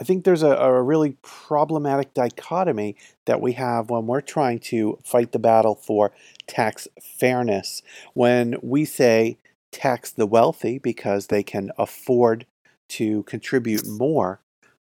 I 0.00 0.04
think 0.04 0.24
there's 0.24 0.42
a, 0.42 0.50
a, 0.50 0.82
really 0.82 1.16
problematic 1.22 2.14
dichotomy 2.14 2.96
that 3.26 3.40
we 3.40 3.52
have 3.52 3.90
when 3.90 4.06
we're 4.06 4.20
trying 4.20 4.58
to 4.60 4.98
fight 5.04 5.32
the 5.32 5.38
battle 5.38 5.74
for 5.74 6.12
tax 6.46 6.88
fairness. 7.00 7.82
When 8.14 8.56
we 8.62 8.84
say 8.84 9.38
tax 9.70 10.10
the 10.10 10.26
wealthy 10.26 10.78
because 10.78 11.26
they 11.26 11.42
can 11.42 11.70
afford 11.78 12.46
to 12.90 13.22
contribute 13.24 13.86
more, 13.86 14.40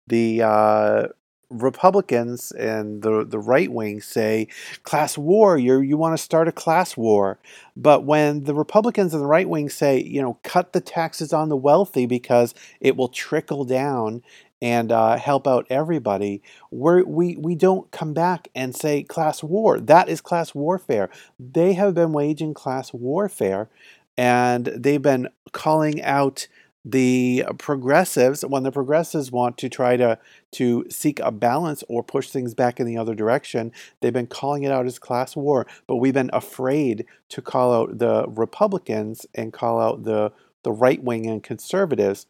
the 0.07 0.43
uh, 0.43 1.09
Republicans 1.51 2.51
and 2.53 3.03
the 3.03 3.25
the 3.25 3.39
right 3.39 3.71
wing 3.71 4.01
say 4.01 4.49
class 4.83 5.17
war. 5.17 5.57
You 5.59 5.81
you 5.81 5.97
want 5.97 6.17
to 6.17 6.23
start 6.23 6.49
a 6.49 6.53
class 6.53 6.97
war, 6.97 7.39
but 7.77 8.05
when 8.05 8.45
the 8.45 8.55
Republicans 8.55 9.15
and 9.15 9.23
the 9.23 9.27
right 9.29 9.49
wing 9.49 9.69
say 9.69 10.03
you 10.03 10.21
know 10.21 10.39
cut 10.43 10.73
the 10.73 10.81
taxes 10.81 11.33
on 11.33 11.49
the 11.49 11.57
wealthy 11.57 12.07
because 12.07 12.55
it 12.81 12.97
will 12.97 13.09
trickle 13.09 13.65
down 13.65 14.23
and 14.63 14.91
uh, 14.91 15.17
help 15.19 15.47
out 15.47 15.67
everybody, 15.71 16.43
we 16.71 17.03
we 17.03 17.37
we 17.37 17.55
don't 17.55 17.91
come 17.91 18.13
back 18.13 18.49
and 18.55 18.75
say 18.75 19.03
class 19.03 19.43
war. 19.43 19.79
That 19.79 20.09
is 20.09 20.21
class 20.21 20.55
warfare. 20.55 21.11
They 21.39 21.75
have 21.75 21.95
been 21.95 22.13
waging 22.13 22.55
class 22.55 22.93
warfare, 22.93 23.69
and 24.17 24.67
they've 24.67 25.03
been 25.03 25.29
calling 25.53 26.03
out 26.03 26.49
the 26.89 27.45
progressives 27.59 28.45
when 28.47 28.63
the 28.63 28.71
progressives 28.71 29.33
want 29.33 29.59
to 29.59 29.69
try 29.69 29.97
to 29.97 30.17
to 30.53 30.87
seek 30.89 31.19
a 31.19 31.33
balance 31.33 31.83
or 31.89 32.05
push 32.05 32.31
things 32.31 32.55
back 32.55 32.79
in 32.79 32.87
the 32.87 32.97
other 32.97 33.15
direction 33.15 33.73
they've 34.01 34.13
been 34.13 34.29
calling 34.29 34.63
it 34.63 34.71
out 34.71 34.87
as 34.87 34.99
class 34.99 35.35
war. 35.35 35.67
But 35.89 35.97
we've 35.97 36.15
been 36.15 36.31
afraid 36.33 37.05
to 37.31 37.43
call 37.43 37.75
out 37.75 37.99
the 37.99 38.27
republicans 38.29 39.27
and 39.35 39.53
call 39.53 39.81
out 39.81 40.05
the 40.05 40.33
the 40.63 40.71
right 40.71 41.03
wing 41.03 41.27
and 41.27 41.43
conservatives 41.43 42.27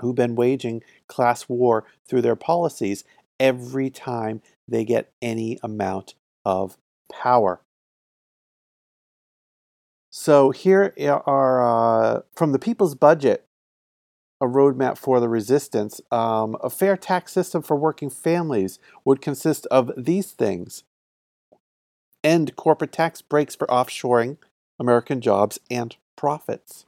who've 0.00 0.14
been 0.14 0.36
waging 0.36 0.82
class 1.06 1.46
war 1.46 1.84
through 2.08 2.22
their 2.22 2.36
policies 2.36 3.04
every 3.38 3.90
time 3.90 4.40
they 4.66 4.84
get 4.84 5.12
any 5.20 5.58
amount 5.62 6.14
of 6.46 6.78
power. 7.12 7.60
So 10.10 10.50
here 10.50 10.94
are 11.26 12.16
uh, 12.16 12.22
from 12.34 12.52
the 12.52 12.58
people's 12.58 12.94
budget 12.94 13.45
a 14.40 14.46
roadmap 14.46 14.98
for 14.98 15.20
the 15.20 15.28
resistance. 15.28 16.00
Um, 16.10 16.56
a 16.62 16.70
fair 16.70 16.96
tax 16.96 17.32
system 17.32 17.62
for 17.62 17.76
working 17.76 18.10
families 18.10 18.78
would 19.04 19.20
consist 19.20 19.66
of 19.66 19.90
these 19.96 20.32
things 20.32 20.84
end 22.24 22.56
corporate 22.56 22.90
tax 22.92 23.22
breaks 23.22 23.54
for 23.54 23.68
offshoring 23.68 24.36
American 24.80 25.20
jobs 25.20 25.60
and 25.70 25.96
profits. 26.16 26.84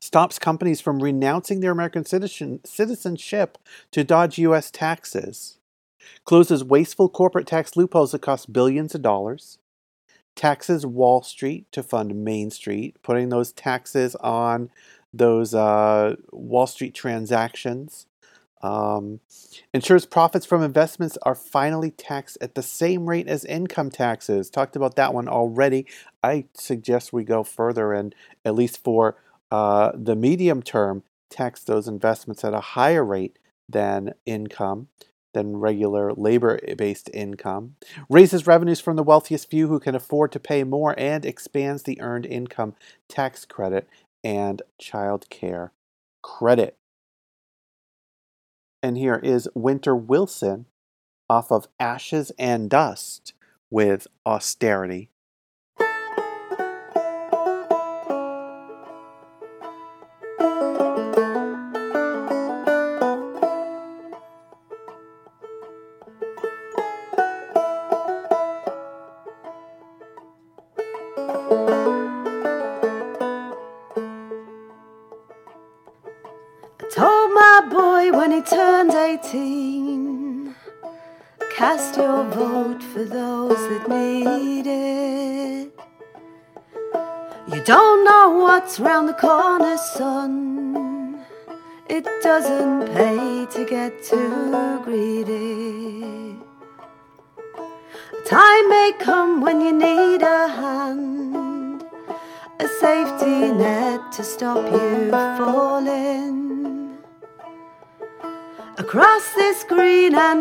Stops 0.00 0.38
companies 0.38 0.80
from 0.80 1.02
renouncing 1.02 1.60
their 1.60 1.72
American 1.72 2.04
citizen, 2.04 2.60
citizenship 2.64 3.58
to 3.90 4.04
dodge 4.04 4.38
U.S. 4.38 4.70
taxes. 4.70 5.58
Closes 6.24 6.62
wasteful 6.62 7.08
corporate 7.08 7.46
tax 7.46 7.76
loopholes 7.76 8.12
that 8.12 8.20
cost 8.20 8.52
billions 8.52 8.94
of 8.94 9.02
dollars. 9.02 9.58
Taxes 10.36 10.84
Wall 10.84 11.22
Street 11.22 11.66
to 11.72 11.82
fund 11.82 12.24
Main 12.24 12.50
Street, 12.50 12.96
putting 13.02 13.28
those 13.28 13.52
taxes 13.52 14.16
on 14.16 14.70
those 15.16 15.54
uh, 15.54 16.16
Wall 16.32 16.66
Street 16.66 16.94
transactions. 16.94 18.06
Um, 18.62 19.20
profits 20.10 20.46
from 20.46 20.62
investments 20.62 21.18
are 21.22 21.34
finally 21.34 21.90
taxed 21.90 22.38
at 22.40 22.54
the 22.54 22.62
same 22.62 23.08
rate 23.08 23.28
as 23.28 23.44
income 23.44 23.90
taxes. 23.90 24.48
Talked 24.48 24.74
about 24.74 24.96
that 24.96 25.12
one 25.12 25.28
already. 25.28 25.86
I 26.22 26.46
suggest 26.54 27.12
we 27.12 27.24
go 27.24 27.44
further 27.44 27.92
and, 27.92 28.14
at 28.44 28.54
least 28.54 28.82
for 28.82 29.16
uh, 29.50 29.92
the 29.94 30.16
medium 30.16 30.62
term, 30.62 31.02
tax 31.28 31.62
those 31.62 31.88
investments 31.88 32.42
at 32.42 32.54
a 32.54 32.60
higher 32.60 33.04
rate 33.04 33.38
than 33.68 34.14
income, 34.24 34.88
than 35.34 35.58
regular 35.58 36.14
labor 36.14 36.58
based 36.78 37.10
income. 37.12 37.76
Raises 38.08 38.46
revenues 38.46 38.80
from 38.80 38.96
the 38.96 39.02
wealthiest 39.02 39.50
few 39.50 39.68
who 39.68 39.78
can 39.78 39.94
afford 39.94 40.32
to 40.32 40.40
pay 40.40 40.64
more 40.64 40.94
and 40.96 41.26
expands 41.26 41.82
the 41.82 42.00
earned 42.00 42.24
income 42.24 42.74
tax 43.08 43.44
credit 43.44 43.86
and 44.24 44.62
child 44.78 45.28
care 45.30 45.72
credit. 46.22 46.76
And 48.82 48.98
here 48.98 49.20
is 49.22 49.48
Winter 49.54 49.94
Wilson 49.94 50.66
off 51.28 51.52
of 51.52 51.68
Ashes 51.78 52.32
and 52.38 52.68
Dust 52.68 53.34
with 53.70 54.06
Austerity. 54.26 55.10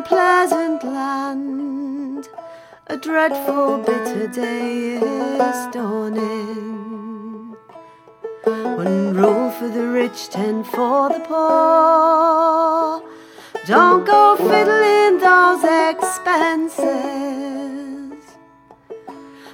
Green 0.04 0.20
and 0.20 0.76
pleasant 0.80 0.84
land, 0.84 2.28
a 2.88 2.98
dreadful 2.98 3.78
bitter 3.80 4.28
day 4.28 4.96
is 4.96 5.68
dawning. 5.72 7.56
One 8.44 9.14
rule 9.14 9.52
for 9.52 9.70
the 9.70 9.88
rich, 9.88 10.30
ten 10.30 10.64
for 10.64 11.10
the 11.10 11.20
poor. 11.20 13.04
Don't 13.66 14.06
go 14.06 14.36
fiddling 14.38 15.20
those 15.20 15.64
expenses. 15.94 16.84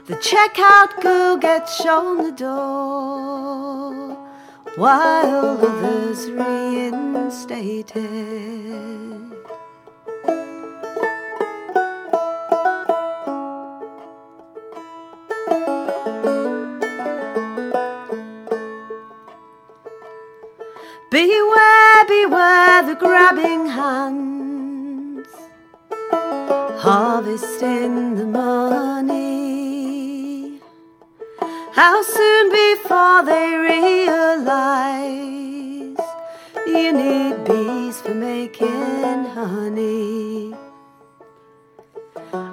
The 0.07 0.15
checkout 0.15 1.01
girl 1.01 1.37
gets 1.37 1.75
shown 1.81 2.23
the 2.23 2.31
door 2.31 4.15
while 4.75 5.57
others 5.57 6.29
reinstated. 6.31 9.08
Beware, 21.19 22.05
beware 22.07 22.81
the 22.83 22.95
grabbing 22.95 23.65
hands, 23.65 25.27
harvesting 26.79 28.15
the 28.15 28.25
money. 28.25 29.01
How 31.73 32.01
soon 32.03 32.49
before 32.63 33.25
they 33.25 33.53
realize 33.73 34.77
you 36.65 36.93
need 36.93 37.43
bees 37.43 37.99
for 37.99 38.13
making 38.13 39.25
honey? 39.35 40.55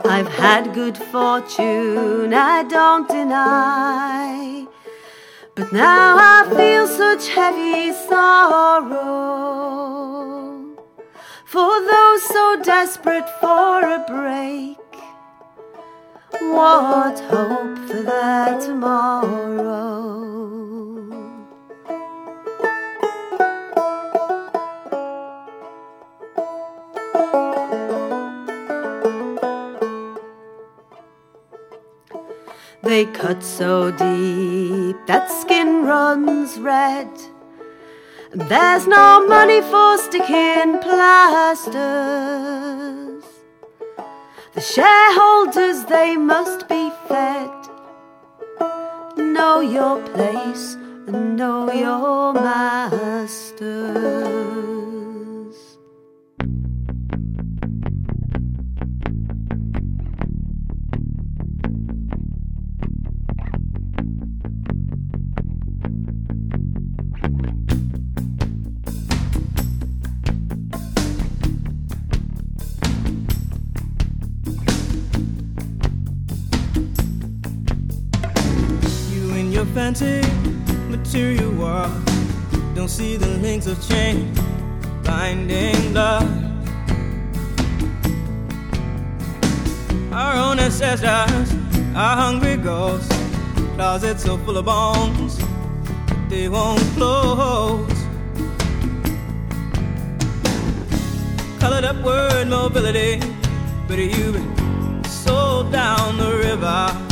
I've 0.05 0.33
had 0.43 0.75
good 0.75 0.99
fortune, 0.99 2.35
I 2.35 2.65
don't 2.65 3.09
deny. 3.09 4.67
But 5.57 5.73
now 5.73 6.17
I 6.19 6.45
feel 6.55 6.87
such 6.87 7.29
heavy 7.29 7.91
sorrow 7.91 9.17
for 11.47 11.81
those 11.81 12.23
so 12.25 12.61
desperate 12.63 13.27
for 13.41 13.81
a 13.81 14.05
break. 14.07 14.77
What 16.43 17.19
hope 17.21 17.79
for 17.89 18.03
their 18.03 18.61
tomorrow? 18.61 19.57
They 32.87 33.05
cut 33.07 33.43
so 33.43 33.91
deep 33.91 34.97
that 35.09 35.29
skin 35.29 35.83
runs 35.85 36.57
red. 36.57 37.11
There's 38.33 38.87
no 38.87 39.27
money 39.27 39.61
for 39.61 39.99
sticking 39.99 40.79
plasters. 40.79 41.75
The 44.55 44.61
shareholders, 44.61 45.85
they 45.87 46.17
must 46.17 46.69
be 46.69 46.93
fed. 47.09 47.51
Know 49.17 49.59
your 49.59 50.01
place 50.15 50.75
and 51.09 51.37
know 51.37 51.73
your 51.73 52.35
masters. 52.35 53.67
Fancy 79.77 80.23
material 80.89 81.51
world 81.53 81.93
don't 82.75 82.89
see 82.89 83.19
the 83.19 83.29
links 83.45 83.67
of 83.67 83.77
change 83.87 84.35
binding 85.05 85.93
love. 85.93 86.27
Our 90.15 90.35
own 90.45 90.59
ancestors 90.61 91.49
are 91.95 92.17
hungry 92.17 92.57
ghosts, 92.57 93.15
closets 93.75 94.25
so 94.25 94.39
full 94.39 94.57
of 94.57 94.65
bones 94.65 95.37
they 96.31 96.49
won't 96.49 96.81
close. 96.97 97.99
Colored 101.61 101.85
up 101.85 102.03
word 102.03 102.49
mobility, 102.49 103.21
but 103.87 103.99
you've 103.99 104.33
been 104.33 105.05
sold 105.05 105.71
down 105.71 106.17
the 106.17 106.33
river. 106.35 107.06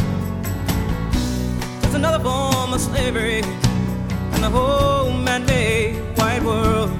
Another 1.95 2.23
form 2.23 2.73
of 2.75 2.81
slavery, 2.81 3.41
and 3.41 4.43
the 4.43 4.51
whole 4.51 5.11
man-made 5.13 5.95
white 6.19 6.43
world 6.43 6.91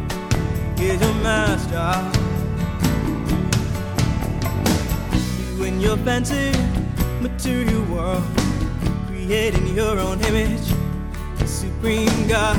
is 0.79 1.01
your 1.01 1.15
master. 1.15 1.91
You 5.57 5.65
and 5.65 5.83
your 5.83 5.97
fancy 5.99 6.53
material 7.21 7.83
world, 7.93 8.23
creating 9.09 9.75
your 9.75 9.99
own 9.99 10.21
image, 10.23 10.73
the 11.39 11.47
supreme 11.47 12.29
God. 12.29 12.57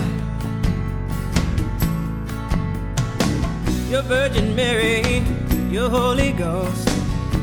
Your 3.89 4.03
Virgin 4.03 4.55
Mary, 4.55 5.23
your 5.71 5.89
Holy 5.89 6.31
Ghost, 6.33 6.87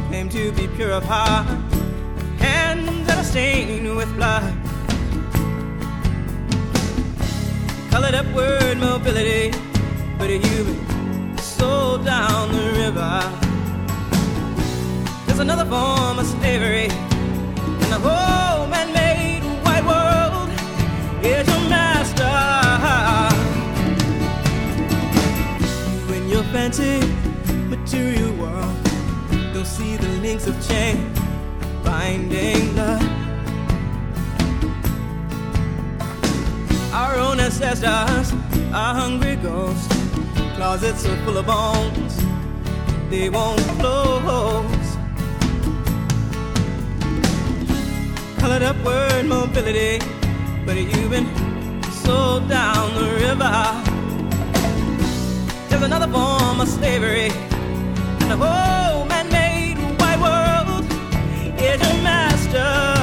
claim 0.09 0.29
to 0.29 0.53
be 0.53 0.69
pure 0.69 0.93
of 0.93 1.05
heart, 1.05 1.47
hands 2.39 3.07
that 3.07 3.19
are 3.19 3.25
stained 3.25 3.97
with 3.97 4.15
blood. 4.15 4.62
Colored 7.93 8.15
up 8.15 8.27
word 8.35 8.79
mobility, 8.79 9.51
but 10.17 10.31
you've 10.31 10.67
been 10.67 11.37
sold 11.37 12.07
down 12.07 12.51
the 12.51 12.73
river. 12.83 13.21
There's 15.27 15.41
another 15.41 15.67
form 15.67 16.19
of 16.19 16.27
slavery, 16.27 16.89
and 16.89 17.93
the 17.93 17.99
whole 17.99 18.67
man-made 18.67 19.43
white 19.63 19.85
world 19.85 20.49
is 21.23 21.47
your 21.47 21.69
master. 21.69 22.33
When 26.09 26.23
You 26.33 26.39
and 26.39 26.45
your 26.45 26.45
fancy 26.45 27.01
material 27.69 28.33
world 28.37 28.75
don't 29.53 29.67
see 29.67 29.97
the 29.97 30.09
links 30.23 30.47
of 30.47 30.55
chain 30.67 31.13
binding 31.85 32.75
love. 32.75 33.22
Our 36.93 37.17
own 37.17 37.41
ancestors 37.41 38.33
are 38.75 38.95
hungry 38.95 39.37
ghosts, 39.37 39.89
closets 40.57 41.03
so 41.03 41.17
full 41.25 41.39
of 41.39 41.47
bones. 41.47 42.23
they 43.13 43.29
won't 43.29 43.61
close. 43.79 44.89
Colored 48.39 48.63
upward 48.63 49.27
mobility, 49.27 49.99
but 50.67 50.77
you've 50.77 51.11
been 51.11 51.29
sold 52.05 52.49
down 52.49 52.95
the 52.95 53.09
river. 53.27 53.55
There's 55.69 55.83
another 55.83 56.09
form 56.09 56.61
of 56.61 56.69
slavery, 56.69 57.31
and 58.21 58.31
the 58.31 58.37
whole 58.37 59.05
man-made 59.05 59.77
white 60.01 60.21
world 60.21 60.85
is 61.59 61.81
your 61.81 62.03
master. 62.03 63.02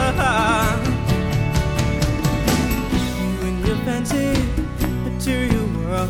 Fancy 3.90 4.32
material 5.04 5.66
world 5.78 6.10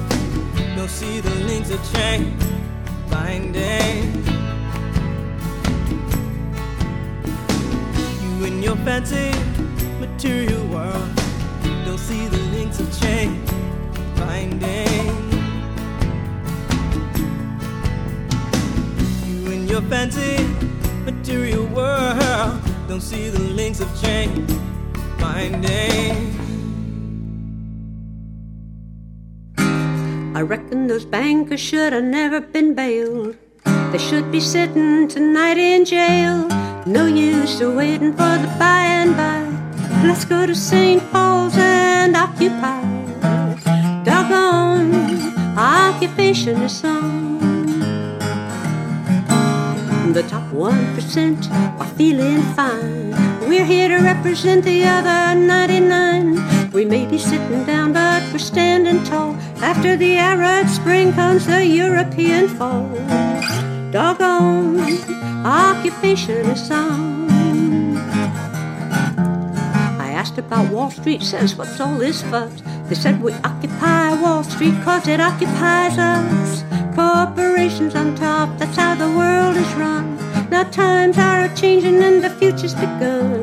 don't 0.76 0.90
see 0.90 1.22
the 1.22 1.34
links 1.50 1.72
of 1.72 1.82
chain 1.94 2.36
binding. 3.10 4.04
You 8.22 8.46
and 8.48 8.62
your 8.62 8.76
fancy 8.88 9.32
material 9.98 10.66
world 10.68 11.10
don't 11.86 11.98
see 11.98 12.28
the 12.28 12.44
links 12.56 12.82
of 12.82 12.90
chain 13.00 13.30
binding. 14.18 15.08
You 19.26 19.52
and 19.54 19.70
your 19.70 19.84
fancy 19.84 20.36
material 21.06 21.66
world 21.68 22.62
don't 22.90 23.06
see 23.12 23.30
the 23.30 23.46
links 23.60 23.80
of 23.80 23.90
chain 24.02 24.46
binding. 25.18 26.39
I 30.40 30.42
reckon 30.42 30.88
those 30.88 31.04
bankers 31.04 31.60
should 31.60 31.92
have 31.92 32.06
never 32.06 32.40
been 32.40 32.74
bailed. 32.74 33.36
They 33.92 33.98
should 33.98 34.32
be 34.32 34.40
sitting 34.40 35.10
tonight 35.10 35.58
in 35.58 35.84
jail. 35.84 36.48
No 36.86 37.08
use 37.08 37.60
of 37.60 37.76
waiting 37.76 38.14
for 38.14 38.38
the 38.44 38.48
by 38.58 38.86
and 39.00 39.18
by. 39.18 39.44
Let's 40.08 40.24
go 40.24 40.46
to 40.46 40.56
St. 40.56 41.04
Paul's 41.12 41.58
and 41.58 42.16
occupy. 42.16 42.80
Doggone, 44.06 45.36
occupation 45.58 46.62
is 46.62 46.86
on. 46.86 47.40
The 50.14 50.24
top 50.24 50.50
1% 50.54 51.52
are 51.82 51.92
feeling 51.98 52.42
fine. 52.56 53.12
We're 53.42 53.66
here 53.66 53.90
to 53.90 53.98
represent 53.98 54.64
the 54.64 54.86
other 54.86 55.38
99. 55.38 56.09
We 56.80 56.86
may 56.86 57.06
be 57.06 57.18
sitting 57.18 57.66
down, 57.66 57.92
but 57.92 58.24
we're 58.32 58.40
standing 58.40 59.04
tall. 59.04 59.36
After 59.60 59.98
the 59.98 60.16
Arab 60.16 60.70
Spring 60.70 61.12
comes 61.12 61.46
the 61.46 61.66
European 61.66 62.48
fall. 62.48 62.88
Doggone, 63.92 64.80
occupation 65.46 66.46
is 66.48 66.72
on. 66.72 67.98
I 70.00 70.12
asked 70.12 70.38
about 70.38 70.72
Wall 70.72 70.90
Street, 70.90 71.22
says 71.22 71.58
what's 71.58 71.82
all 71.82 71.98
this 71.98 72.22
fuss? 72.22 72.64
They 72.88 72.96
said 72.96 73.22
we 73.22 73.34
occupy 73.44 74.14
Wall 74.14 74.46
Street 74.46 74.76
cause 74.82 75.06
it 75.10 75.20
occupies 75.20 75.98
us. 75.98 76.64
Corporations 76.96 77.94
on 77.94 78.16
top, 78.16 78.58
that's 78.58 78.78
how 78.78 78.96
the 78.96 79.12
world 79.18 79.58
is 79.58 79.74
run. 79.74 80.16
Now 80.50 80.64
times 80.64 81.18
are 81.18 81.54
changing 81.56 82.02
and 82.02 82.24
the 82.24 82.30
future's 82.30 82.74
begun. 82.74 83.42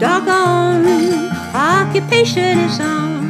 Doggone, 0.00 1.30
occupation 1.54 2.58
is 2.58 2.80
on. 2.80 3.22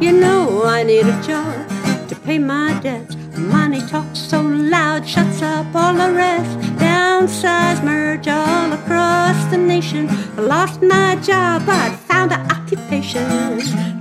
You 0.00 0.12
know 0.12 0.64
I 0.64 0.82
need 0.82 1.06
a 1.06 1.22
job 1.22 1.68
to 2.08 2.16
pay 2.16 2.38
my 2.38 2.78
debts. 2.80 3.16
Money 3.36 3.80
talks 3.80 4.18
so 4.18 4.42
loud, 4.42 5.06
shuts 5.06 5.42
up 5.42 5.66
all 5.74 5.94
the 5.94 6.12
rest. 6.12 6.58
Downsize, 6.78 7.82
merge 7.82 8.28
all 8.28 8.72
across 8.72 9.44
the 9.50 9.56
nation. 9.56 10.08
I 10.36 10.40
lost 10.40 10.82
my 10.82 11.16
job, 11.16 11.66
but 11.66 11.92
found 12.08 12.32
an 12.32 12.40
occupation. 12.50 13.26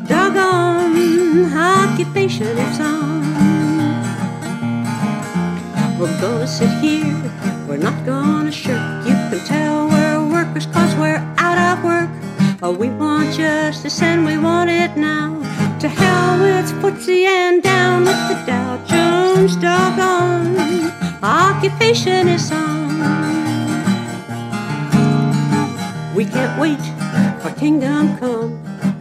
Doggone, 0.08 1.54
occupation 1.54 2.48
is 2.48 2.80
on. 2.80 3.24
We're 6.00 6.20
gonna 6.20 6.48
sit 6.48 6.70
here, 6.80 7.32
we're 7.68 7.78
not 7.78 8.06
gonna 8.06 8.52
shirk. 8.52 9.06
You 9.06 9.14
can 9.30 9.40
tell 9.46 9.88
we're 9.88 10.28
workers 10.28 10.66
cause 10.68 10.94
we're 10.96 11.33
out 11.64 11.80
work. 11.84 12.10
Oh, 12.62 12.74
we 12.84 12.90
want 12.90 13.34
justice 13.34 14.02
and 14.02 14.26
we 14.26 14.38
want 14.38 14.70
it 14.70 14.92
now. 14.98 15.30
To 15.82 15.88
hell 15.90 16.40
with 16.44 16.70
footsie 16.82 17.26
and 17.26 17.64
down 17.64 18.06
with 18.08 18.22
the 18.30 18.38
Dow 18.46 18.72
Jones 18.92 19.56
doggone. 19.56 20.92
Occupation 21.24 22.28
is 22.28 22.52
on. 22.52 22.84
We 26.16 26.26
can't 26.26 26.56
wait 26.64 26.84
for 27.42 27.52
kingdom 27.60 28.18
come. 28.20 28.52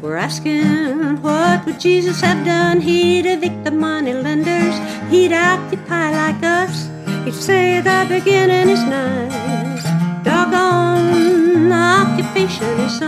We're 0.00 0.16
asking 0.16 1.22
what 1.22 1.64
would 1.66 1.78
Jesus 1.78 2.20
have 2.20 2.44
done? 2.44 2.80
He'd 2.80 3.26
evict 3.26 3.64
the 3.64 3.70
money 3.70 4.14
lenders. 4.14 4.76
He'd 5.10 5.32
occupy 5.32 6.10
like 6.10 6.42
us. 6.42 6.88
He'd 7.24 7.34
say 7.34 7.80
the 7.80 8.06
beginning 8.08 8.68
is 8.68 8.82
nice. 8.84 9.91
Doggone, 10.24 11.72
occupation 11.72 12.66
is. 12.80 13.02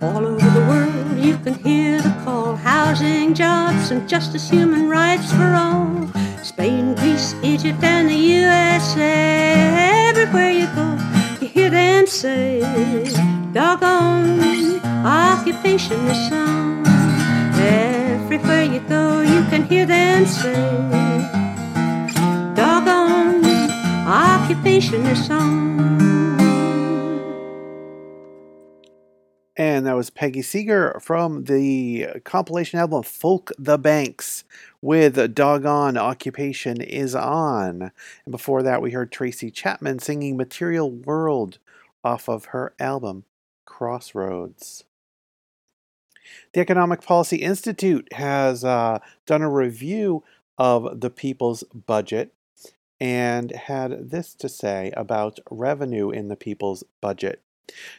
All 0.00 0.26
over 0.26 0.50
the 0.50 0.64
world 0.68 1.18
you 1.18 1.36
can 1.38 1.54
hear 1.54 2.00
the 2.00 2.14
call. 2.24 2.56
Housing, 2.56 3.34
jobs, 3.34 3.90
and 3.90 4.08
justice, 4.08 4.48
human 4.50 4.88
rights 4.88 5.32
for 5.32 5.54
all. 5.54 6.08
Spain, 6.42 6.94
Greece, 6.94 7.34
Egypt, 7.42 7.82
and 7.82 8.08
the 8.08 8.14
USA. 8.14 10.08
Everywhere 10.08 10.50
you 10.50 10.66
go, 10.74 10.98
you 11.40 11.48
hear 11.48 11.70
them 11.70 12.06
say, 12.06 12.60
Doggone, 13.52 14.80
occupation 15.04 16.00
is. 16.08 16.32
Everywhere 17.60 18.64
you 18.64 18.80
go, 18.80 19.20
you 19.20 19.44
can 19.50 19.64
hear 19.64 19.86
them 19.86 20.26
say, 20.26 21.47
occupation 24.08 25.04
is 25.04 25.28
on. 25.28 26.08
And 29.54 29.86
that 29.86 29.96
was 29.96 30.08
Peggy 30.08 30.40
Seeger 30.40 30.98
from 31.02 31.44
the 31.44 32.06
compilation 32.24 32.78
album 32.78 33.02
Folk 33.02 33.52
the 33.58 33.76
Banks 33.76 34.44
with 34.80 35.34
Doggone 35.34 35.98
Occupation 35.98 36.80
is 36.80 37.14
On. 37.14 37.82
And 37.82 38.30
before 38.30 38.62
that, 38.62 38.80
we 38.80 38.92
heard 38.92 39.12
Tracy 39.12 39.50
Chapman 39.50 39.98
singing 39.98 40.38
Material 40.38 40.90
World 40.90 41.58
off 42.02 42.30
of 42.30 42.46
her 42.46 42.72
album 42.78 43.24
Crossroads. 43.66 44.84
The 46.54 46.60
Economic 46.60 47.02
Policy 47.02 47.38
Institute 47.38 48.08
has 48.14 48.64
uh, 48.64 49.00
done 49.26 49.42
a 49.42 49.50
review 49.50 50.24
of 50.56 51.00
the 51.00 51.10
people's 51.10 51.62
budget 51.74 52.32
and 53.00 53.52
had 53.52 54.10
this 54.10 54.34
to 54.34 54.48
say 54.48 54.92
about 54.96 55.38
revenue 55.50 56.10
in 56.10 56.28
the 56.28 56.36
people's 56.36 56.84
budget. 57.00 57.42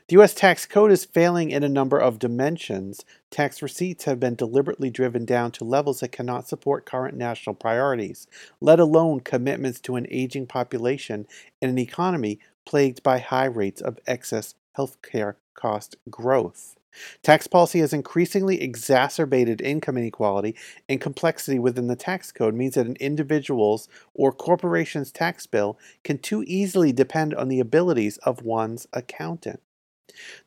The 0.07 0.13
U.S. 0.13 0.33
tax 0.33 0.65
code 0.65 0.91
is 0.91 1.05
failing 1.05 1.51
in 1.51 1.63
a 1.63 1.69
number 1.69 1.99
of 1.99 2.17
dimensions. 2.17 3.05
Tax 3.29 3.61
receipts 3.61 4.05
have 4.05 4.19
been 4.19 4.33
deliberately 4.35 4.89
driven 4.89 5.25
down 5.25 5.51
to 5.53 5.63
levels 5.63 5.99
that 5.99 6.11
cannot 6.11 6.47
support 6.47 6.85
current 6.87 7.15
national 7.15 7.53
priorities, 7.53 8.25
let 8.59 8.79
alone 8.79 9.19
commitments 9.19 9.79
to 9.81 9.95
an 9.95 10.07
aging 10.09 10.47
population 10.47 11.27
and 11.61 11.69
an 11.69 11.77
economy 11.77 12.39
plagued 12.65 13.03
by 13.03 13.19
high 13.19 13.45
rates 13.45 13.81
of 13.81 13.99
excess 14.07 14.55
healthcare 14.75 15.35
cost 15.53 15.95
growth. 16.09 16.78
Tax 17.23 17.47
policy 17.47 17.79
has 17.79 17.93
increasingly 17.93 18.61
exacerbated 18.61 19.61
income 19.61 19.97
inequality 19.97 20.55
and 20.87 21.01
complexity 21.01 21.59
within 21.59 21.87
the 21.87 21.95
tax 21.95 22.31
code 22.31 22.55
means 22.55 22.75
that 22.75 22.87
an 22.87 22.97
individual's 22.99 23.87
or 24.13 24.31
corporation's 24.31 25.11
tax 25.11 25.47
bill 25.47 25.77
can 26.03 26.17
too 26.17 26.43
easily 26.47 26.91
depend 26.91 27.33
on 27.33 27.47
the 27.47 27.59
abilities 27.59 28.17
of 28.19 28.43
one's 28.43 28.87
accountant. 28.93 29.61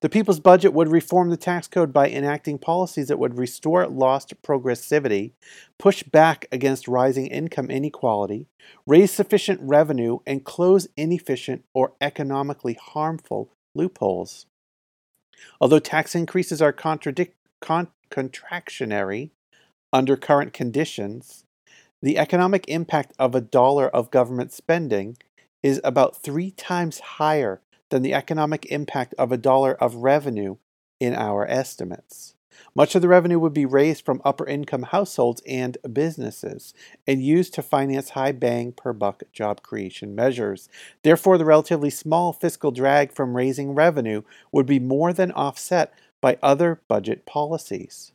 The 0.00 0.08
people's 0.08 0.40
budget 0.40 0.72
would 0.72 0.88
reform 0.88 1.30
the 1.30 1.36
tax 1.36 1.68
code 1.68 1.92
by 1.92 2.10
enacting 2.10 2.58
policies 2.58 3.08
that 3.08 3.18
would 3.18 3.38
restore 3.38 3.86
lost 3.86 4.42
progressivity, 4.42 5.32
push 5.78 6.02
back 6.02 6.46
against 6.52 6.88
rising 6.88 7.26
income 7.28 7.70
inequality, 7.70 8.48
raise 8.86 9.12
sufficient 9.12 9.60
revenue, 9.62 10.18
and 10.26 10.44
close 10.44 10.88
inefficient 10.96 11.64
or 11.74 11.94
economically 12.00 12.74
harmful 12.74 13.50
loopholes. 13.74 14.46
Although 15.60 15.78
tax 15.78 16.14
increases 16.14 16.60
are 16.60 16.72
contradic- 16.72 17.32
con- 17.60 17.88
contractionary 18.10 19.30
under 19.92 20.16
current 20.16 20.52
conditions, 20.52 21.44
the 22.00 22.18
economic 22.18 22.68
impact 22.68 23.12
of 23.18 23.34
a 23.34 23.40
dollar 23.40 23.88
of 23.88 24.10
government 24.10 24.52
spending 24.52 25.16
is 25.62 25.80
about 25.84 26.22
three 26.22 26.50
times 26.50 26.98
higher 26.98 27.60
than 27.90 28.02
the 28.02 28.14
economic 28.14 28.66
impact 28.66 29.14
of 29.18 29.30
a 29.30 29.36
dollar 29.36 29.74
of 29.74 29.96
revenue 29.96 30.56
in 30.98 31.14
our 31.14 31.46
estimates. 31.46 32.34
Much 32.74 32.94
of 32.94 33.02
the 33.02 33.08
revenue 33.08 33.38
would 33.38 33.52
be 33.52 33.66
raised 33.66 34.04
from 34.04 34.22
upper 34.24 34.46
income 34.46 34.82
households 34.82 35.42
and 35.46 35.78
businesses 35.92 36.74
and 37.06 37.22
used 37.22 37.54
to 37.54 37.62
finance 37.62 38.10
high 38.10 38.32
bang 38.32 38.72
per 38.72 38.92
buck 38.92 39.22
job 39.32 39.62
creation 39.62 40.14
measures. 40.14 40.68
Therefore, 41.02 41.38
the 41.38 41.44
relatively 41.44 41.90
small 41.90 42.32
fiscal 42.32 42.70
drag 42.70 43.12
from 43.12 43.36
raising 43.36 43.74
revenue 43.74 44.22
would 44.52 44.66
be 44.66 44.80
more 44.80 45.12
than 45.12 45.32
offset 45.32 45.92
by 46.20 46.38
other 46.42 46.80
budget 46.88 47.26
policies. 47.26 48.12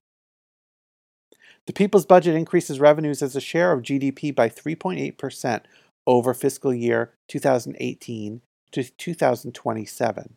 The 1.67 1.73
people's 1.73 2.05
budget 2.05 2.35
increases 2.35 2.79
revenues 2.79 3.21
as 3.21 3.35
a 3.35 3.41
share 3.41 3.73
of 3.73 3.81
GDP 3.81 4.33
by 4.33 4.47
3.8% 4.47 5.61
over 6.07 6.33
fiscal 6.33 6.73
year 6.73 7.13
2018 7.27 8.41
to 8.71 8.83
2027 8.83 10.35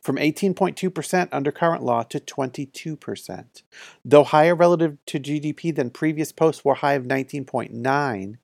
from 0.00 0.16
18.2% 0.16 1.28
under 1.32 1.52
current 1.52 1.82
law 1.82 2.02
to 2.04 2.20
22%. 2.20 3.62
Though 4.04 4.24
higher 4.24 4.54
relative 4.54 4.98
to 5.06 5.20
GDP 5.20 5.74
than 5.74 5.90
previous 5.90 6.32
post 6.32 6.64
war 6.64 6.76
high 6.76 6.94
of 6.94 7.04
19.9, 7.04 8.36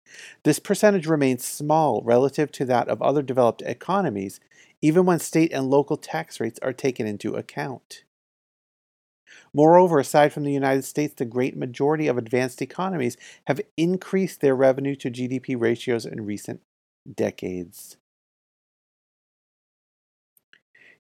this 0.45 0.59
percentage 0.59 1.07
remains 1.07 1.45
small 1.45 2.03
relative 2.03 2.51
to 2.53 2.65
that 2.67 2.89
of 2.89 3.03
other 3.03 3.23
developed 3.23 3.63
economies, 3.63 4.41
even 4.81 5.05
when 5.05 5.19
state 5.19 5.53
and 5.53 5.69
local 5.69 5.97
tax 5.97 6.41
rates 6.41 6.59
are 6.63 6.73
taken 6.73 7.07
into 7.07 7.35
account. 7.35 8.05
Moreover, 9.53 9.99
aside 9.99 10.33
from 10.33 10.45
the 10.45 10.53
United 10.53 10.85
States, 10.85 11.15
the 11.15 11.25
great 11.25 11.57
majority 11.57 12.07
of 12.07 12.19
advanced 12.19 12.63
economies 12.63 13.17
have 13.47 13.61
increased 13.77 14.41
their 14.41 14.55
revenue 14.55 14.95
to 14.97 15.11
GDP 15.11 15.59
ratios 15.59 16.07
in 16.07 16.25
recent 16.25 16.61
decades. 17.13 17.97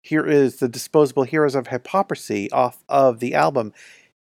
Here 0.00 0.24
is 0.24 0.56
the 0.56 0.68
Disposable 0.68 1.24
Heroes 1.24 1.54
of 1.54 1.66
Hiphoprisy 1.66 2.48
off 2.52 2.84
of 2.88 3.20
the 3.20 3.34
album 3.34 3.72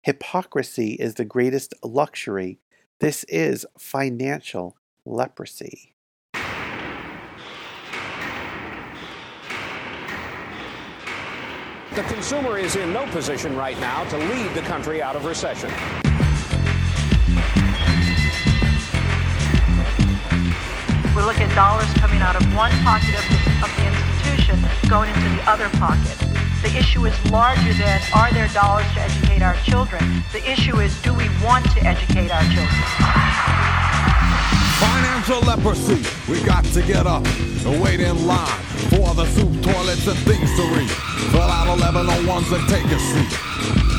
Hypocrisy 0.02 0.92
is 0.94 1.14
the 1.14 1.24
Greatest 1.24 1.74
Luxury. 1.82 2.58
This 2.98 3.24
is 3.24 3.64
financial 3.78 4.76
leprosy. 5.04 5.94
The 11.94 12.02
consumer 12.04 12.58
is 12.58 12.76
in 12.76 12.92
no 12.92 13.06
position 13.06 13.56
right 13.56 13.78
now 13.80 14.04
to 14.10 14.18
lead 14.18 14.54
the 14.54 14.62
country 14.62 15.02
out 15.02 15.16
of 15.16 15.24
recession. 15.24 15.70
We 21.14 21.22
look 21.22 21.40
at 21.40 21.54
dollars 21.54 21.92
coming 21.94 22.20
out 22.20 22.36
of 22.36 22.42
one 22.54 22.70
pocket 22.82 23.14
of 23.14 23.28
the, 23.28 23.64
of 23.64 23.76
the 23.76 23.86
institution 23.86 24.17
going 24.88 25.08
into 25.10 25.28
the 25.28 25.42
other 25.50 25.68
pocket. 25.78 26.16
The 26.62 26.74
issue 26.76 27.04
is 27.06 27.30
larger 27.30 27.72
than 27.74 28.00
are 28.14 28.32
there 28.32 28.48
dollars 28.48 28.86
to 28.94 29.00
educate 29.00 29.42
our 29.42 29.54
children? 29.56 30.24
The 30.32 30.50
issue 30.50 30.80
is 30.80 31.00
do 31.02 31.12
we 31.12 31.28
want 31.44 31.70
to 31.72 31.82
educate 31.84 32.30
our 32.30 32.42
children? 32.44 33.77
Financial 34.78 35.40
leprosy, 35.40 35.98
we 36.30 36.40
got 36.44 36.64
to 36.66 36.82
get 36.82 37.06
up 37.06 37.26
and 37.66 37.82
wait 37.82 37.98
in 37.98 38.26
line 38.26 38.62
for 38.90 39.12
the 39.14 39.26
soup, 39.26 39.50
toilets, 39.60 40.06
and 40.06 40.18
things 40.20 40.54
to 40.54 40.62
read. 40.70 40.90
Fill 41.32 41.42
out 41.42 41.66
1101s 41.76 42.54
and 42.54 42.68
take 42.68 42.86
a 42.86 42.98
seat. 42.98 43.48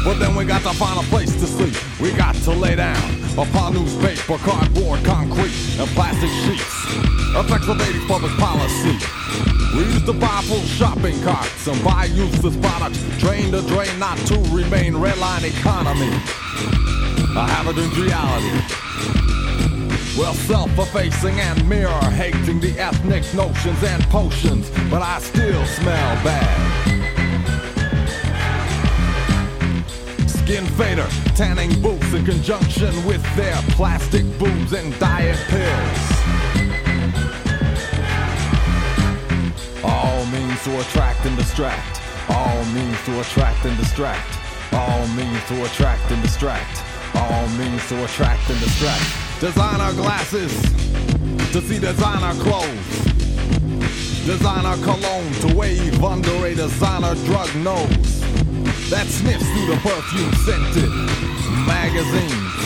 But 0.06 0.20
then 0.20 0.36
we 0.36 0.46
got 0.46 0.62
to 0.64 0.74
find 0.78 0.98
a 0.98 1.04
place 1.10 1.34
to 1.34 1.46
sleep. 1.46 1.76
We 2.00 2.14
got 2.14 2.34
to 2.48 2.52
lay 2.52 2.76
down 2.76 2.98
upon 3.38 3.74
newspaper, 3.74 4.38
cardboard, 4.38 5.04
concrete, 5.04 5.52
and 5.78 5.90
plastic 5.92 6.30
sheets. 6.48 6.72
Effects 7.36 7.68
of 7.68 7.78
80s 7.78 8.08
public 8.08 8.32
policy. 8.38 8.96
We 9.76 9.84
used 9.84 10.06
to 10.06 10.14
buy 10.14 10.42
full 10.48 10.64
shopping 10.64 11.22
carts 11.24 11.68
and 11.68 11.84
buy 11.84 12.06
useless 12.06 12.56
products, 12.56 13.00
drain 13.20 13.52
to 13.52 13.62
drain, 13.64 14.00
not 14.00 14.18
to 14.32 14.36
remain 14.56 14.94
redline 14.94 15.44
economy. 15.44 16.10
A 17.36 17.46
hazardous 17.46 17.96
reality. 17.98 19.39
Well, 20.20 20.34
self-effacing 20.34 21.40
and 21.40 21.70
mirror-hating 21.70 22.60
the 22.60 22.78
ethnic 22.78 23.24
notions 23.34 23.82
and 23.84 24.04
potions, 24.10 24.70
but 24.92 25.02
I 25.02 25.18
still 25.20 25.66
smell 25.66 26.24
bad. 26.26 26.90
Skin 30.28 30.66
fader, 30.76 31.08
tanning 31.38 31.82
boots 31.82 32.12
in 32.12 32.26
conjunction 32.26 32.94
with 33.06 33.24
their 33.38 33.56
plastic 33.78 34.26
boobs 34.38 34.74
and 34.74 34.92
diet 35.00 35.40
pills. 35.48 36.00
All 39.86 40.26
means 40.26 40.62
to 40.66 40.82
attract 40.82 41.26
and 41.26 41.38
distract. 41.38 42.02
All 42.30 42.66
means 42.76 43.02
to 43.06 43.22
attract 43.22 43.64
and 43.64 43.78
distract. 43.78 44.38
All 44.74 45.08
means 45.16 45.42
to 45.48 45.64
attract 45.64 46.12
and 46.12 46.22
distract. 46.22 46.84
All 47.16 47.48
means 47.58 47.88
to 47.88 48.04
attract 48.04 48.50
and 48.50 48.60
distract. 48.60 49.29
Designer 49.40 49.94
glasses 49.94 50.52
to 51.54 51.62
see 51.62 51.80
designer 51.80 52.34
clothes. 52.44 53.06
Designer 54.26 54.76
cologne 54.84 55.32
to 55.36 55.56
wave 55.56 56.04
under 56.04 56.46
a 56.46 56.54
designer 56.54 57.16
drug 57.24 57.56
nose 57.56 58.20
that 58.90 59.08
sniffs 59.08 59.46
through 59.46 59.68
the 59.68 59.78
perfume 59.82 60.34
scented 60.44 60.92
magazines. 61.66 62.60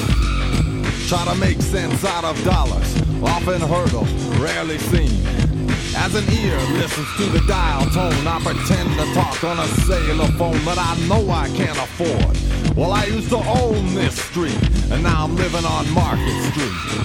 Try 1.07 1.23
to 1.25 1.35
make 1.35 1.61
sense 1.61 2.03
out 2.05 2.25
of 2.25 2.43
dollars, 2.43 2.95
often 3.21 3.61
heard 3.61 3.93
of, 3.93 4.41
rarely 4.41 4.79
seen. 4.79 5.52
As 5.95 6.15
an 6.15 6.25
ear 6.33 6.57
listens 6.73 7.07
to 7.17 7.25
the 7.25 7.39
dial 7.47 7.85
tone, 7.91 8.27
I 8.27 8.39
pretend 8.43 8.89
to 8.99 9.13
talk 9.13 9.43
on 9.43 9.59
a 9.59 9.67
cellular 9.85 10.27
phone 10.39 10.63
that 10.65 10.77
I 10.77 10.97
know 11.07 11.29
I 11.29 11.47
can't 11.49 11.77
afford. 11.77 12.75
Well, 12.75 12.91
I 12.91 13.05
used 13.05 13.29
to 13.29 13.37
own 13.37 13.93
this 13.93 14.19
street, 14.19 14.57
and 14.91 15.03
now 15.03 15.23
I'm 15.25 15.35
living 15.35 15.63
on 15.63 15.89
Market 15.91 16.51
Street. 16.51 17.03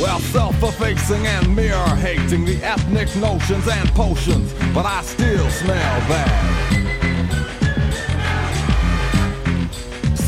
Well, 0.00 0.18
self-effacing 0.18 1.26
and 1.26 1.54
mirror-hating 1.54 2.44
the 2.44 2.56
ethnic 2.62 3.14
notions 3.16 3.66
and 3.68 3.88
potions, 3.90 4.52
but 4.74 4.84
I 4.84 5.02
still 5.02 5.48
smell 5.50 6.00
bad. 6.08 6.85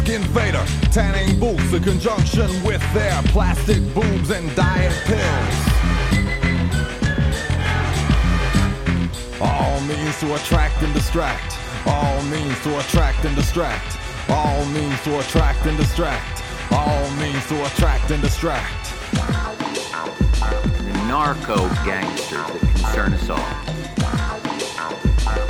Skin 0.09 0.25
fader, 0.33 0.65
tanning 0.91 1.39
boots 1.39 1.71
in 1.71 1.83
conjunction 1.83 2.49
with 2.65 2.81
their 2.95 3.23
plastic 3.25 3.77
boobs 3.93 4.31
and 4.31 4.57
diet 4.57 4.95
pills. 5.05 5.55
All 9.39 9.79
means 9.83 10.19
to 10.21 10.35
attract 10.35 10.83
and 10.83 10.95
distract. 10.95 11.59
All 11.87 12.23
means 12.23 12.59
to 12.63 12.79
attract 12.79 13.27
and 13.27 13.37
distract. 13.37 13.99
All 14.31 14.65
means 14.69 14.99
to 15.05 15.21
attract 15.21 15.67
and 15.67 15.77
distract. 15.77 16.43
All 16.73 17.11
means 17.17 17.47
to 17.49 17.67
attract 17.67 18.11
and 18.11 18.23
distract. 18.23 18.95
The 19.13 21.05
narco 21.07 21.69
gangsters 21.85 22.47
that 22.47 22.61
concern 22.61 23.13
us 23.13 23.29
all. 23.29 23.53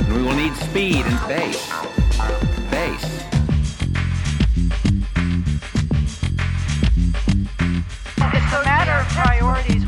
And 0.03 0.13
we 0.13 0.21
will 0.21 0.35
need 0.35 0.53
speed 0.57 1.05
and 1.05 1.27
bass. 1.29 1.71
Bass. 2.69 3.38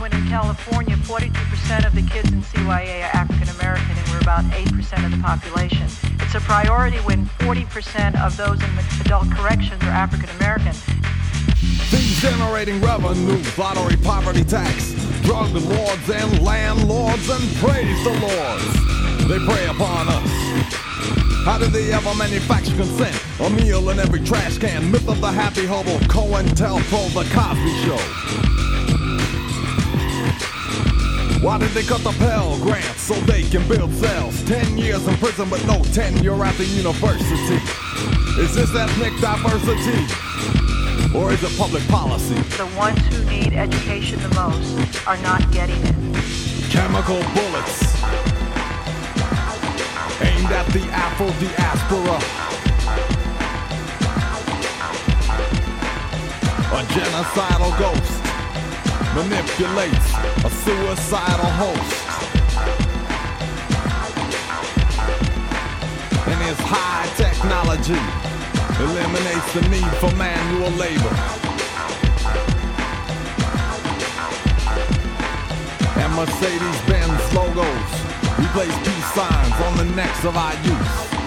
When 0.01 0.11
in 0.13 0.27
California 0.27 0.95
42% 0.95 1.85
of 1.85 1.93
the 1.93 2.01
kids 2.01 2.31
in 2.31 2.41
CYA 2.41 3.05
are 3.05 3.15
African 3.15 3.47
American 3.49 3.95
and 3.95 4.09
we're 4.09 4.19
about 4.19 4.43
8% 4.45 5.05
of 5.05 5.11
the 5.11 5.21
population. 5.21 5.85
It's 6.21 6.33
a 6.33 6.39
priority 6.39 6.97
when 7.05 7.27
40% 7.45 8.19
of 8.19 8.35
those 8.35 8.57
in 8.63 8.69
adult 9.05 9.29
corrections 9.29 9.83
are 9.83 9.93
African 9.93 10.29
American. 10.37 10.73
Things 11.93 12.19
generating 12.19 12.81
revenue, 12.81 13.43
lottery, 13.59 13.95
poverty 13.97 14.43
tax, 14.43 14.93
drug 15.21 15.53
lords 15.53 16.09
and 16.09 16.41
landlords, 16.41 17.29
and 17.29 17.43
praise 17.61 18.03
the 18.03 18.17
lords. 18.25 19.29
They 19.29 19.37
prey 19.45 19.67
upon 19.67 20.07
us. 20.09 20.29
How 21.45 21.59
did 21.59 21.73
they 21.73 21.93
ever 21.93 22.15
manufacture 22.15 22.75
consent? 22.75 23.15
A 23.39 23.49
meal 23.51 23.91
in 23.91 23.99
every 23.99 24.21
trash 24.21 24.57
can. 24.57 24.91
Myth 24.91 25.07
of 25.07 25.21
the 25.21 25.31
happy 25.31 25.67
hobo, 25.67 25.99
COINTELPRO, 26.07 27.13
the 27.13 27.23
Cosby 27.35 27.73
Show. 27.85 28.60
Why 31.41 31.57
did 31.57 31.71
they 31.71 31.81
cut 31.81 32.03
the 32.03 32.11
Pell 32.19 32.55
Grants 32.59 33.01
so 33.01 33.15
they 33.21 33.41
can 33.41 33.67
build 33.67 33.91
cells? 33.95 34.43
Ten 34.43 34.77
years 34.77 35.07
in 35.07 35.15
prison, 35.17 35.49
but 35.49 35.65
no 35.65 35.81
tenure 35.85 36.45
at 36.45 36.53
the 36.53 36.65
university. 36.65 37.57
Is 38.39 38.53
this 38.53 38.75
ethnic 38.75 39.19
diversity? 39.19 40.05
Or 41.17 41.33
is 41.33 41.41
it 41.41 41.57
public 41.57 41.81
policy? 41.87 42.35
The 42.35 42.67
ones 42.77 42.99
who 43.07 43.25
need 43.25 43.53
education 43.53 44.21
the 44.21 44.29
most 44.35 45.07
are 45.07 45.17
not 45.23 45.51
getting 45.51 45.81
it. 45.81 45.95
Chemical 46.69 47.17
bullets 47.33 47.95
aimed 50.21 50.51
at 50.53 50.67
the 50.69 50.85
Afro 50.93 51.25
diaspora. 51.41 52.21
A 56.77 56.83
genocidal 56.93 57.79
ghost 57.79 58.20
manipulates 59.15 60.07
a 60.45 60.49
suicidal 60.63 61.51
host. 61.59 61.93
And 66.27 66.39
is 66.49 66.59
high 66.63 67.07
technology. 67.17 67.99
Eliminates 68.79 69.53
the 69.53 69.61
need 69.67 69.91
for 69.99 70.15
manual 70.15 70.71
labor. 70.79 71.15
And 75.99 76.15
Mercedes-Benz 76.15 77.33
logos 77.33 77.91
replace 78.39 78.77
peace 78.87 79.13
signs 79.13 79.57
on 79.67 79.77
the 79.77 79.93
necks 79.93 80.23
of 80.23 80.37
our 80.37 80.53
youth. 80.63 81.20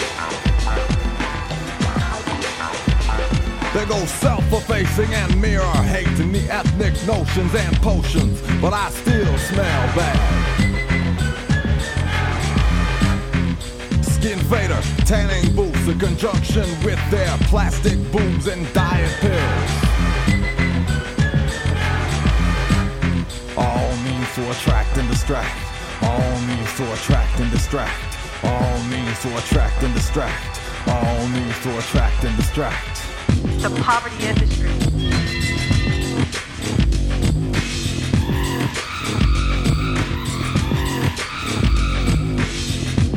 They 3.74 3.84
go 3.86 3.98
self-effacing 4.06 5.12
and 5.12 5.40
mirror 5.40 5.64
hate 5.64 6.20
in 6.20 6.30
the 6.30 6.48
ethnic 6.48 6.94
notions 7.09 7.52
and 7.56 7.76
potions, 7.82 8.40
but 8.60 8.72
I 8.72 8.88
still 8.90 9.36
smell 9.36 9.96
bad. 9.96 10.74
Skin 14.05 14.38
fader, 14.38 14.80
tanning 15.05 15.56
booths 15.56 15.88
in 15.88 15.98
conjunction 15.98 16.66
with 16.84 17.01
their 17.10 17.36
plastic 17.51 17.98
boobs 18.12 18.46
and 18.46 18.72
diet 18.72 19.12
pills. 19.18 19.70
All 23.59 23.96
means 24.05 24.34
to 24.36 24.51
attract 24.52 24.96
and 24.98 25.09
distract. 25.09 25.51
All 26.01 26.40
means 26.46 26.76
to 26.76 26.92
attract 26.92 27.40
and 27.40 27.51
distract. 27.51 28.16
All 28.44 28.84
means 28.84 29.20
to 29.22 29.36
attract 29.36 29.82
and 29.82 29.92
distract. 29.94 30.60
All 30.86 31.28
means 31.28 31.60
to 31.64 31.76
attract 31.76 32.22
and 32.22 32.36
distract. 32.36 33.13
The 33.64 33.70
poverty 33.80 34.26
industry. 34.26 34.68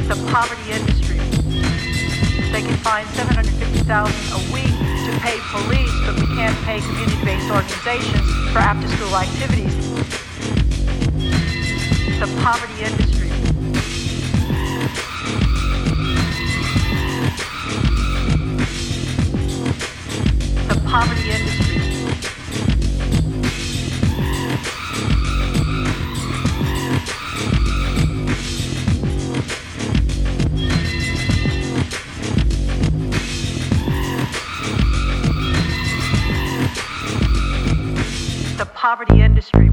The 0.08 0.16
poverty 0.32 0.72
industry. 0.72 1.18
They 2.54 2.62
can 2.62 2.78
find 2.78 3.06
750000 3.10 3.90
a 4.32 4.54
week 4.54 4.64
to 4.64 5.20
pay 5.20 5.38
police, 5.52 5.92
but 6.06 6.16
we 6.16 6.28
can't 6.38 6.56
pay 6.64 6.80
community-based 6.80 7.52
organizations 7.52 8.32
for 8.54 8.60
after-school 8.60 9.18
activities. 9.18 9.76
The 12.22 12.42
poverty 12.42 12.84
industry. 12.86 13.17
Poverty 20.98 21.30
industry. 21.30 21.78
Poverty 38.74 39.22
industry. 39.22 39.70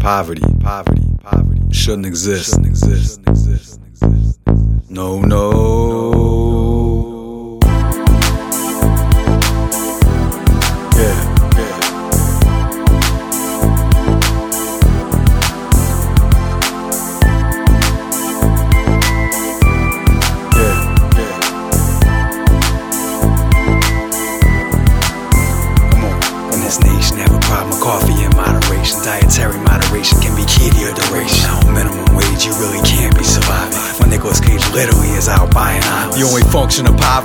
Poverty, 0.00 0.42
poverty, 0.60 1.02
poverty 1.22 1.60
shouldn't 1.72 2.06
exist. 2.06 2.50
Shouldn't 2.50 2.66
exist. 2.66 3.20
No, 4.90 5.20
no. 5.22 5.59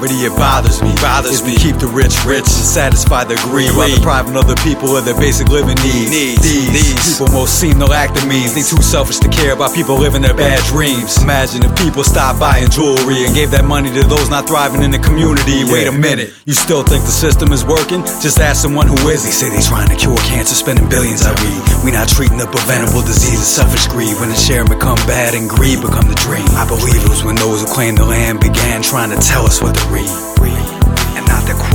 Poverty, 0.06 0.26
it 0.26 0.36
bothers 0.38 0.82
me. 0.82 0.95
Bothers 1.16 1.48
me. 1.48 1.56
Keep 1.56 1.80
the 1.80 1.88
rich 1.88 2.12
rich 2.28 2.44
and 2.44 2.68
satisfy 2.68 3.24
their 3.24 3.40
greed 3.48 3.72
while 3.72 3.88
depriving 3.88 4.36
other 4.36 4.52
people 4.68 5.00
of 5.00 5.08
their 5.08 5.16
basic 5.16 5.48
living 5.48 5.80
needs. 5.80 6.12
These, 6.12 6.44
these 6.44 7.00
people 7.08 7.32
most 7.32 7.56
seem 7.56 7.80
to 7.80 7.88
lack 7.88 8.12
the 8.12 8.20
means. 8.28 8.52
They 8.52 8.68
too 8.68 8.84
selfish 8.84 9.24
to 9.24 9.32
care 9.32 9.56
about 9.56 9.72
people 9.72 9.96
living 9.96 10.28
their 10.28 10.36
bad 10.36 10.60
dreams. 10.68 11.24
Imagine 11.24 11.64
if 11.64 11.72
people 11.80 12.04
stopped 12.04 12.44
buying 12.44 12.68
jewelry 12.68 13.24
and 13.24 13.32
gave 13.32 13.48
that 13.56 13.64
money 13.64 13.88
to 13.96 14.04
those 14.04 14.28
not 14.28 14.44
thriving 14.44 14.84
in 14.84 14.92
the 14.92 15.00
community. 15.00 15.64
Wait 15.72 15.88
a 15.88 15.96
minute, 15.96 16.36
you 16.44 16.52
still 16.52 16.84
think 16.84 17.08
the 17.08 17.16
system 17.16 17.56
is 17.56 17.64
working? 17.64 18.04
Just 18.20 18.44
ask 18.44 18.60
someone 18.60 18.92
who 18.92 19.00
is. 19.08 19.24
They 19.24 19.32
say 19.32 19.48
they 19.48 19.64
trying 19.64 19.88
to 19.88 19.96
cure 19.96 20.20
cancer, 20.28 20.52
spending 20.52 20.92
billions. 20.92 21.24
I 21.24 21.32
read. 21.32 21.64
We 21.88 21.96
not 21.96 22.12
treating 22.12 22.44
the 22.44 22.52
preventable 22.52 23.08
disease 23.08 23.40
of 23.40 23.48
selfish 23.48 23.88
greed. 23.88 24.20
When 24.20 24.28
the 24.28 24.36
sharing 24.36 24.68
become 24.68 25.00
bad 25.08 25.32
and 25.32 25.48
greed 25.48 25.80
become 25.80 26.12
the 26.12 26.20
dream. 26.20 26.44
I 26.60 26.68
believe 26.68 27.00
it 27.00 27.08
was 27.08 27.24
when 27.24 27.40
those 27.40 27.64
who 27.64 27.72
claimed 27.72 28.04
the 28.04 28.06
land 28.06 28.44
began 28.44 28.84
trying 28.84 29.16
to 29.16 29.20
tell 29.24 29.48
us 29.48 29.64
what 29.64 29.80
to 29.80 29.88
read. 29.88 30.36
To 30.36 30.85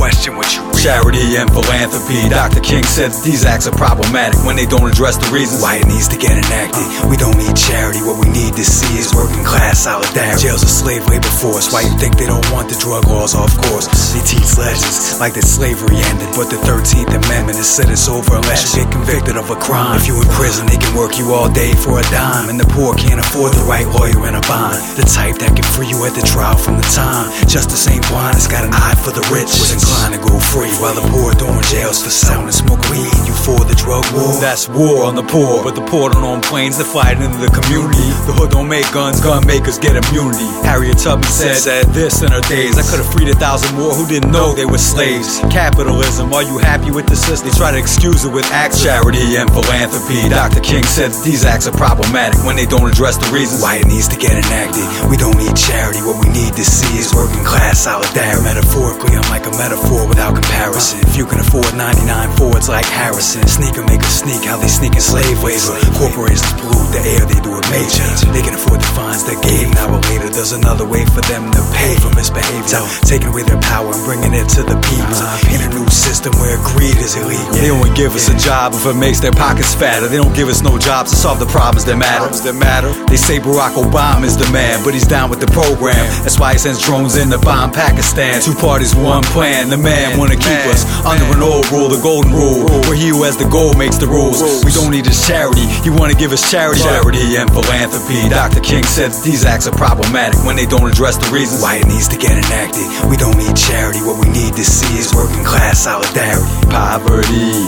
question 0.01 0.33
what 0.33 0.49
you 0.57 0.65
read. 0.65 0.81
Charity 0.81 1.37
and 1.37 1.45
philanthropy. 1.53 2.25
Dr. 2.25 2.57
King 2.65 2.81
said 2.81 3.13
these 3.21 3.45
acts 3.45 3.69
are 3.69 3.77
problematic 3.77 4.41
when 4.41 4.57
they 4.57 4.65
don't 4.65 4.89
address 4.89 5.13
the 5.21 5.29
reasons 5.29 5.61
why 5.61 5.77
it 5.77 5.85
needs 5.85 6.09
to 6.09 6.17
get 6.17 6.33
enacted. 6.33 6.81
We 7.05 7.21
don't 7.21 7.37
need 7.37 7.53
charity, 7.53 8.01
what 8.01 8.17
we 8.17 8.25
need 8.33 8.57
to 8.57 8.65
see 8.65 8.97
is 8.97 9.13
working 9.13 9.45
class 9.45 9.85
solidarity. 9.85 10.41
Jails 10.41 10.65
a 10.65 10.71
slave 10.71 11.05
labor 11.05 11.29
force. 11.29 11.69
Why 11.69 11.85
you 11.85 11.93
think 12.01 12.17
they 12.17 12.25
don't 12.25 12.41
want 12.49 12.73
the 12.73 12.81
drug 12.81 13.05
laws 13.05 13.37
off 13.37 13.53
course? 13.69 13.85
They 14.17 14.25
teach 14.25 14.57
legends 14.57 15.21
like 15.21 15.37
that 15.37 15.45
slavery 15.45 16.01
ended, 16.09 16.33
but 16.33 16.49
the 16.49 16.57
13th 16.65 17.13
Amendment 17.13 17.61
is 17.61 17.69
said 17.69 17.93
it's 17.93 18.09
over 18.09 18.41
unless 18.41 18.73
you 18.73 18.81
get 18.81 18.89
convicted 18.89 19.37
of 19.37 19.53
a 19.53 19.57
crime. 19.61 20.01
If 20.01 20.09
you 20.09 20.17
in 20.17 20.25
prison, 20.33 20.65
they 20.65 20.81
can 20.81 20.97
work 20.97 21.21
you 21.21 21.29
all 21.29 21.45
day 21.45 21.77
for 21.77 22.01
a 22.01 22.05
dime, 22.09 22.49
and 22.49 22.57
the 22.57 22.65
poor 22.73 22.97
can't 22.97 23.21
afford 23.21 23.53
the 23.53 23.65
right 23.69 23.85
lawyer 23.93 24.17
and 24.25 24.33
a 24.33 24.43
bond. 24.49 24.81
The 24.97 25.05
type 25.05 25.37
that 25.45 25.53
can 25.53 25.67
free 25.77 25.93
you 25.93 26.01
at 26.09 26.17
the 26.17 26.25
trial 26.25 26.57
from 26.57 26.81
the 26.81 26.87
time. 26.89 27.29
Justice 27.45 27.85
ain't 27.85 28.01
blind, 28.09 28.33
it's 28.33 28.49
got 28.49 28.65
an 28.65 28.73
eye 28.73 28.97
for 28.97 29.13
the 29.13 29.21
rich. 29.29 29.53
Inclined 29.91 30.15
to 30.15 30.23
go 30.23 30.39
free 30.39 30.71
while 30.79 30.95
the 30.95 31.03
poor 31.11 31.35
doing 31.35 31.59
jails 31.67 31.99
for 31.99 32.07
selling 32.09 32.47
and 32.47 32.55
smoke 32.55 32.79
weed. 32.87 33.11
You 33.27 33.35
for 33.43 33.59
the 33.67 33.75
drug 33.75 34.07
war? 34.15 34.39
That's 34.39 34.71
war 34.71 35.03
on 35.03 35.19
the 35.19 35.27
poor, 35.27 35.59
but 35.67 35.75
the 35.75 35.83
poor 35.83 36.07
don't 36.07 36.23
own 36.23 36.39
planes 36.39 36.79
to 36.79 36.87
fight 36.87 37.19
into 37.19 37.35
the 37.43 37.51
community. 37.51 38.07
The 38.23 38.31
hood 38.31 38.55
don't 38.55 38.71
make 38.71 38.87
guns, 38.95 39.19
gun 39.19 39.43
makers 39.43 39.75
get 39.75 39.99
immunity. 39.99 40.47
Harriet 40.63 40.95
Tubman 40.95 41.27
said, 41.27 41.59
said 41.59 41.85
this 41.91 42.23
in 42.23 42.31
her 42.31 42.39
days. 42.47 42.79
I 42.79 42.87
could 42.87 43.03
have 43.03 43.11
freed 43.11 43.27
a 43.27 43.35
thousand 43.35 43.75
more 43.75 43.91
who 43.91 44.07
didn't 44.07 44.31
know 44.31 44.55
they 44.55 44.63
were 44.65 44.79
slaves. 44.79 45.43
Capitalism, 45.51 46.31
are 46.31 46.43
you 46.43 46.55
happy 46.55 46.87
with 46.95 47.11
the 47.11 47.19
system? 47.19 47.51
They 47.51 47.55
try 47.59 47.75
to 47.75 47.79
excuse 47.79 48.23
it 48.23 48.31
with 48.31 48.47
acts, 48.55 48.79
charity 48.79 49.35
and 49.35 49.51
philanthropy. 49.51 50.31
Dr. 50.31 50.63
King 50.63 50.87
said 50.87 51.11
these 51.27 51.43
acts 51.43 51.67
are 51.67 51.75
problematic 51.75 52.39
when 52.47 52.55
they 52.55 52.65
don't 52.65 52.87
address 52.87 53.19
the 53.19 53.27
reasons 53.35 53.59
why 53.59 53.83
it 53.83 53.87
needs 53.91 54.07
to 54.07 54.15
get 54.15 54.39
enacted. 54.39 54.87
We 55.11 55.19
don't 55.19 55.35
need 55.35 55.51
charity, 55.59 55.99
what 55.99 56.23
we 56.23 56.31
need 56.31 56.55
to 56.55 56.63
see 56.63 56.95
is 56.95 57.11
working 57.11 57.43
class 57.43 57.83
solidarity. 57.83 58.39
Metaphorically, 58.47 59.19
I'm 59.19 59.27
like 59.27 59.43
a 59.51 59.53
metaphor 59.59 59.80
without 60.07 60.35
comparison. 60.35 60.99
If 61.07 61.17
you 61.17 61.25
can 61.25 61.39
afford 61.39 61.73
99 61.73 62.37
Fords 62.37 62.69
like 62.69 62.85
Harrison, 62.85 63.47
sneaker 63.47 63.83
makers 63.83 64.21
sneak 64.21 64.45
how 64.45 64.57
they 64.57 64.67
sneak 64.67 64.93
in 64.93 65.01
slave 65.01 65.41
labor. 65.41 65.75
Corporations 65.97 66.53
pollute 66.59 66.91
the 66.93 67.01
air, 67.17 67.23
they 67.25 67.39
do 67.41 67.57
it 67.57 67.65
major. 67.73 68.05
They 68.35 68.43
can 68.43 68.53
afford 68.53 68.81
the 68.81 68.91
fines 68.93 69.23
they 69.25 69.39
gave. 69.41 69.71
now 69.73 69.89
hour 69.89 69.99
later, 70.11 70.29
there's 70.29 70.51
another 70.53 70.85
way 70.85 71.05
for 71.05 71.21
them 71.25 71.49
to 71.51 71.61
pay 71.73 71.95
for 71.97 72.13
misbehavior. 72.13 72.83
Taking 73.07 73.33
away 73.33 73.43
their 73.43 73.59
power 73.61 73.89
and 73.89 74.03
bringing 74.05 74.33
it 74.37 74.47
to 74.59 74.61
the 74.61 74.77
people. 74.85 75.17
In 75.49 75.65
a 75.65 75.69
new 75.73 75.87
system 75.89 76.35
where 76.37 76.59
greed 76.61 76.97
is 77.01 77.17
illegal. 77.17 77.57
They 77.57 77.71
only 77.71 77.91
give 77.97 78.13
us 78.13 78.29
a 78.29 78.37
job 78.37 78.73
if 78.73 78.85
it 78.85 78.95
makes 78.95 79.19
their 79.19 79.33
pockets 79.33 79.73
fatter. 79.73 80.07
They 80.07 80.17
don't 80.17 80.35
give 80.35 80.47
us 80.47 80.61
no 80.61 80.77
jobs 80.77 81.11
to 81.11 81.17
solve 81.17 81.39
the 81.39 81.49
problems 81.49 81.85
that. 81.85 81.97
That 82.01 82.55
matter. 82.55 82.93
They 83.05 83.17
say 83.17 83.39
Barack 83.39 83.75
Obama 83.77 84.23
is 84.25 84.37
the 84.37 84.49
man, 84.51 84.83
but 84.83 84.93
he's 84.93 85.05
down 85.05 85.29
with 85.29 85.39
the 85.39 85.47
program. 85.47 85.95
That's 86.23 86.39
why 86.39 86.53
he 86.53 86.59
sends 86.59 86.81
drones 86.83 87.15
in 87.17 87.29
to 87.29 87.39
bomb 87.39 87.71
Pakistan. 87.71 88.41
Two 88.41 88.55
parties, 88.55 88.95
one 88.95 89.23
plan. 89.23 89.70
The 89.71 89.77
man 89.77 90.19
wanna 90.19 90.35
keep 90.35 90.67
us 90.67 90.83
under 91.07 91.23
an 91.31 91.39
old 91.39 91.63
rule, 91.71 91.87
the 91.87 92.03
golden 92.03 92.35
rule, 92.35 92.67
where 92.91 92.95
he 92.95 93.07
who 93.07 93.23
has 93.23 93.37
the 93.37 93.47
goal 93.47 93.71
makes 93.73 93.95
the 93.95 94.05
rules. 94.05 94.43
We 94.67 94.71
don't 94.75 94.91
need 94.91 95.05
his 95.07 95.25
charity. 95.25 95.63
You 95.87 95.95
wanna 95.95 96.13
give 96.13 96.33
us 96.35 96.43
charity, 96.51 96.83
charity 96.83 97.39
and 97.39 97.47
philanthropy. 97.49 98.27
Dr. 98.27 98.59
King 98.59 98.83
said 98.83 99.15
these 99.23 99.45
acts 99.45 99.67
are 99.71 99.75
problematic 99.79 100.43
when 100.43 100.57
they 100.57 100.65
don't 100.65 100.91
address 100.91 101.15
the 101.15 101.31
reasons 101.31 101.63
why 101.63 101.79
it 101.79 101.87
needs 101.87 102.09
to 102.09 102.17
get 102.19 102.35
enacted. 102.35 102.83
We 103.07 103.15
don't 103.15 103.37
need 103.39 103.55
charity. 103.55 104.03
What 104.03 104.19
we 104.19 104.27
need 104.27 104.59
to 104.59 104.65
see 104.67 104.99
is 104.99 105.15
working 105.15 105.45
class 105.47 105.87
solidarity. 105.87 106.43
Poverty 106.67 107.63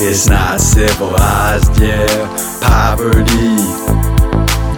is 0.00 0.30
not 0.32 0.62
civilized, 0.64 1.76
yeah. 1.76 2.08
Poverty 2.64 3.60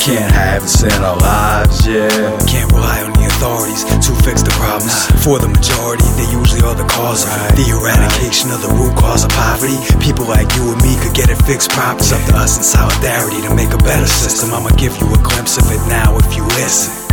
can't 0.02 0.34
have 0.34 0.64
us 0.64 0.82
in 0.82 0.98
our 0.98 1.16
lives, 1.16 1.86
yeah. 1.86 2.10
Can't 2.50 2.72
rely 2.72 3.06
on 3.06 3.17
authorities 3.38 3.84
to 4.02 4.12
fix 4.26 4.42
the 4.42 4.50
problems. 4.58 5.06
For 5.22 5.38
the 5.38 5.46
majority, 5.46 6.02
they 6.18 6.26
usually 6.34 6.60
are 6.66 6.74
the 6.74 6.86
cause 6.90 7.22
of. 7.22 7.30
The 7.54 7.70
eradication 7.70 8.50
of 8.50 8.60
the 8.62 8.68
root 8.74 8.98
cause 8.98 9.22
of 9.22 9.30
poverty. 9.30 9.78
People 10.02 10.26
like 10.26 10.50
you 10.58 10.74
and 10.74 10.82
me 10.82 10.98
could 10.98 11.14
get 11.14 11.30
it 11.30 11.38
fixed 11.46 11.70
properly. 11.70 12.02
It's 12.02 12.12
up 12.12 12.22
to 12.30 12.34
us 12.34 12.58
in 12.58 12.64
solidarity 12.66 13.40
to 13.46 13.54
make 13.54 13.70
a 13.70 13.78
better 13.78 14.10
system. 14.10 14.52
I'ma 14.52 14.74
give 14.74 14.98
you 14.98 15.06
a 15.14 15.20
glimpse 15.22 15.56
of 15.56 15.70
it 15.70 15.82
now 15.86 16.18
if 16.18 16.34
you 16.34 16.42
listen. 16.58 17.07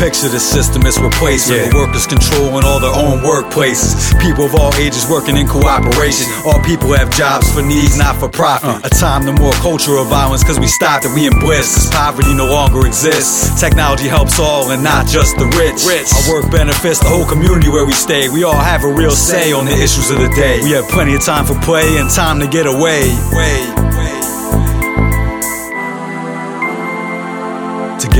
Picture 0.00 0.28
the 0.32 0.40
system 0.40 0.82
it's 0.86 0.98
replacing. 0.98 1.68
The 1.70 1.76
workers 1.76 2.06
controlling 2.06 2.64
all 2.64 2.80
their 2.80 2.94
own 2.94 3.20
workplaces. 3.20 4.16
People 4.20 4.46
of 4.46 4.54
all 4.54 4.72
ages 4.80 5.06
working 5.08 5.36
in 5.36 5.46
cooperation. 5.46 6.26
All 6.46 6.58
people 6.64 6.92
have 6.96 7.10
jobs 7.12 7.52
for 7.52 7.60
needs, 7.62 7.98
not 7.98 8.16
for 8.16 8.28
profit. 8.28 8.80
Uh. 8.80 8.88
A 8.88 8.90
time 8.90 9.26
to 9.26 9.32
more 9.32 9.52
cultural 9.60 10.04
violence 10.04 10.42
because 10.42 10.58
we 10.58 10.66
stopped 10.66 11.04
and 11.04 11.14
we 11.14 11.26
in 11.26 11.38
bliss. 11.38 11.68
'Cause 11.76 11.90
Poverty 11.90 12.32
no 12.34 12.46
longer 12.46 12.86
exists. 12.86 13.60
Technology 13.60 14.08
helps 14.08 14.38
all 14.38 14.70
and 14.70 14.82
not 14.82 15.06
just 15.06 15.36
the 15.36 15.46
rich. 15.60 15.84
Our 15.84 16.40
work 16.40 16.50
benefits 16.50 16.98
the 17.00 17.08
whole 17.08 17.26
community 17.26 17.68
where 17.68 17.84
we 17.84 17.92
stay. 17.92 18.28
We 18.28 18.44
all 18.44 18.56
have 18.56 18.84
a 18.84 18.88
real 18.88 19.12
say 19.14 19.52
on 19.52 19.66
the 19.66 19.74
issues 19.76 20.10
of 20.10 20.18
the 20.18 20.28
day. 20.34 20.60
We 20.62 20.70
have 20.72 20.88
plenty 20.88 21.14
of 21.14 21.22
time 21.24 21.44
for 21.44 21.54
play 21.60 21.98
and 21.98 22.08
time 22.10 22.40
to 22.40 22.46
get 22.46 22.66
away. 22.66 23.12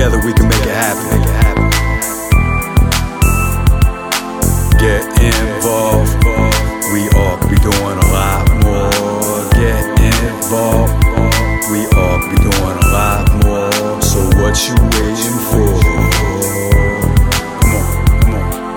Together 0.00 0.24
we 0.24 0.32
can 0.32 0.48
make 0.48 0.64
it 0.64 0.72
happen. 0.72 1.20
Get 4.80 5.04
involved. 5.20 6.16
We 6.94 7.04
all 7.20 7.36
be 7.44 7.56
doing 7.60 7.98
a 8.00 8.08
lot 8.08 8.48
more. 8.64 8.88
Get 9.60 9.84
involved. 10.00 10.96
We 11.68 11.84
all 12.00 12.16
be 12.32 12.36
doing 12.40 12.76
a 12.80 12.88
lot 12.96 13.28
more. 13.44 14.00
So 14.00 14.24
what 14.40 14.56
you 14.64 14.72
waiting 14.96 15.38
for? 15.52 15.68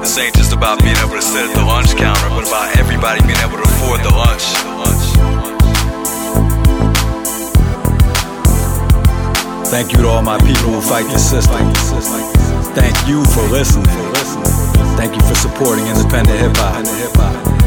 This 0.01 0.17
ain't 0.17 0.35
just 0.35 0.51
about 0.51 0.83
being 0.83 0.97
able 0.97 1.15
to 1.15 1.21
sit 1.21 1.49
at 1.49 1.55
the 1.55 1.63
lunch 1.63 1.95
counter, 1.95 2.27
but 2.35 2.45
about 2.45 2.75
everybody 2.75 3.21
being 3.21 3.39
able 3.39 3.55
to 3.55 3.63
afford 3.63 4.03
the 4.03 4.11
lunch. 4.11 4.62
Thank 9.73 9.91
you 9.91 10.03
to 10.03 10.07
all 10.07 10.21
my 10.21 10.37
people 10.37 10.69
who 10.69 10.81
fight 10.81 11.11
the 11.11 11.17
system. 11.17 11.57
Thank 12.75 13.07
you 13.07 13.25
for 13.25 13.41
listening. 13.49 13.87
Thank 14.95 15.15
you 15.15 15.21
for 15.27 15.33
supporting 15.33 15.87
independent 15.87 16.39
hip 16.39 16.55
hop. 16.57 17.62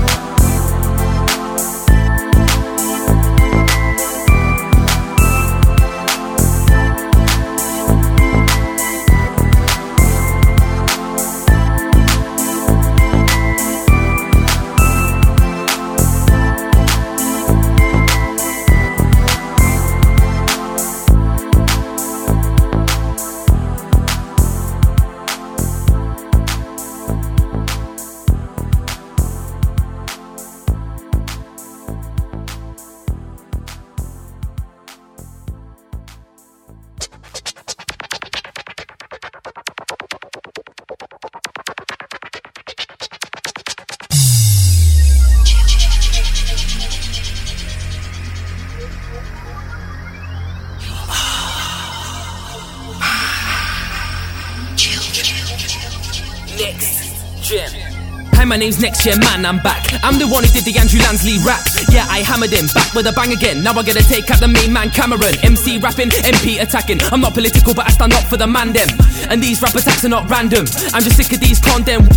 My 58.57 58.61
name's 58.65 58.81
Next 58.81 59.05
Year 59.05 59.21
Man, 59.21 59.45
I'm 59.45 59.61
back. 59.61 59.85
I'm 60.01 60.17
the 60.17 60.25
one 60.25 60.41
who 60.41 60.49
did 60.49 60.65
the 60.65 60.81
Andrew 60.81 60.97
Lansley 61.05 61.37
rap. 61.45 61.61
Yeah, 61.93 62.09
I 62.09 62.25
hammered 62.25 62.57
him, 62.57 62.65
back 62.73 62.89
with 62.97 63.05
a 63.05 63.13
bang 63.13 63.37
again. 63.37 63.61
Now 63.61 63.77
I 63.77 63.85
gotta 63.85 64.01
take 64.01 64.33
out 64.33 64.41
the 64.41 64.49
main 64.49 64.73
man 64.73 64.89
Cameron. 64.89 65.37
MC 65.45 65.77
rapping, 65.77 66.09
MP 66.25 66.57
attacking. 66.57 67.05
I'm 67.13 67.21
not 67.21 67.37
political, 67.37 67.77
but 67.77 67.85
I 67.85 67.93
stand 67.93 68.17
up 68.17 68.25
for 68.25 68.41
the 68.41 68.49
man 68.49 68.73
them. 68.73 68.89
And 69.29 69.45
these 69.45 69.61
rap 69.61 69.77
attacks 69.77 70.09
are 70.09 70.09
not 70.09 70.25
random. 70.33 70.65
I'm 70.97 71.05
just 71.05 71.21
sick 71.21 71.37
of 71.37 71.41
these 71.45 71.61
ConDems. 71.61 72.09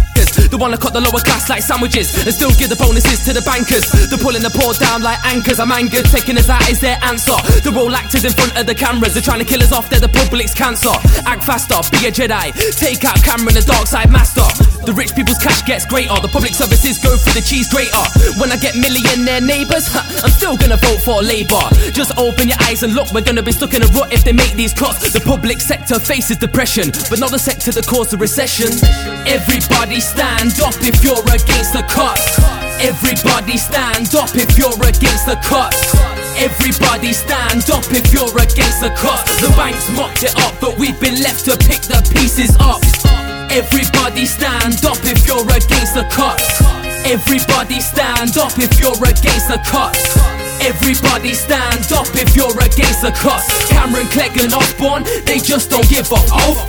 The 0.47 0.55
one 0.55 0.71
that 0.71 0.79
cut 0.79 0.95
the 0.95 1.03
lower 1.03 1.19
class 1.19 1.51
like 1.51 1.59
sandwiches. 1.59 2.15
And 2.23 2.31
still 2.31 2.55
give 2.55 2.71
the 2.71 2.79
bonuses 2.79 3.19
to 3.27 3.35
the 3.35 3.43
bankers. 3.43 3.91
They're 4.07 4.23
pulling 4.23 4.39
the 4.39 4.53
poor 4.55 4.71
down 4.79 5.03
like 5.03 5.19
anchors. 5.27 5.59
I'm 5.59 5.75
angered, 5.75 6.07
taking 6.07 6.39
us 6.39 6.47
out 6.47 6.63
is 6.71 6.79
their 6.79 7.03
answer. 7.03 7.35
The 7.67 7.71
role 7.75 7.91
actors 7.91 8.23
in 8.23 8.31
front 8.31 8.55
of 8.55 8.63
the 8.63 8.75
cameras. 8.79 9.11
They're 9.11 9.27
trying 9.27 9.43
to 9.43 9.49
kill 9.49 9.59
us 9.59 9.75
off, 9.75 9.91
they're 9.91 9.99
the 9.99 10.07
public's 10.07 10.55
cancer. 10.55 10.95
Act 11.27 11.43
faster, 11.43 11.83
be 11.91 12.07
a 12.07 12.11
Jedi. 12.15 12.55
Take 12.79 13.03
out 13.03 13.19
Cameron, 13.27 13.59
the 13.59 13.65
dark 13.67 13.91
side 13.91 14.07
master. 14.07 14.47
The 14.89 14.97
rich 14.97 15.13
people's 15.13 15.37
cash 15.37 15.61
gets 15.69 15.85
greater. 15.85 16.17
The 16.17 16.33
public 16.33 16.57
services 16.57 16.97
go 16.97 17.13
for 17.13 17.29
the 17.37 17.45
cheese 17.45 17.69
grater. 17.69 18.01
When 18.41 18.49
I 18.49 18.57
get 18.57 18.73
millionaire 18.73 19.37
neighbours, 19.37 19.85
I'm 19.93 20.33
still 20.33 20.57
gonna 20.57 20.81
vote 20.81 21.05
for 21.05 21.21
Labour. 21.21 21.61
Just 21.93 22.17
open 22.17 22.49
your 22.49 22.57
eyes 22.65 22.81
and 22.81 22.97
look, 22.97 23.13
we're 23.13 23.21
gonna 23.21 23.45
be 23.45 23.53
stuck 23.53 23.77
in 23.77 23.85
a 23.85 23.89
rut 23.93 24.09
if 24.09 24.25
they 24.25 24.33
make 24.33 24.57
these 24.57 24.73
cuts. 24.73 25.13
The 25.13 25.21
public 25.21 25.61
sector 25.61 26.01
faces 26.01 26.41
depression, 26.41 26.89
but 27.05 27.21
not 27.21 27.29
the 27.29 27.37
sector 27.37 27.69
that 27.69 27.85
caused 27.85 28.09
the 28.09 28.17
recession. 28.17 28.73
Everybody 29.29 30.01
stand 30.01 30.57
up 30.57 30.73
if 30.81 31.05
you're 31.05 31.21
against 31.21 31.77
the 31.77 31.85
cuts. 31.85 32.41
Everybody 32.81 33.61
stand 33.61 34.09
up 34.17 34.33
if 34.33 34.57
you're 34.57 34.73
against 34.73 35.29
the 35.29 35.37
cuts. 35.45 35.93
Everybody 36.33 37.13
stand 37.13 37.69
up 37.69 37.85
if 37.93 38.09
you're 38.09 38.33
against 38.41 38.81
the 38.81 38.89
cuts. 38.97 39.37
The 39.37 39.53
banks 39.53 39.85
mocked 39.93 40.25
it 40.25 40.33
up, 40.41 40.57
but 40.57 40.81
we've 40.81 40.97
been 40.97 41.21
left 41.21 41.45
to 41.45 41.53
pick 41.61 41.85
the 41.85 42.01
pieces 42.09 42.57
up. 42.57 42.88
Everybody 43.49 44.27
stand 44.27 44.85
up 44.85 45.01
if 45.01 45.25
you're 45.25 45.41
against 45.41 45.97
the 45.97 46.05
cuts. 46.13 46.61
Everybody 47.01 47.81
stand 47.81 48.37
up 48.37 48.53
if 48.61 48.77
you're 48.77 48.93
against 49.01 49.49
the 49.49 49.57
cuts. 49.65 50.13
Everybody 50.61 51.33
stand 51.33 51.91
up 51.91 52.05
if 52.13 52.35
you're 52.35 52.53
against 52.61 53.01
the 53.01 53.09
cuts. 53.09 53.49
Cameron, 53.67 54.05
Clegg, 54.13 54.37
and 54.37 54.53
Osborne, 54.53 55.03
they 55.25 55.39
just 55.39 55.71
don't 55.71 55.89
give 55.89 56.05
a 56.13 56.21
f. 56.21 56.61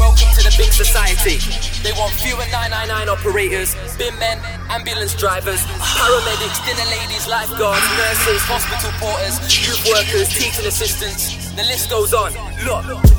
Welcome 0.00 0.32
to 0.34 0.40
the 0.40 0.54
big 0.56 0.72
society. 0.72 1.36
They 1.84 1.92
want 2.00 2.16
fewer 2.16 2.40
999 2.48 3.12
operators, 3.12 3.76
bin 4.00 4.16
men, 4.18 4.40
ambulance 4.72 5.12
drivers, 5.14 5.60
paramedics, 5.84 6.64
dinner 6.64 6.88
ladies, 6.88 7.28
lifeguards, 7.28 7.84
nurses, 8.00 8.40
hospital 8.48 8.88
porters, 8.96 9.36
youth 9.52 9.84
workers, 9.84 10.32
teaching 10.32 10.64
assistants. 10.64 11.52
The 11.52 11.62
list 11.68 11.90
goes 11.90 12.14
on. 12.14 12.32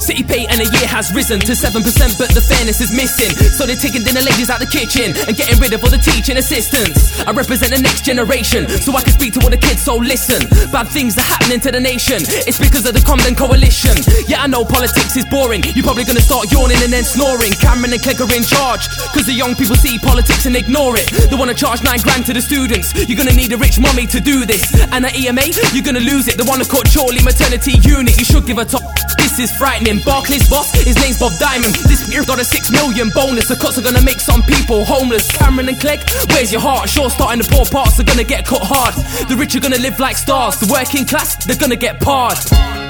City 0.01 0.23
pay 0.23 0.45
in 0.49 0.57
a 0.61 0.67
year 0.69 0.87
has 0.89 1.13
risen 1.13 1.39
to 1.39 1.53
7%, 1.53 1.81
but 2.17 2.29
the 2.33 2.41
fairness 2.41 2.81
is 2.81 2.89
missing. 2.93 3.29
So 3.53 3.65
they're 3.65 3.77
taking 3.77 4.01
dinner 4.01 4.21
ladies 4.21 4.49
out 4.49 4.57
the 4.57 4.69
kitchen 4.69 5.13
and 5.25 5.33
getting 5.37 5.57
rid 5.61 5.73
of 5.73 5.81
all 5.85 5.89
the 5.89 6.01
teaching 6.01 6.37
assistants. 6.37 7.21
I 7.25 7.31
represent 7.31 7.73
the 7.73 7.81
next 7.81 8.05
generation, 8.05 8.69
so 8.69 8.93
I 8.97 9.01
can 9.01 9.13
speak 9.13 9.33
to 9.37 9.41
all 9.45 9.49
the 9.49 9.61
kids, 9.61 9.81
so 9.81 9.97
listen. 9.97 10.41
Bad 10.73 10.89
things 10.89 11.17
are 11.17 11.25
happening 11.25 11.61
to 11.61 11.69
the 11.69 11.79
nation. 11.79 12.25
It's 12.49 12.57
because 12.57 12.85
of 12.89 12.93
the 12.97 13.01
ConDem 13.05 13.37
Coalition. 13.37 13.93
Yeah, 14.25 14.41
I 14.41 14.47
know 14.47 14.65
politics 14.65 15.13
is 15.13 15.25
boring. 15.29 15.61
You're 15.77 15.85
probably 15.85 16.05
gonna 16.05 16.25
start 16.25 16.49
yawning 16.49 16.81
and 16.81 16.89
then 16.89 17.05
snoring. 17.05 17.53
Cameron 17.61 17.93
and 17.93 18.01
Clegg 18.01 18.21
are 18.21 18.33
in 18.33 18.45
charge, 18.45 18.89
cause 19.13 19.29
the 19.29 19.33
young 19.33 19.53
people 19.53 19.77
see 19.77 19.97
politics 19.97 20.45
and 20.45 20.55
ignore 20.57 20.97
it. 20.97 21.05
They 21.29 21.37
wanna 21.37 21.53
charge 21.53 21.85
9 21.85 22.01
grand 22.01 22.25
to 22.29 22.33
the 22.33 22.41
students. 22.41 22.93
You're 23.05 23.17
gonna 23.17 23.37
need 23.37 23.53
a 23.53 23.57
rich 23.57 23.77
mummy 23.77 24.09
to 24.09 24.19
do 24.21 24.45
this. 24.45 24.73
And 24.89 25.05
at 25.05 25.13
EMA, 25.13 25.45
you're 25.73 25.85
gonna 25.85 26.01
lose 26.01 26.29
it. 26.29 26.37
They 26.37 26.45
wanna 26.45 26.65
cut 26.65 26.89
Chorley 26.89 27.21
maternity 27.21 27.77
unit. 27.85 28.17
You 28.17 28.25
should 28.25 28.45
give 28.45 28.57
a 28.57 28.65
top. 28.65 28.94
This 29.35 29.51
is 29.51 29.57
frightening. 29.57 29.99
Barclays 29.99 30.47
boss, 30.47 30.71
his 30.71 30.95
name's 30.95 31.19
Bob 31.19 31.33
Diamond. 31.37 31.75
This 31.91 32.07
year 32.07 32.23
got 32.23 32.39
a 32.39 32.45
6 32.45 32.71
million 32.71 33.09
bonus. 33.09 33.49
The 33.49 33.57
cuts 33.59 33.77
are 33.77 33.81
gonna 33.81 34.01
make 34.01 34.21
some 34.21 34.41
people 34.43 34.85
homeless. 34.85 35.27
Cameron 35.27 35.67
and 35.67 35.77
Clegg, 35.77 35.99
where's 36.31 36.53
your 36.53 36.61
heart? 36.61 36.87
Sure, 36.87 37.09
starting 37.09 37.43
the 37.43 37.49
poor 37.51 37.65
parts 37.65 37.99
are 37.99 38.07
gonna 38.07 38.23
get 38.23 38.45
cut 38.45 38.63
hard. 38.63 38.95
The 39.27 39.35
rich 39.35 39.53
are 39.57 39.59
gonna 39.59 39.83
live 39.83 39.99
like 39.99 40.15
stars. 40.15 40.55
The 40.63 40.71
working 40.71 41.03
class, 41.03 41.35
they're 41.43 41.59
gonna 41.59 41.75
get 41.75 41.99
parred. 41.99 42.39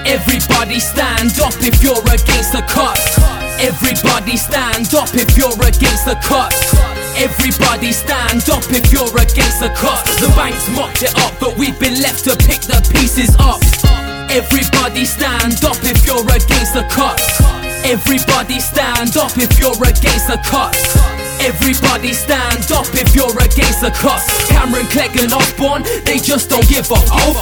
Everybody 0.05 0.77
stand 0.77 1.33
up 1.41 1.57
if 1.65 1.81
you're 1.81 2.05
against 2.13 2.53
the 2.53 2.61
cuts. 2.69 3.17
Everybody 3.57 4.37
stand 4.37 4.93
up 4.93 5.09
if 5.17 5.33
you're 5.33 5.57
against 5.65 6.05
the 6.05 6.13
cuts. 6.21 6.77
Everybody 7.17 7.89
stand 7.89 8.45
up 8.53 8.69
if 8.69 8.93
you're 8.93 9.09
against 9.17 9.65
the 9.65 9.73
cuts. 9.73 10.21
The 10.21 10.29
banks 10.37 10.69
mocked 10.77 11.01
it 11.01 11.17
up, 11.25 11.33
but 11.41 11.57
we've 11.57 11.79
been 11.81 11.97
left 12.05 12.21
to 12.29 12.37
pick 12.37 12.61
the 12.69 12.77
pieces 12.93 13.33
up. 13.41 14.04
Everybody 14.29 15.05
stand 15.05 15.63
up 15.63 15.77
if 15.83 16.05
you're 16.05 16.25
against 16.25 16.73
the 16.73 16.83
cuts. 16.89 17.41
Everybody 17.85 18.59
stand 18.59 19.15
up 19.17 19.31
if 19.37 19.59
you're 19.59 19.77
against 19.77 20.27
the 20.27 20.39
cuts. 20.41 20.97
Everybody 21.39 22.13
stand 22.13 22.65
up 22.71 22.87
if 22.97 23.13
you're 23.13 23.35
against 23.37 23.81
the 23.81 23.91
cuts. 23.91 24.25
Cameron, 24.49 24.87
Clegg, 24.89 25.15
and 25.21 25.31
Osborne, 25.33 25.83
they 26.05 26.17
just 26.17 26.49
don't 26.49 26.67
give 26.67 26.89
a 26.89 26.97
f. 26.97 27.37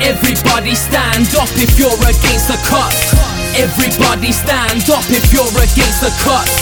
Everybody 0.00 0.74
stand 0.74 1.28
up 1.36 1.50
if 1.60 1.78
you're 1.78 2.00
against 2.04 2.48
the 2.48 2.58
cuts. 2.64 3.12
Everybody 3.56 4.32
stand 4.32 4.84
up 4.88 5.04
if 5.08 5.32
you're 5.32 5.48
against 5.60 6.00
the 6.00 6.12
cuts. 6.24 6.52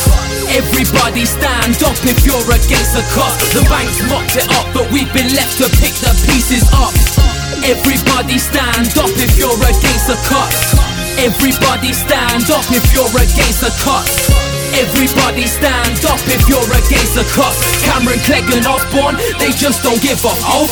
Everybody 0.51 1.25
stand 1.25 1.79
up 1.83 1.99
if 2.07 2.25
you're 2.27 2.49
against 2.51 2.95
the 2.95 3.05
cuts. 3.15 3.55
The 3.55 3.63
banks 3.71 3.99
mocked 4.11 4.37
it 4.37 4.49
up, 4.55 4.67
but 4.75 4.91
we've 4.93 5.13
been 5.13 5.35
left 5.35 5.59
to 5.59 5.67
pick 5.79 5.95
the 6.03 6.13
pieces 6.27 6.67
up. 6.73 7.34
Everybody 7.63 8.39
stand 8.39 8.91
up 8.99 9.15
if 9.15 9.39
you're 9.39 9.55
against 9.55 10.11
the 10.11 10.19
cuts. 10.27 10.75
Everybody 11.19 11.93
stand 11.93 12.51
up 12.51 12.67
if 12.71 12.83
you're 12.93 13.07
against 13.15 13.61
the 13.63 13.71
cuts. 13.85 14.29
Everybody 14.75 15.47
stand 15.47 16.05
up 16.05 16.19
if 16.27 16.49
you're 16.49 16.67
against 16.67 17.15
the 17.15 17.25
cuts. 17.33 17.63
Cameron, 17.85 18.19
Clegg, 18.27 18.45
and 18.53 18.67
Osborne, 18.67 19.17
they 19.39 19.53
just 19.53 19.83
don't 19.83 20.03
give 20.03 20.19
a 20.25 20.35
oh. 20.51 20.67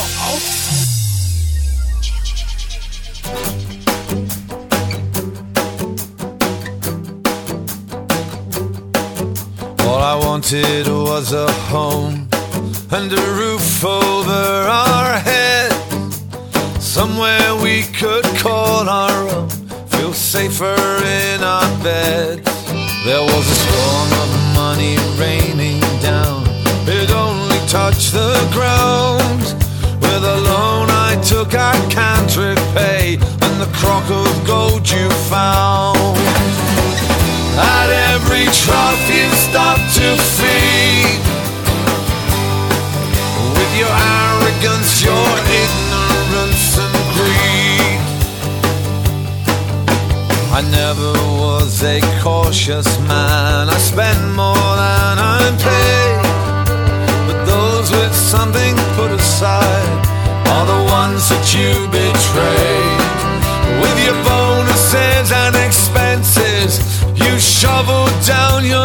All 9.86 10.02
I 10.02 10.16
wanted 10.16 10.88
was 10.88 11.32
a 11.32 11.50
home 11.70 12.28
and 12.90 13.12
a 13.12 13.32
roof 13.38 13.84
over 13.84 14.30
our 14.32 15.18
head. 15.20 15.31
Somewhere 16.92 17.56
we 17.56 17.84
could 17.84 18.22
call 18.36 18.86
our 18.86 19.28
own, 19.30 19.48
feel 19.88 20.12
safer 20.12 20.76
in 21.02 21.42
our 21.42 21.82
beds. 21.82 22.44
There 23.06 23.22
was 23.22 23.44
a 23.48 23.58
storm 23.64 24.10
of 24.20 24.30
money 24.54 24.96
raining 25.16 25.80
down, 26.02 26.44
it 26.86 27.10
only 27.10 27.56
touched 27.66 28.12
the 28.12 28.36
ground. 28.52 29.40
With 30.02 30.22
a 30.22 30.38
loan 30.44 30.90
I 30.90 31.18
took, 31.24 31.54
I 31.54 31.72
can't 31.88 32.36
repay, 32.36 33.14
and 33.40 33.54
the 33.58 33.72
crock 33.72 34.04
of 34.10 34.46
gold 34.46 34.84
you 34.90 35.08
found. 35.32 35.96
At 37.56 37.88
every 38.12 38.44
trough 38.52 39.04
you 39.08 39.30
stop 39.48 39.78
to 39.96 40.22
feed 40.36 40.51
I 50.54 50.60
never 50.60 51.12
was 51.40 51.82
a 51.82 51.98
cautious 52.20 52.86
man. 53.08 53.70
I 53.70 53.78
spend 53.78 54.20
more 54.36 54.72
than 54.82 55.16
I'm 55.32 55.56
paid. 55.56 56.22
But 57.26 57.44
those 57.46 57.90
with 57.90 58.14
something 58.14 58.74
put 58.96 59.10
aside 59.12 59.88
Are 60.52 60.66
the 60.66 60.82
ones 60.92 61.30
that 61.30 61.46
you 61.56 61.72
betrayed. 61.88 63.00
With 63.80 63.98
your 64.04 64.18
bonuses 64.28 65.32
and 65.32 65.56
expenses 65.56 67.02
you 67.16 67.38
shovel 67.38 68.04
down 68.26 68.64
your 68.66 68.81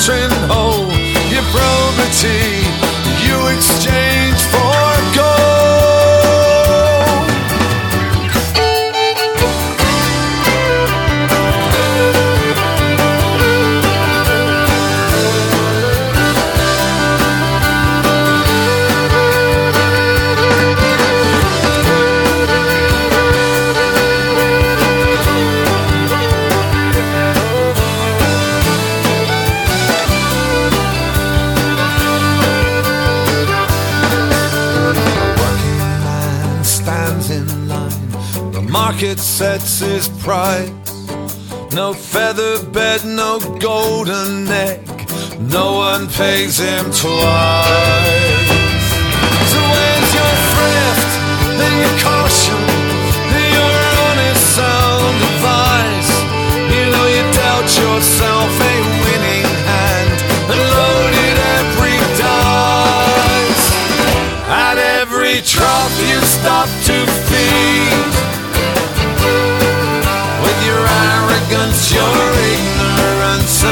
watering 0.00 0.30
hole. 0.48 0.90
Your 1.30 1.42
probity, 1.52 2.64
you 3.24 3.48
exchange 3.48 4.09
market 39.00 39.18
sets 39.18 39.80
his 39.80 40.08
price. 40.22 40.68
No 41.72 41.94
feather 41.94 42.62
bed, 42.66 43.02
no 43.06 43.38
golden 43.58 44.44
neck. 44.44 44.80
No 45.40 45.72
one 45.72 46.06
pays 46.06 46.58
him 46.58 46.84
twice. 46.84 47.00
So 49.52 49.58
where's 49.72 50.10
your 50.20 50.34
thrift 50.52 51.10
and 51.64 51.74
your 51.80 51.96
caution? 52.04 52.60
Your 53.56 53.76
honest 54.04 54.44
sound 54.56 55.16
advice. 55.32 56.12
You 56.68 56.84
know 56.92 57.06
you 57.16 57.24
dealt 57.40 57.70
yourself 57.80 58.52
a 58.52 58.76
winning 59.04 59.48
hand 59.64 60.18
and 60.52 60.60
loaded 60.76 61.36
every 61.56 61.96
dice. 62.20 63.66
At 64.44 64.76
every 64.76 65.40
trough 65.40 65.96
you 66.06 66.20
stop 66.20 66.68
to 66.84 67.06
feed 67.28 68.09
your 71.88 72.32
ignorance 72.52 73.64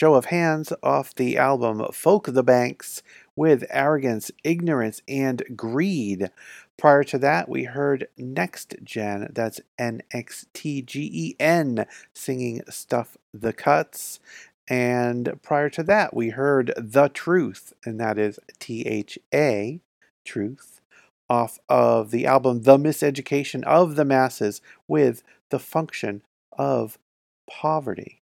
Show 0.00 0.14
of 0.14 0.24
Hands 0.24 0.72
off 0.82 1.14
the 1.14 1.36
album 1.36 1.84
Folk 1.92 2.24
the 2.32 2.42
Banks 2.42 3.02
with 3.36 3.66
Arrogance, 3.68 4.30
Ignorance, 4.42 5.02
and 5.06 5.42
Greed. 5.54 6.30
Prior 6.78 7.04
to 7.04 7.18
that, 7.18 7.50
we 7.50 7.64
heard 7.64 8.08
Next 8.16 8.76
Gen, 8.82 9.28
that's 9.34 9.60
N 9.78 10.00
X 10.10 10.46
T 10.54 10.80
G 10.80 11.10
E 11.12 11.36
N, 11.38 11.84
singing 12.14 12.62
Stuff 12.70 13.18
the 13.34 13.52
Cuts. 13.52 14.20
And 14.70 15.38
prior 15.42 15.68
to 15.68 15.82
that, 15.82 16.14
we 16.14 16.30
heard 16.30 16.72
The 16.78 17.08
Truth, 17.08 17.74
and 17.84 18.00
that 18.00 18.16
is 18.16 18.38
T 18.58 18.86
H 18.86 19.18
A, 19.34 19.82
Truth, 20.24 20.80
off 21.28 21.58
of 21.68 22.10
the 22.10 22.24
album 22.24 22.62
The 22.62 22.78
Miseducation 22.78 23.62
of 23.64 23.96
the 23.96 24.06
Masses 24.06 24.62
with 24.88 25.22
The 25.50 25.58
Function 25.58 26.22
of 26.56 26.96
Poverty. 27.46 28.19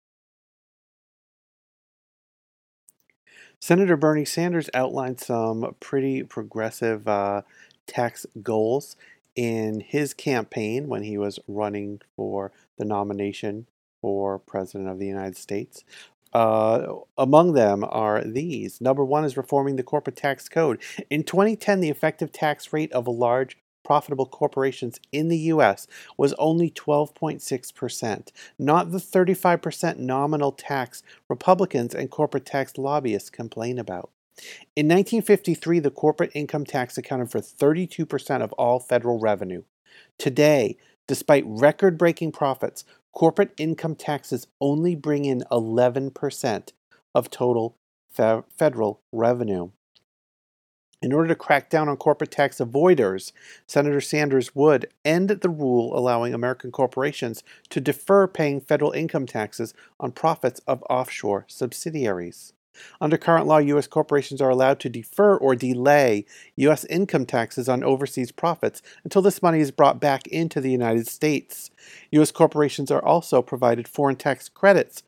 Senator 3.63 3.95
Bernie 3.95 4.25
Sanders 4.25 4.69
outlined 4.73 5.21
some 5.21 5.73
pretty 5.79 6.21
progressive 6.21 7.07
uh, 7.07 7.43
tax 7.87 8.25
goals 8.41 8.97
in 9.37 9.79
his 9.79 10.13
campaign 10.13 10.89
when 10.89 11.03
he 11.03 11.17
was 11.17 11.39
running 11.47 12.01
for 12.17 12.51
the 12.77 12.83
nomination 12.83 13.65
for 14.01 14.37
President 14.37 14.89
of 14.89 14.99
the 14.99 15.07
United 15.07 15.37
States. 15.37 15.85
Uh, 16.33 16.87
among 17.17 17.53
them 17.53 17.85
are 17.87 18.21
these. 18.25 18.81
Number 18.81 19.05
one 19.05 19.23
is 19.23 19.37
reforming 19.37 19.77
the 19.77 19.81
corporate 19.81 20.17
tax 20.17 20.49
code. 20.49 20.81
In 21.09 21.23
2010, 21.23 21.79
the 21.79 21.89
effective 21.89 22.33
tax 22.33 22.73
rate 22.73 22.91
of 22.91 23.07
a 23.07 23.11
large 23.11 23.57
profitable 23.83 24.25
corporations 24.25 24.99
in 25.11 25.27
the 25.27 25.37
US 25.37 25.87
was 26.17 26.33
only 26.33 26.69
12.6%, 26.69 28.31
not 28.57 28.91
the 28.91 28.97
35% 28.97 29.97
nominal 29.97 30.51
tax 30.51 31.03
Republicans 31.29 31.93
and 31.93 32.09
corporate 32.09 32.45
tax 32.45 32.77
lobbyists 32.77 33.29
complain 33.29 33.77
about. 33.77 34.09
In 34.75 34.87
1953, 34.87 35.79
the 35.79 35.91
corporate 35.91 36.31
income 36.33 36.65
tax 36.65 36.97
accounted 36.97 37.29
for 37.29 37.39
32% 37.39 38.41
of 38.41 38.51
all 38.53 38.79
federal 38.79 39.19
revenue. 39.19 39.63
Today, 40.17 40.77
Despite 41.07 41.43
record 41.45 41.97
breaking 41.97 42.31
profits, 42.31 42.85
corporate 43.11 43.53
income 43.57 43.95
taxes 43.95 44.47
only 44.61 44.95
bring 44.95 45.25
in 45.25 45.43
11% 45.51 46.71
of 47.13 47.29
total 47.29 47.77
fe- 48.09 48.43
federal 48.57 49.01
revenue. 49.11 49.71
In 51.03 51.11
order 51.11 51.27
to 51.27 51.35
crack 51.35 51.69
down 51.69 51.89
on 51.89 51.97
corporate 51.97 52.31
tax 52.31 52.59
avoiders, 52.59 53.33
Senator 53.67 53.99
Sanders 53.99 54.55
would 54.55 54.87
end 55.03 55.27
the 55.29 55.49
rule 55.49 55.95
allowing 55.97 56.33
American 56.33 56.71
corporations 56.71 57.43
to 57.71 57.81
defer 57.81 58.25
paying 58.25 58.61
federal 58.61 58.93
income 58.93 59.25
taxes 59.25 59.73
on 59.99 60.13
profits 60.13 60.61
of 60.65 60.81
offshore 60.89 61.43
subsidiaries. 61.49 62.53
Under 63.01 63.17
current 63.17 63.47
law, 63.47 63.57
U.S. 63.57 63.85
corporations 63.85 64.39
are 64.39 64.49
allowed 64.49 64.79
to 64.79 64.89
defer 64.89 65.35
or 65.35 65.57
delay 65.57 66.25
U.S. 66.55 66.85
income 66.85 67.25
taxes 67.25 67.67
on 67.67 67.83
overseas 67.83 68.31
profits 68.31 68.81
until 69.03 69.21
this 69.21 69.41
money 69.41 69.59
is 69.59 69.71
brought 69.71 69.99
back 69.99 70.25
into 70.27 70.61
the 70.61 70.71
United 70.71 71.07
States. 71.07 71.69
U.S. 72.11 72.31
corporations 72.31 72.89
are 72.89 73.03
also 73.03 73.41
provided 73.41 73.89
foreign 73.89 74.15
tax 74.15 74.47
credits 74.47 75.03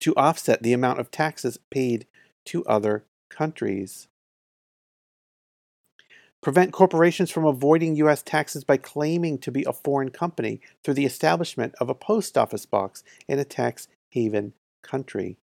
to 0.00 0.14
offset 0.14 0.62
the 0.62 0.72
amount 0.72 1.00
of 1.00 1.10
taxes 1.10 1.58
paid 1.68 2.06
to 2.46 2.64
other 2.66 3.04
countries. 3.28 4.06
Prevent 6.40 6.72
corporations 6.72 7.30
from 7.30 7.44
avoiding 7.44 7.96
U.S. 7.96 8.22
taxes 8.22 8.62
by 8.62 8.76
claiming 8.76 9.38
to 9.38 9.50
be 9.50 9.64
a 9.64 9.72
foreign 9.72 10.10
company 10.10 10.60
through 10.84 10.94
the 10.94 11.04
establishment 11.06 11.74
of 11.80 11.88
a 11.88 11.94
post 11.94 12.38
office 12.38 12.64
box 12.64 13.02
in 13.26 13.38
a 13.38 13.44
tax 13.44 13.88
haven 14.10 14.52
country. 14.82 15.36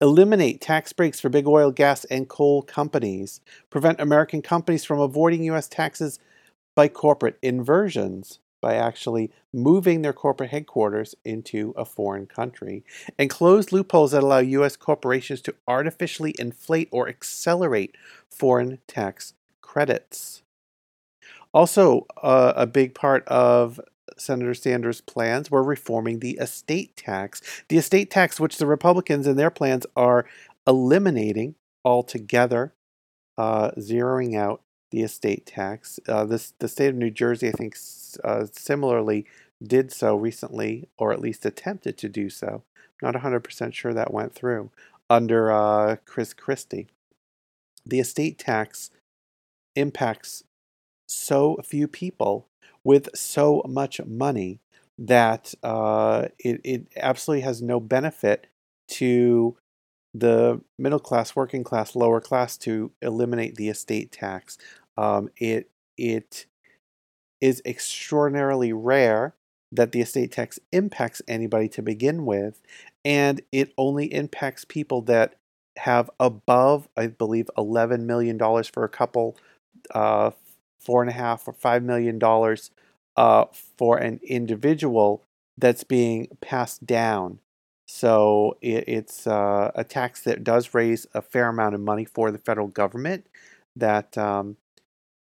Eliminate 0.00 0.60
tax 0.60 0.92
breaks 0.92 1.20
for 1.20 1.28
big 1.28 1.46
oil, 1.46 1.70
gas, 1.70 2.04
and 2.06 2.28
coal 2.28 2.62
companies. 2.62 3.40
Prevent 3.70 4.00
American 4.00 4.42
companies 4.42 4.84
from 4.84 4.98
avoiding 4.98 5.44
U.S. 5.44 5.68
taxes 5.68 6.18
by 6.74 6.88
corporate 6.88 7.38
inversions, 7.40 8.40
by 8.64 8.76
actually 8.76 9.30
moving 9.52 10.00
their 10.00 10.14
corporate 10.14 10.48
headquarters 10.48 11.14
into 11.22 11.74
a 11.76 11.84
foreign 11.84 12.24
country. 12.24 12.82
And 13.18 13.28
close 13.28 13.72
loopholes 13.72 14.12
that 14.12 14.22
allow 14.22 14.38
U.S. 14.38 14.74
corporations 14.74 15.42
to 15.42 15.54
artificially 15.68 16.34
inflate 16.38 16.88
or 16.90 17.06
accelerate 17.06 17.94
foreign 18.30 18.78
tax 18.86 19.34
credits. 19.60 20.40
Also, 21.52 22.06
uh, 22.22 22.54
a 22.56 22.66
big 22.66 22.94
part 22.94 23.28
of 23.28 23.78
Senator 24.16 24.54
Sanders' 24.54 25.02
plans 25.02 25.50
were 25.50 25.62
reforming 25.62 26.20
the 26.20 26.38
estate 26.38 26.96
tax. 26.96 27.42
The 27.68 27.76
estate 27.76 28.10
tax, 28.10 28.40
which 28.40 28.56
the 28.56 28.66
Republicans 28.66 29.26
in 29.26 29.36
their 29.36 29.50
plans 29.50 29.84
are 29.94 30.24
eliminating 30.66 31.54
altogether, 31.84 32.72
uh, 33.36 33.72
zeroing 33.72 34.34
out 34.34 34.62
the 34.90 35.02
estate 35.02 35.44
tax. 35.44 36.00
Uh, 36.08 36.24
this 36.24 36.54
the 36.60 36.68
state 36.68 36.88
of 36.88 36.94
New 36.94 37.10
Jersey, 37.10 37.48
I 37.48 37.52
think, 37.52 37.76
uh, 38.22 38.46
similarly 38.52 39.26
did 39.62 39.92
so 39.92 40.16
recently, 40.16 40.88
or 40.98 41.12
at 41.12 41.20
least 41.20 41.46
attempted 41.46 41.96
to 41.98 42.08
do 42.08 42.28
so. 42.28 42.62
Not 43.02 43.14
100% 43.14 43.74
sure 43.74 43.94
that 43.94 44.12
went 44.12 44.34
through 44.34 44.70
under 45.10 45.52
uh, 45.52 45.96
Chris 46.04 46.32
Christie. 46.32 46.88
The 47.86 48.00
estate 48.00 48.38
tax 48.38 48.90
impacts 49.76 50.44
so 51.08 51.58
few 51.64 51.86
people 51.86 52.46
with 52.82 53.08
so 53.14 53.62
much 53.66 54.00
money 54.06 54.60
that 54.98 55.54
uh, 55.62 56.28
it, 56.38 56.60
it 56.64 56.86
absolutely 56.96 57.42
has 57.42 57.60
no 57.60 57.80
benefit 57.80 58.46
to 58.88 59.56
the 60.14 60.60
middle 60.78 61.00
class, 61.00 61.34
working 61.34 61.64
class, 61.64 61.96
lower 61.96 62.20
class 62.20 62.56
to 62.58 62.92
eliminate 63.02 63.56
the 63.56 63.68
estate 63.68 64.12
tax. 64.12 64.56
Um, 64.96 65.28
it 65.36 65.70
it 65.96 66.46
is 67.44 67.62
extraordinarily 67.66 68.72
rare 68.72 69.34
that 69.72 69.92
the 69.92 70.00
estate 70.00 70.32
tax 70.32 70.58
impacts 70.72 71.20
anybody 71.28 71.68
to 71.68 71.82
begin 71.82 72.24
with, 72.26 72.60
and 73.04 73.42
it 73.52 73.72
only 73.76 74.06
impacts 74.14 74.64
people 74.64 75.02
that 75.02 75.34
have 75.78 76.10
above, 76.20 76.88
I 76.96 77.08
believe, 77.08 77.50
eleven 77.58 78.06
million 78.06 78.38
dollars 78.38 78.68
for 78.68 78.84
a 78.84 78.88
couple, 78.88 79.36
uh, 79.94 80.30
four 80.80 81.02
and 81.02 81.10
a 81.10 81.14
half 81.14 81.48
or 81.48 81.52
five 81.52 81.82
million 81.82 82.18
dollars 82.18 82.70
uh, 83.16 83.46
for 83.78 83.98
an 83.98 84.20
individual 84.24 85.22
that's 85.58 85.84
being 85.84 86.28
passed 86.40 86.86
down. 86.86 87.38
So 87.86 88.56
it, 88.62 88.84
it's 88.88 89.26
uh, 89.26 89.70
a 89.74 89.84
tax 89.84 90.22
that 90.22 90.44
does 90.44 90.74
raise 90.74 91.06
a 91.14 91.22
fair 91.22 91.48
amount 91.48 91.74
of 91.74 91.80
money 91.80 92.04
for 92.04 92.30
the 92.30 92.38
federal 92.38 92.68
government 92.68 93.26
that 93.76 94.16
um, 94.18 94.56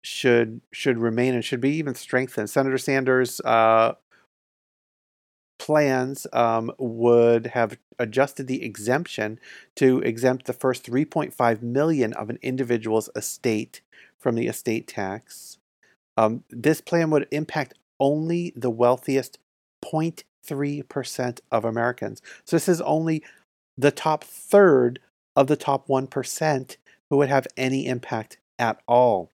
should 0.01 0.61
should 0.71 0.97
remain 0.97 1.33
and 1.33 1.45
should 1.45 1.61
be 1.61 1.75
even 1.75 1.95
strengthened. 1.95 2.49
Senator 2.49 2.77
Sanders' 2.77 3.39
uh, 3.41 3.93
plans 5.59 6.25
um, 6.33 6.71
would 6.79 7.47
have 7.47 7.77
adjusted 7.99 8.47
the 8.47 8.63
exemption 8.63 9.39
to 9.75 9.99
exempt 9.99 10.47
the 10.47 10.53
first 10.53 10.83
3.5 10.85 11.61
million 11.61 12.13
of 12.13 12.29
an 12.31 12.39
individual's 12.41 13.09
estate 13.15 13.81
from 14.17 14.35
the 14.35 14.47
estate 14.47 14.87
tax. 14.87 15.59
Um, 16.17 16.43
this 16.49 16.81
plan 16.81 17.11
would 17.11 17.27
impact 17.31 17.75
only 17.99 18.53
the 18.55 18.71
wealthiest 18.71 19.37
0.3% 19.85 21.39
of 21.51 21.63
Americans. 21.63 22.21
So 22.43 22.55
this 22.55 22.67
is 22.67 22.81
only 22.81 23.23
the 23.77 23.91
top 23.91 24.23
third 24.23 24.99
of 25.35 25.47
the 25.47 25.55
top 25.55 25.87
1% 25.87 26.77
who 27.09 27.17
would 27.17 27.29
have 27.29 27.47
any 27.55 27.85
impact 27.85 28.37
at 28.57 28.81
all. 28.87 29.31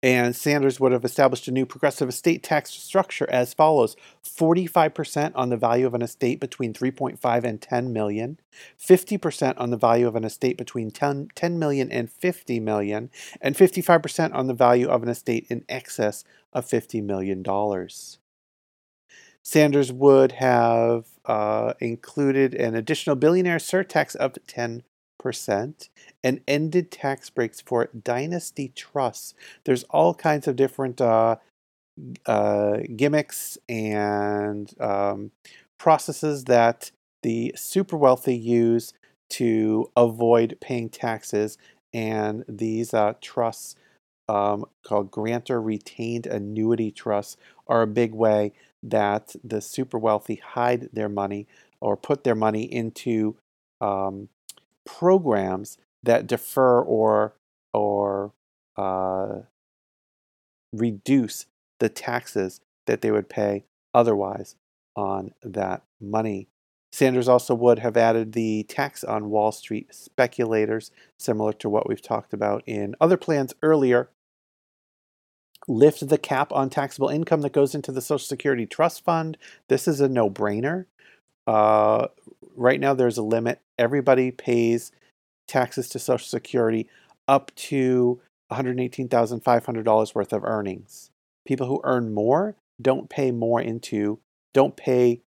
And 0.00 0.36
Sanders 0.36 0.78
would 0.78 0.92
have 0.92 1.04
established 1.04 1.48
a 1.48 1.52
new 1.52 1.66
progressive 1.66 2.08
estate 2.08 2.44
tax 2.44 2.70
structure 2.70 3.28
as 3.30 3.52
follows 3.52 3.96
45% 4.24 5.32
on 5.34 5.48
the 5.48 5.56
value 5.56 5.86
of 5.86 5.94
an 5.94 6.02
estate 6.02 6.38
between 6.38 6.72
3.5 6.72 7.44
and 7.44 7.60
10 7.60 7.92
million, 7.92 8.38
50% 8.80 9.54
on 9.58 9.70
the 9.70 9.76
value 9.76 10.06
of 10.06 10.14
an 10.14 10.22
estate 10.22 10.56
between 10.56 10.92
10, 10.92 11.30
10 11.34 11.58
million 11.58 11.90
and 11.90 12.12
50 12.12 12.60
million, 12.60 13.10
and 13.40 13.56
55% 13.56 14.34
on 14.34 14.46
the 14.46 14.54
value 14.54 14.88
of 14.88 15.02
an 15.02 15.08
estate 15.08 15.46
in 15.50 15.64
excess 15.68 16.22
of 16.52 16.64
$50 16.64 17.02
million. 17.02 17.42
Sanders 19.42 19.90
would 19.90 20.32
have 20.32 21.06
uh, 21.24 21.72
included 21.80 22.54
an 22.54 22.76
additional 22.76 23.16
billionaire 23.16 23.58
surtax 23.58 24.14
of 24.14 24.34
10 24.46 24.84
percent 25.18 25.88
and 26.22 26.40
ended 26.46 26.90
tax 26.90 27.30
breaks 27.30 27.60
for 27.60 27.90
dynasty 28.04 28.68
trusts. 28.74 29.34
There's 29.64 29.84
all 29.84 30.14
kinds 30.14 30.46
of 30.48 30.56
different 30.56 31.00
uh, 31.00 31.36
uh, 32.26 32.78
gimmicks 32.96 33.58
and 33.68 34.72
um, 34.80 35.32
processes 35.78 36.44
that 36.44 36.90
the 37.22 37.52
super 37.56 37.96
wealthy 37.96 38.36
use 38.36 38.92
to 39.30 39.90
avoid 39.96 40.56
paying 40.60 40.88
taxes, 40.88 41.58
and 41.92 42.44
these 42.48 42.94
uh, 42.94 43.14
trusts. 43.20 43.76
Um, 44.30 44.66
called 44.84 45.10
grantor 45.10 45.58
retained 45.58 46.26
annuity 46.26 46.90
trusts 46.90 47.38
are 47.66 47.80
a 47.80 47.86
big 47.86 48.12
way 48.12 48.52
that 48.82 49.34
the 49.42 49.62
super 49.62 49.98
wealthy 49.98 50.34
hide 50.34 50.90
their 50.92 51.08
money 51.08 51.46
or 51.80 51.96
put 51.96 52.24
their 52.24 52.34
money 52.34 52.64
into 52.64 53.36
um, 53.80 54.28
programs 54.96 55.76
that 56.02 56.26
defer 56.26 56.80
or 56.80 57.34
or 57.74 58.32
uh, 58.76 59.40
reduce 60.72 61.46
the 61.78 61.88
taxes 61.88 62.60
that 62.86 63.02
they 63.02 63.10
would 63.10 63.28
pay 63.28 63.64
otherwise 63.92 64.56
on 64.96 65.32
that 65.42 65.82
money. 66.00 66.48
Sanders 66.90 67.28
also 67.28 67.54
would 67.54 67.80
have 67.80 67.96
added 67.96 68.32
the 68.32 68.62
tax 68.64 69.04
on 69.04 69.28
Wall 69.28 69.52
Street 69.52 69.94
speculators, 69.94 70.90
similar 71.18 71.52
to 71.54 71.68
what 71.68 71.86
we've 71.86 72.00
talked 72.00 72.32
about 72.32 72.62
in 72.66 72.94
other 73.00 73.18
plans 73.18 73.54
earlier. 73.62 74.08
Lift 75.66 76.08
the 76.08 76.16
cap 76.16 76.50
on 76.52 76.70
taxable 76.70 77.10
income 77.10 77.42
that 77.42 77.52
goes 77.52 77.74
into 77.74 77.92
the 77.92 78.00
Social 78.00 78.26
Security 78.26 78.64
Trust 78.64 79.04
Fund. 79.04 79.36
This 79.68 79.86
is 79.86 80.00
a 80.00 80.08
no 80.08 80.30
brainer. 80.30 80.86
Uh, 81.46 82.08
right 82.56 82.80
now, 82.80 82.94
there's 82.94 83.18
a 83.18 83.22
limit 83.22 83.60
everybody 83.78 84.30
pays 84.30 84.92
taxes 85.46 85.88
to 85.90 85.98
Social 85.98 86.26
Security 86.26 86.88
up 87.26 87.54
to 87.54 88.20
$118,500 88.50 90.14
worth 90.14 90.32
of 90.32 90.44
earnings. 90.44 91.10
People 91.46 91.66
who 91.66 91.80
earn 91.84 92.12
more 92.12 92.56
don't 92.80 93.10
pay 93.10 93.30
more 93.30 93.60
into, 93.60 94.20
don't 94.54 94.76
pay 94.76 95.22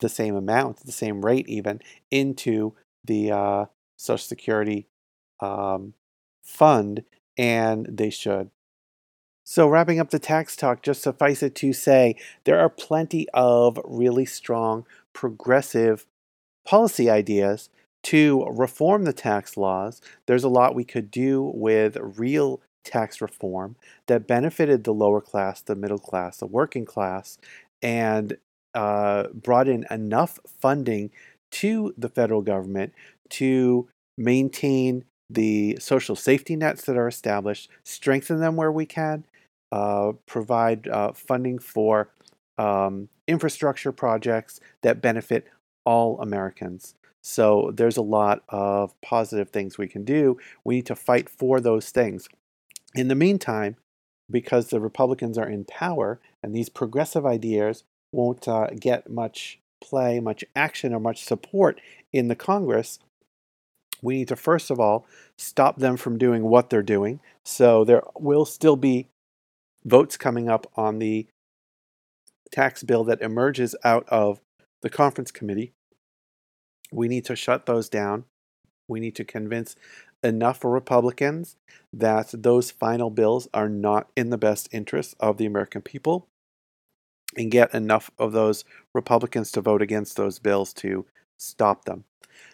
the 0.00 0.08
same 0.08 0.36
amount, 0.36 0.84
the 0.84 0.92
same 0.92 1.24
rate 1.24 1.48
even, 1.48 1.80
into 2.10 2.74
the 3.04 3.32
uh, 3.32 3.64
Social 3.96 4.18
Security 4.18 4.86
um, 5.40 5.94
fund, 6.42 7.04
and 7.36 7.86
they 7.90 8.10
should. 8.10 8.50
So, 9.44 9.66
wrapping 9.66 9.98
up 9.98 10.10
the 10.10 10.18
tax 10.18 10.56
talk, 10.56 10.82
just 10.82 11.02
suffice 11.02 11.42
it 11.42 11.54
to 11.56 11.72
say 11.72 12.16
there 12.44 12.60
are 12.60 12.68
plenty 12.68 13.26
of 13.32 13.80
really 13.84 14.26
strong 14.26 14.84
progressive 15.14 16.06
policy 16.68 17.08
ideas 17.08 17.70
to 18.02 18.44
reform 18.50 19.04
the 19.04 19.12
tax 19.14 19.56
laws. 19.56 20.02
There's 20.26 20.44
a 20.44 20.50
lot 20.50 20.74
we 20.74 20.84
could 20.84 21.10
do 21.10 21.50
with 21.54 21.96
real 21.96 22.60
tax 22.84 23.22
reform 23.22 23.76
that 24.06 24.26
benefited 24.26 24.84
the 24.84 24.92
lower 24.92 25.22
class, 25.22 25.62
the 25.62 25.74
middle 25.74 25.98
class, 25.98 26.36
the 26.36 26.46
working 26.46 26.84
class, 26.84 27.38
and 27.80 28.36
uh, 28.74 29.28
brought 29.32 29.66
in 29.66 29.86
enough 29.90 30.38
funding 30.46 31.10
to 31.52 31.94
the 31.96 32.10
federal 32.10 32.42
government 32.42 32.92
to 33.30 33.88
maintain 34.18 35.06
the 35.30 35.78
social 35.80 36.16
safety 36.16 36.54
nets 36.54 36.84
that 36.84 36.98
are 36.98 37.08
established, 37.08 37.70
strengthen 37.82 38.40
them 38.40 38.56
where 38.56 38.72
we 38.72 38.84
can, 38.84 39.24
uh, 39.72 40.12
provide 40.26 40.86
uh, 40.88 41.12
funding 41.12 41.58
for 41.58 42.10
um, 42.58 43.08
infrastructure 43.26 43.92
projects 43.92 44.60
that 44.82 45.00
benefit 45.00 45.46
all 45.88 46.20
Americans. 46.20 46.94
So 47.22 47.72
there's 47.74 47.96
a 47.96 48.02
lot 48.02 48.42
of 48.50 48.92
positive 49.00 49.48
things 49.48 49.78
we 49.78 49.88
can 49.88 50.04
do. 50.04 50.36
We 50.62 50.76
need 50.76 50.86
to 50.86 50.94
fight 50.94 51.30
for 51.30 51.60
those 51.60 51.88
things. 51.88 52.28
In 52.94 53.08
the 53.08 53.14
meantime, 53.14 53.76
because 54.30 54.68
the 54.68 54.80
Republicans 54.80 55.38
are 55.38 55.48
in 55.48 55.64
power 55.64 56.20
and 56.42 56.54
these 56.54 56.68
progressive 56.68 57.24
ideas 57.24 57.84
won't 58.12 58.46
uh, 58.46 58.66
get 58.78 59.08
much 59.08 59.60
play, 59.82 60.20
much 60.20 60.44
action, 60.54 60.92
or 60.92 61.00
much 61.00 61.24
support 61.24 61.80
in 62.12 62.28
the 62.28 62.36
Congress, 62.36 62.98
we 64.02 64.18
need 64.18 64.28
to 64.28 64.36
first 64.36 64.70
of 64.70 64.78
all 64.78 65.06
stop 65.38 65.78
them 65.78 65.96
from 65.96 66.18
doing 66.18 66.42
what 66.44 66.68
they're 66.68 66.82
doing. 66.82 67.18
So 67.46 67.82
there 67.84 68.02
will 68.14 68.44
still 68.44 68.76
be 68.76 69.06
votes 69.86 70.18
coming 70.18 70.50
up 70.50 70.70
on 70.76 70.98
the 70.98 71.26
tax 72.52 72.82
bill 72.82 73.04
that 73.04 73.22
emerges 73.22 73.74
out 73.84 74.06
of 74.08 74.40
the 74.82 74.90
conference 74.90 75.30
committee. 75.30 75.72
We 76.92 77.08
need 77.08 77.24
to 77.26 77.36
shut 77.36 77.66
those 77.66 77.88
down. 77.88 78.24
We 78.88 79.00
need 79.00 79.14
to 79.16 79.24
convince 79.24 79.76
enough 80.22 80.64
Republicans 80.64 81.56
that 81.92 82.30
those 82.32 82.70
final 82.70 83.10
bills 83.10 83.48
are 83.54 83.68
not 83.68 84.08
in 84.16 84.30
the 84.30 84.38
best 84.38 84.68
interest 84.72 85.14
of 85.20 85.36
the 85.36 85.46
American 85.46 85.82
people 85.82 86.26
and 87.36 87.50
get 87.50 87.74
enough 87.74 88.10
of 88.18 88.32
those 88.32 88.64
Republicans 88.94 89.52
to 89.52 89.60
vote 89.60 89.82
against 89.82 90.16
those 90.16 90.38
bills 90.38 90.72
to 90.72 91.06
stop 91.38 91.84
them. 91.84 92.04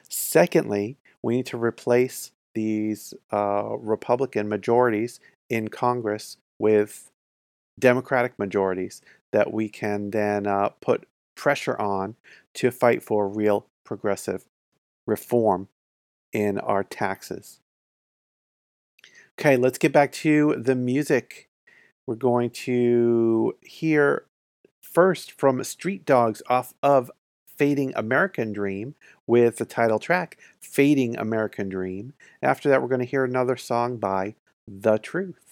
Secondly, 0.09 0.97
we 1.23 1.36
need 1.36 1.47
to 1.47 1.56
replace 1.56 2.32
these 2.55 3.15
uh, 3.32 3.77
Republican 3.78 4.48
majorities 4.48 5.20
in 5.48 5.69
Congress 5.69 6.36
with 6.59 7.11
Democratic 7.78 8.39
majorities 8.39 9.01
that 9.32 9.52
we 9.52 9.69
can 9.69 10.11
then 10.11 10.47
uh, 10.47 10.69
put 10.81 11.06
pressure 11.36 11.81
on 11.81 12.15
to 12.55 12.70
fight 12.70 13.02
for 13.02 13.28
real 13.28 13.66
progressive 13.85 14.44
reform 15.06 15.69
in 16.32 16.59
our 16.59 16.82
taxes. 16.82 17.61
Okay, 19.39 19.56
let's 19.56 19.78
get 19.78 19.93
back 19.93 20.12
to 20.12 20.56
the 20.56 20.74
music. 20.74 21.48
We're 22.06 22.15
going 22.15 22.51
to 22.51 23.56
hear 23.62 24.27
first 24.81 25.32
from 25.32 25.62
Street 25.65 26.05
Dogs 26.05 26.43
off 26.48 26.74
of 26.82 27.11
Fading 27.56 27.93
American 27.97 28.52
Dream 28.52 28.94
with 29.27 29.56
the 29.56 29.65
title 29.65 29.98
track 29.98 30.39
Fading 30.61 31.16
American 31.16 31.69
Dream. 31.69 32.12
After 32.43 32.69
that, 32.69 32.82
we're 32.82 32.89
going 32.89 33.01
to 33.01 33.06
hear 33.06 33.24
another 33.24 33.56
song 33.56 33.97
by 33.97 34.35
The 34.66 34.98
Truth. 34.98 35.44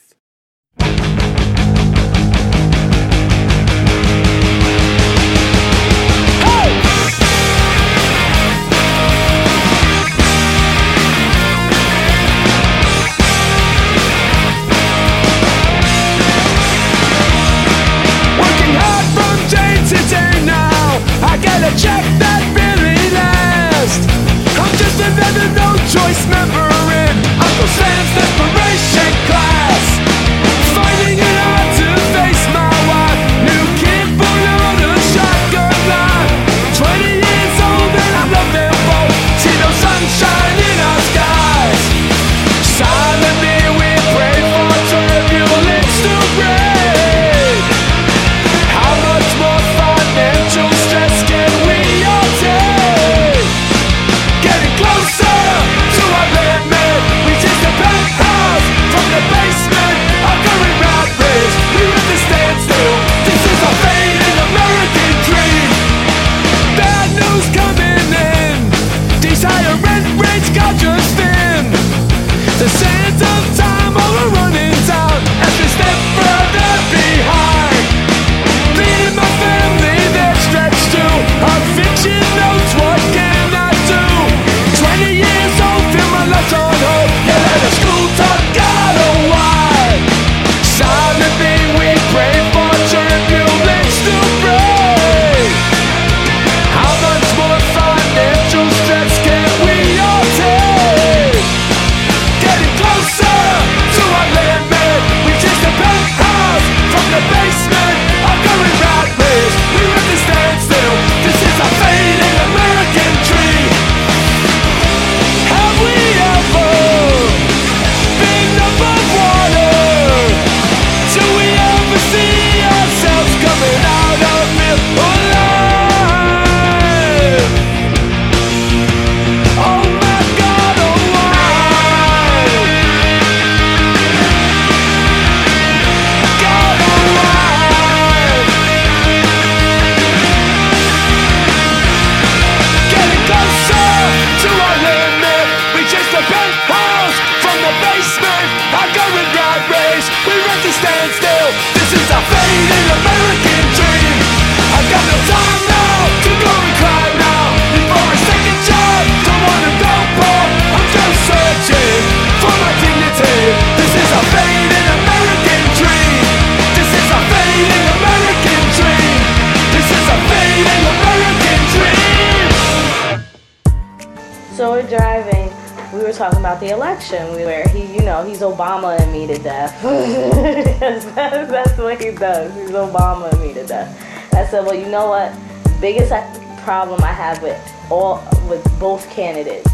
Problem 186.63 187.03
I 187.03 187.13
have 187.13 187.43
with 187.43 187.61
all 187.91 188.23
with 188.49 188.65
both 188.79 189.09
candidates 189.11 189.69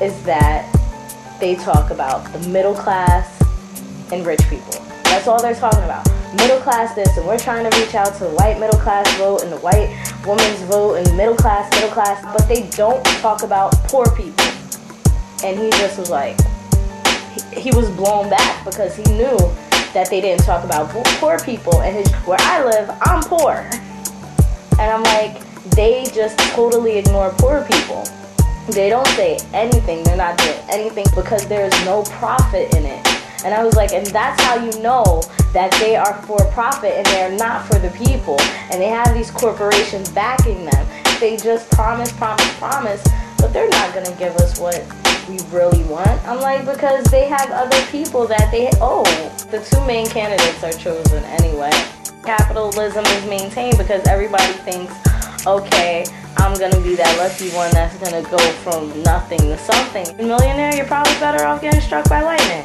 is 0.00 0.22
that 0.24 0.70
they 1.40 1.54
talk 1.54 1.90
about 1.90 2.30
the 2.32 2.48
middle 2.48 2.74
class 2.74 3.40
and 4.12 4.24
rich 4.26 4.40
people. 4.50 4.72
That's 5.04 5.26
all 5.26 5.40
they're 5.40 5.54
talking 5.54 5.84
about. 5.84 6.06
Middle 6.34 6.58
class 6.60 6.94
this, 6.94 7.16
and 7.16 7.26
we're 7.26 7.38
trying 7.38 7.68
to 7.70 7.78
reach 7.78 7.94
out 7.94 8.14
to 8.14 8.24
the 8.24 8.30
white 8.30 8.58
middle 8.58 8.78
class 8.78 9.06
vote 9.16 9.42
and 9.42 9.52
the 9.52 9.58
white 9.58 9.88
woman's 10.26 10.60
vote 10.62 10.94
and 10.96 11.16
middle 11.16 11.36
class, 11.36 11.72
middle 11.74 11.90
class, 11.90 12.22
but 12.36 12.46
they 12.48 12.68
don't 12.70 13.04
talk 13.20 13.42
about 13.42 13.72
poor 13.84 14.04
people. 14.16 14.44
And 15.44 15.58
he 15.58 15.70
just 15.70 15.98
was 15.98 16.10
like, 16.10 16.36
he, 17.52 17.70
was 17.70 17.88
blown 17.90 18.30
back 18.30 18.64
because 18.64 18.96
he 18.96 19.04
knew 19.12 19.36
that 19.92 20.08
they 20.10 20.20
didn't 20.20 20.44
talk 20.44 20.64
about 20.64 20.88
poor 21.20 21.38
people. 21.40 21.82
And 21.82 21.96
his, 21.96 22.10
where 22.26 22.38
I 22.40 22.64
live, 22.64 22.90
I'm 23.02 23.22
poor. 23.22 23.68
And 24.78 24.90
I'm 24.90 25.02
like, 25.02 25.40
they 25.74 26.04
just 26.14 26.38
totally 26.54 26.98
ignore 26.98 27.30
poor 27.38 27.64
people. 27.64 28.04
They 28.68 28.88
don't 28.88 29.06
say 29.08 29.38
anything. 29.52 30.02
They're 30.04 30.16
not 30.16 30.38
doing 30.38 30.58
anything 30.70 31.06
because 31.14 31.46
there's 31.46 31.74
no 31.84 32.02
profit 32.04 32.74
in 32.74 32.84
it. 32.86 33.06
And 33.44 33.52
I 33.52 33.62
was 33.62 33.74
like, 33.76 33.92
and 33.92 34.06
that's 34.06 34.40
how 34.42 34.56
you 34.56 34.72
know 34.80 35.22
that 35.52 35.70
they 35.78 35.96
are 35.96 36.14
for 36.22 36.42
profit 36.52 36.92
and 36.94 37.06
they're 37.06 37.36
not 37.36 37.66
for 37.66 37.78
the 37.78 37.90
people. 37.90 38.40
And 38.70 38.80
they 38.80 38.88
have 38.88 39.12
these 39.12 39.30
corporations 39.30 40.08
backing 40.08 40.64
them. 40.64 40.86
They 41.20 41.36
just 41.36 41.70
promise, 41.70 42.10
promise, 42.12 42.58
promise, 42.58 43.04
but 43.38 43.52
they're 43.52 43.68
not 43.68 43.92
going 43.92 44.06
to 44.06 44.16
give 44.18 44.34
us 44.36 44.58
what 44.58 44.80
we 45.28 45.38
really 45.50 45.84
want. 45.84 46.08
I'm 46.26 46.40
like, 46.40 46.64
because 46.64 47.04
they 47.04 47.28
have 47.28 47.50
other 47.50 47.80
people 47.90 48.26
that 48.26 48.50
they, 48.50 48.70
oh, 48.80 49.04
the 49.50 49.60
two 49.60 49.84
main 49.86 50.06
candidates 50.06 50.64
are 50.64 50.72
chosen 50.72 51.22
anyway. 51.24 51.70
Capitalism 52.24 53.04
is 53.04 53.26
maintained 53.26 53.76
because 53.76 54.06
everybody 54.06 54.52
thinks, 54.64 54.94
okay, 55.46 56.04
I'm 56.38 56.58
gonna 56.58 56.80
be 56.80 56.94
that 56.96 57.16
lucky 57.18 57.50
one 57.54 57.70
that's 57.72 57.96
gonna 57.98 58.22
go 58.28 58.38
from 58.62 59.02
nothing 59.02 59.38
to 59.38 59.58
something. 59.58 60.08
A 60.18 60.22
millionaire, 60.22 60.74
you're 60.74 60.86
probably 60.86 61.12
better 61.14 61.44
off 61.44 61.60
getting 61.60 61.80
struck 61.80 62.08
by 62.08 62.22
lightning. 62.22 62.64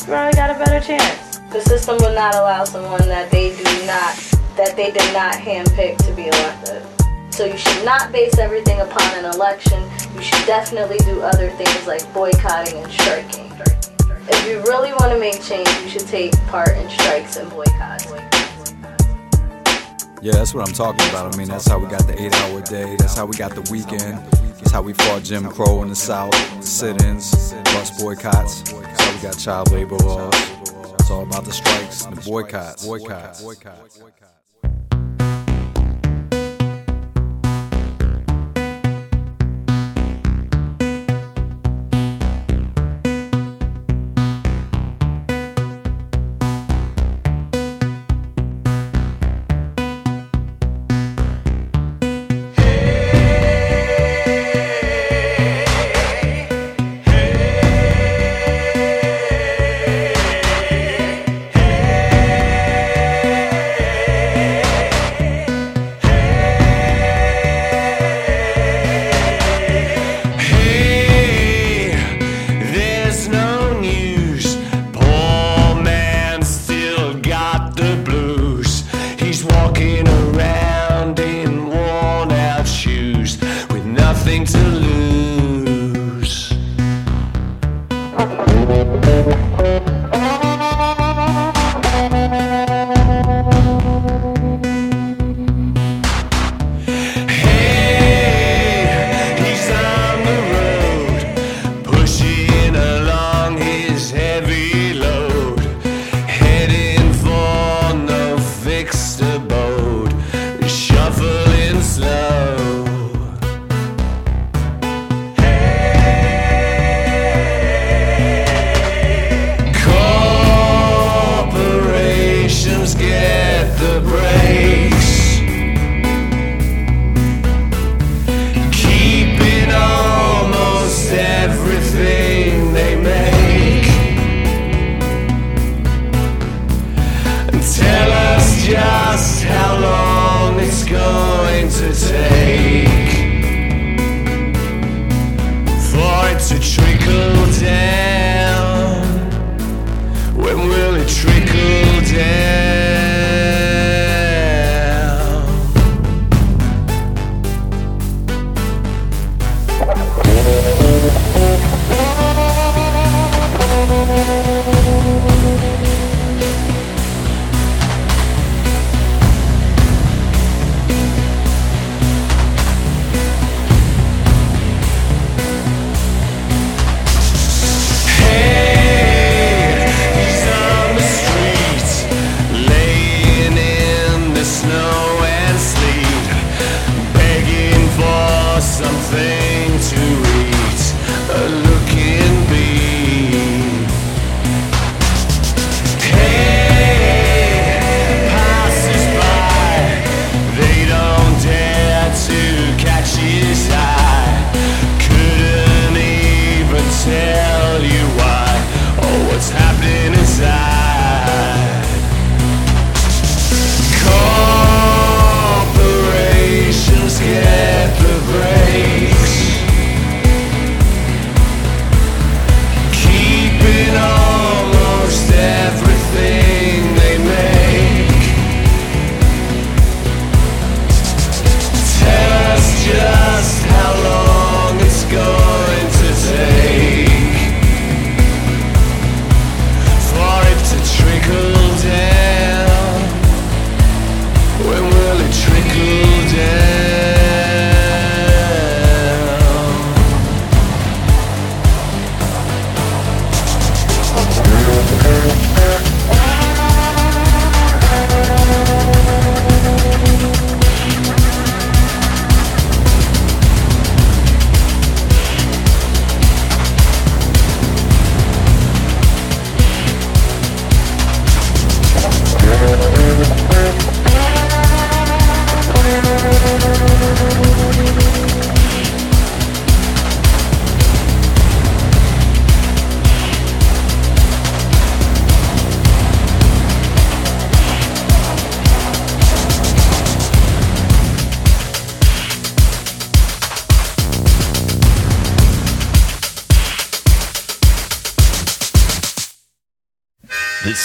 You 0.00 0.06
probably 0.06 0.34
got 0.34 0.50
a 0.50 0.58
better 0.58 0.84
chance. 0.84 1.38
The 1.52 1.60
system 1.60 1.96
will 2.00 2.14
not 2.14 2.34
allow 2.34 2.64
someone 2.64 3.06
that 3.08 3.30
they 3.30 3.56
do 3.56 3.64
not, 3.86 4.16
that 4.56 4.74
they 4.76 4.90
did 4.90 5.12
not 5.14 5.34
handpick 5.34 5.96
to 6.06 6.12
be 6.12 6.28
elected. 6.28 6.82
So 7.32 7.44
you 7.44 7.56
should 7.56 7.84
not 7.84 8.10
base 8.10 8.38
everything 8.38 8.80
upon 8.80 9.06
an 9.14 9.32
election. 9.32 9.82
You 10.14 10.22
should 10.22 10.44
definitely 10.46 10.98
do 10.98 11.20
other 11.22 11.50
things 11.50 11.86
like 11.86 12.02
boycotting 12.12 12.82
and 12.82 12.92
striking. 12.92 13.48
If 14.30 14.46
you 14.46 14.60
really 14.64 14.92
want 14.92 15.12
to 15.12 15.18
make 15.18 15.40
change, 15.42 15.68
you 15.82 15.88
should 15.88 16.06
take 16.06 16.32
part 16.48 16.76
in 16.76 16.88
strikes 16.90 17.36
and 17.36 17.48
boycotts. 17.48 18.37
Yeah, 20.20 20.32
that's 20.32 20.52
what 20.52 20.66
I'm 20.66 20.74
talking 20.74 21.08
about. 21.10 21.32
I 21.32 21.38
mean, 21.38 21.48
that's 21.48 21.68
how 21.68 21.78
we 21.78 21.86
got 21.86 22.06
the 22.06 22.20
eight 22.20 22.34
hour 22.34 22.60
day. 22.62 22.96
That's 22.96 23.16
how 23.16 23.26
we 23.26 23.36
got 23.36 23.54
the 23.54 23.62
weekend. 23.70 24.18
That's 24.58 24.72
how 24.72 24.82
we 24.82 24.92
fought 24.92 25.22
Jim 25.22 25.48
Crow 25.48 25.82
in 25.82 25.88
the 25.88 25.94
South, 25.94 26.34
sit 26.64 27.00
ins, 27.02 27.52
bus 27.64 28.02
boycotts. 28.02 28.62
That's 28.62 29.00
how 29.00 29.14
we 29.14 29.22
got 29.22 29.38
child 29.38 29.70
labor 29.70 29.96
laws. 29.96 30.34
It's 30.98 31.10
all 31.10 31.22
about 31.22 31.44
the 31.44 31.52
strikes, 31.52 32.04
and 32.04 32.16
the 32.16 32.28
boycotts. 32.28 32.84
boycotts. 32.84 33.42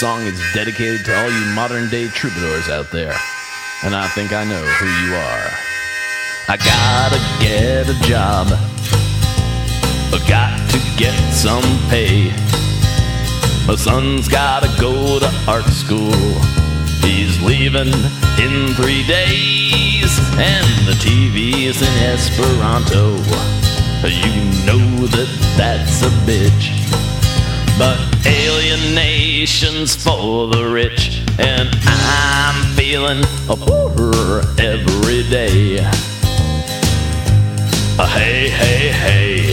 Song 0.03 0.27
is 0.27 0.37
dedicated 0.53 1.05
to 1.05 1.17
all 1.17 1.31
you 1.31 1.45
modern 1.55 1.89
day 1.89 2.09
troubadours 2.09 2.67
out 2.67 2.91
there. 2.91 3.15
And 3.85 3.95
I 3.95 4.05
think 4.09 4.33
I 4.33 4.43
know 4.43 4.59
who 4.59 4.87
you 4.99 5.15
are. 5.15 5.47
I 6.49 6.57
gotta 6.59 7.19
get 7.39 7.87
a 7.87 7.97
job. 8.03 8.47
I 10.11 10.19
got 10.27 10.59
to 10.71 10.79
get 10.97 11.15
some 11.31 11.63
pay. 11.87 12.33
My 13.65 13.75
son's 13.77 14.27
gotta 14.27 14.67
go 14.77 15.19
to 15.19 15.31
art 15.47 15.71
school. 15.71 16.19
He's 16.99 17.41
leaving 17.41 17.95
in 18.43 18.75
three 18.75 19.07
days, 19.07 20.11
and 20.35 20.67
the 20.83 20.99
TV's 20.99 21.81
in 21.81 21.95
Esperanto. 22.11 23.15
You 24.03 24.43
know 24.67 25.07
that 25.15 25.31
that's 25.55 26.01
a 26.01 26.11
bitch. 26.27 26.83
But 27.79 27.97
alienation's 29.63 29.95
for 29.95 30.47
the 30.47 30.69
rich, 30.69 31.21
and 31.39 31.69
I'm 31.83 32.75
feeling 32.75 33.23
poorer 33.47 34.41
every 34.59 35.23
day. 35.29 35.77
Hey, 37.97 38.49
hey, 38.49 38.91
hey. 38.91 39.51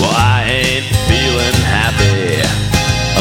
Well, 0.00 0.12
I 0.16 0.44
ain't 0.48 0.86
feeling 1.08 1.58
happy 1.64 2.40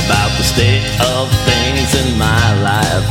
about 0.06 0.32
the 0.38 0.44
state 0.44 0.86
of 1.14 1.30
things 1.46 1.94
in 1.96 2.18
my 2.18 2.62
life, 2.62 3.06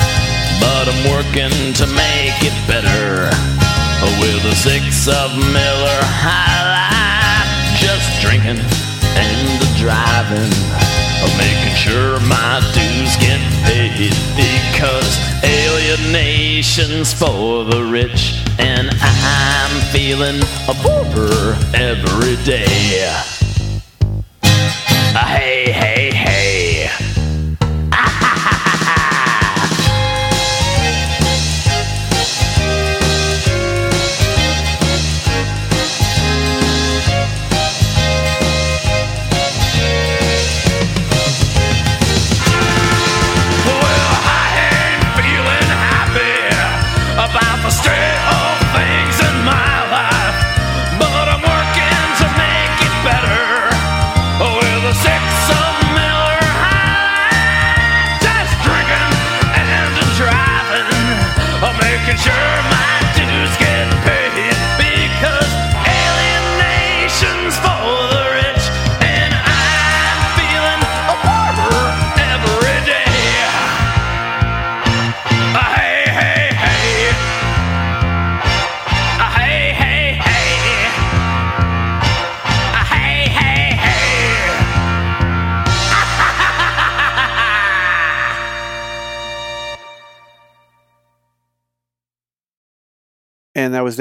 but 0.61 0.89
I'm 0.89 1.11
working 1.11 1.73
to 1.75 1.87
make 1.95 2.39
it 2.43 2.57
better 2.67 3.31
with 4.21 4.45
a 4.45 4.55
six 4.57 5.07
of 5.09 5.37
Miller 5.53 6.01
High 6.03 6.72
driving, 9.83 10.53
making 11.37 11.75
sure 11.75 12.21
my 12.21 12.61
dues 12.73 13.17
get 13.17 13.41
paid 13.67 14.15
because 14.39 15.19
alienation's 15.43 17.13
for 17.13 17.65
the 17.65 17.83
rich, 17.91 18.41
and 18.61 18.91
I'm 19.01 19.81
feeling 19.91 20.41
a 20.69 20.75
poorer 20.75 21.57
every 21.75 22.37
day. 22.45 23.32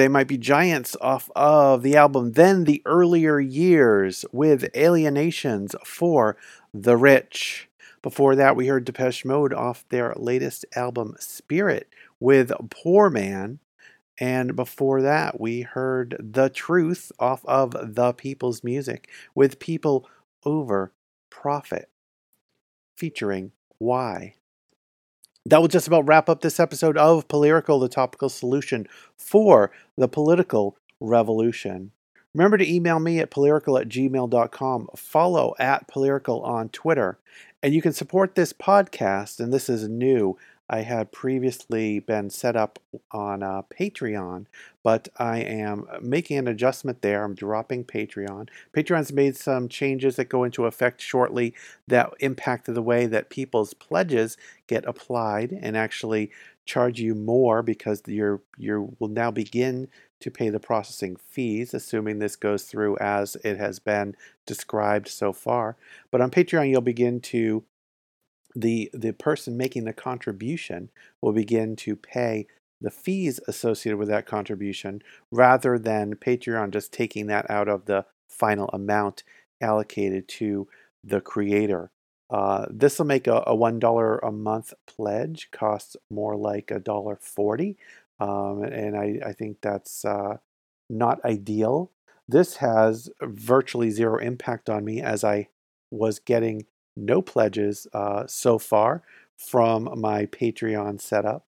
They 0.02 0.08
Might 0.08 0.28
Be 0.28 0.40
Giants 0.40 0.98
off 1.00 1.30
of 1.36 1.84
the 1.84 1.96
album 1.96 2.32
Then 2.32 2.64
the 2.64 2.82
Earlier 2.88 3.40
Years 3.40 4.26
with 4.32 4.76
Alienations 4.76 5.76
for 5.86 6.38
the 6.74 6.98
Rich. 6.98 7.70
Before 8.02 8.36
that, 8.36 8.56
we 8.56 8.66
heard 8.66 8.84
Depeche 8.84 9.26
Mode 9.26 9.54
off 9.54 9.86
their 9.90 10.16
latest 10.16 10.66
album 10.76 11.14
Spirit 11.20 11.88
with 12.20 12.52
Poor 12.72 13.12
Man. 13.12 13.60
And 14.20 14.56
before 14.56 15.04
that, 15.04 15.40
we 15.40 15.62
heard 15.62 16.18
The 16.20 16.50
Truth 16.50 17.12
off 17.20 17.46
of 17.46 17.94
The 17.94 18.14
People's 18.14 18.64
Music 18.64 19.08
with 19.36 19.60
People 19.60 20.10
Over 20.44 20.94
Profit 21.30 21.92
featuring 22.98 23.52
Why. 23.78 24.34
That 25.46 25.60
will 25.60 25.68
just 25.68 25.88
about 25.88 26.08
wrap 26.08 26.30
up 26.30 26.42
this 26.42 26.60
episode 26.60 26.98
of 26.98 27.28
Polyrical, 27.28 27.82
the 27.82 27.90
topical 27.90 28.30
solution 28.30 28.88
for 29.18 29.72
the 29.98 30.08
political 30.08 30.78
revolution. 31.00 31.92
Remember 32.34 32.58
to 32.58 32.72
email 32.72 33.00
me 33.00 33.20
at 33.20 33.32
polyrical 33.32 33.80
at 33.82 33.90
gmail.com, 33.90 34.90
follow 34.96 35.54
at 35.60 35.88
polyrical 35.88 36.46
on 36.46 36.70
Twitter, 36.70 37.18
and 37.62 37.74
you 37.74 37.82
can 37.82 37.92
support 37.92 38.36
this 38.36 38.54
podcast. 38.54 39.40
And 39.40 39.52
this 39.52 39.68
is 39.68 39.90
new. 39.90 40.38
I 40.72 40.84
had 40.84 41.12
previously 41.12 42.00
been 42.00 42.30
set 42.30 42.56
up 42.56 42.80
on 43.12 43.44
uh, 43.44 43.64
Patreon, 43.64 44.46
but 44.84 45.10
I 45.18 45.40
am 45.40 45.86
making 46.02 46.38
an 46.38 46.48
adjustment 46.48 47.02
there. 47.02 47.26
I'm 47.26 47.36
dropping 47.36 47.84
Patreon. 47.84 48.48
Patreon's 48.74 49.12
made 49.12 49.36
some 49.36 49.68
changes 49.68 50.16
that 50.16 50.30
go 50.30 50.46
into 50.46 50.66
effect 50.66 51.02
shortly 51.02 51.54
that 51.90 52.14
impact 52.22 52.74
the 52.74 52.82
way 52.82 53.06
that 53.06 53.30
people's 53.30 53.74
pledges 53.74 54.38
get 54.68 54.86
applied 54.86 55.52
and 55.52 55.76
actually 55.76 56.32
charge 56.64 57.02
you 57.02 57.16
more 57.16 57.62
because 57.62 58.02
you're 58.06 58.42
you 58.58 58.96
will 58.98 59.10
now 59.10 59.30
begin 59.30 59.90
to 60.22 60.32
pay 60.32 60.50
the 60.50 60.60
processing 60.60 61.18
fees, 61.18 61.74
assuming 61.74 62.20
this 62.20 62.38
goes 62.38 62.64
through 62.64 62.98
as 63.00 63.36
it 63.44 63.58
has 63.58 63.80
been 63.80 64.16
described 64.46 65.10
so 65.10 65.34
far. 65.34 65.76
But 66.12 66.22
on 66.22 66.32
Patreon, 66.32 66.70
you'll 66.70 66.82
begin 66.82 67.20
to 67.22 67.64
the 68.56 68.90
the 68.94 69.14
person 69.14 69.58
making 69.58 69.86
the 69.86 69.94
contribution 69.94 70.90
will 71.22 71.34
begin 71.34 71.76
to 71.78 71.96
pay 71.96 72.48
the 72.82 72.92
fees 72.92 73.40
associated 73.48 73.98
with 73.98 74.08
that 74.08 74.26
contribution 74.26 75.02
rather 75.32 75.78
than 75.78 76.16
Patreon 76.16 76.72
just 76.72 76.92
taking 76.92 77.28
that 77.28 77.50
out 77.50 77.68
of 77.68 77.86
the 77.86 78.06
final 78.28 78.70
amount 78.74 79.24
allocated 79.62 80.28
to 80.28 80.68
the 81.04 81.22
creator. 81.22 81.92
Uh, 82.30 82.66
this 82.70 82.98
will 82.98 83.06
make 83.06 83.28
a, 83.28 83.44
a 83.46 83.56
one 83.56 83.78
dollar 83.78 84.18
a 84.20 84.32
month 84.32 84.74
pledge 84.88 85.50
cost 85.52 85.98
more 86.10 86.36
like 86.36 86.72
a 86.72 86.80
dollar 86.80 87.18
forty, 87.22 87.78
um, 88.20 88.64
and 88.64 88.98
I, 88.98 89.20
I 89.28 89.34
think 89.34 89.58
that's 89.62 90.06
uh, 90.06 90.38
not 90.90 91.24
ideal. 91.26 91.92
This 92.28 92.58
has 92.58 93.10
virtually 93.22 93.90
zero 93.90 94.18
impact 94.18 94.70
on 94.70 94.86
me 94.86 95.02
as 95.02 95.24
I 95.24 95.50
was 95.92 96.20
getting 96.20 96.66
no 96.96 97.22
pledges 97.22 97.88
uh, 97.94 98.26
so 98.28 98.58
far 98.58 99.04
from 99.38 99.90
my 100.00 100.26
Patreon 100.28 101.02
setup. 101.02 101.46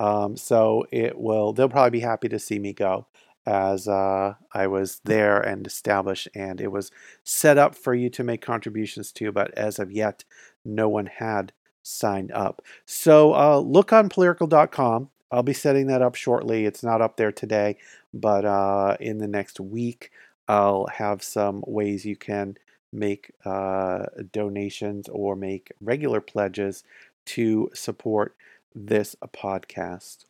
Um, 0.00 0.36
so 0.36 0.86
it 0.90 1.18
will. 1.18 1.52
They'll 1.52 1.68
probably 1.68 1.98
be 1.98 2.00
happy 2.00 2.28
to 2.28 2.38
see 2.38 2.58
me 2.58 2.72
go, 2.72 3.06
as 3.46 3.86
uh, 3.86 4.34
I 4.52 4.66
was 4.66 5.00
there 5.04 5.40
and 5.40 5.66
established, 5.66 6.28
and 6.34 6.60
it 6.60 6.72
was 6.72 6.90
set 7.22 7.58
up 7.58 7.74
for 7.74 7.94
you 7.94 8.10
to 8.10 8.24
make 8.24 8.40
contributions 8.42 9.12
to. 9.12 9.30
But 9.30 9.52
as 9.54 9.78
of 9.78 9.92
yet, 9.92 10.24
no 10.64 10.88
one 10.88 11.06
had 11.06 11.52
signed 11.82 12.32
up. 12.32 12.62
So 12.86 13.34
uh, 13.34 13.58
look 13.58 13.92
on 13.92 14.08
Polyrical.com. 14.08 15.10
I'll 15.30 15.42
be 15.42 15.52
setting 15.52 15.88
that 15.88 16.02
up 16.02 16.14
shortly. 16.14 16.64
It's 16.64 16.82
not 16.82 17.00
up 17.02 17.16
there 17.16 17.32
today, 17.32 17.76
but 18.12 18.44
uh, 18.44 18.96
in 19.00 19.18
the 19.18 19.28
next 19.28 19.58
week, 19.60 20.10
I'll 20.48 20.86
have 20.86 21.22
some 21.22 21.64
ways 21.66 22.04
you 22.04 22.16
can 22.16 22.56
make 22.94 23.32
uh, 23.44 24.06
donations 24.32 25.08
or 25.08 25.36
make 25.36 25.72
regular 25.80 26.20
pledges 26.20 26.84
to 27.26 27.70
support 27.74 28.34
this 28.74 29.16
podcast. 29.34 30.24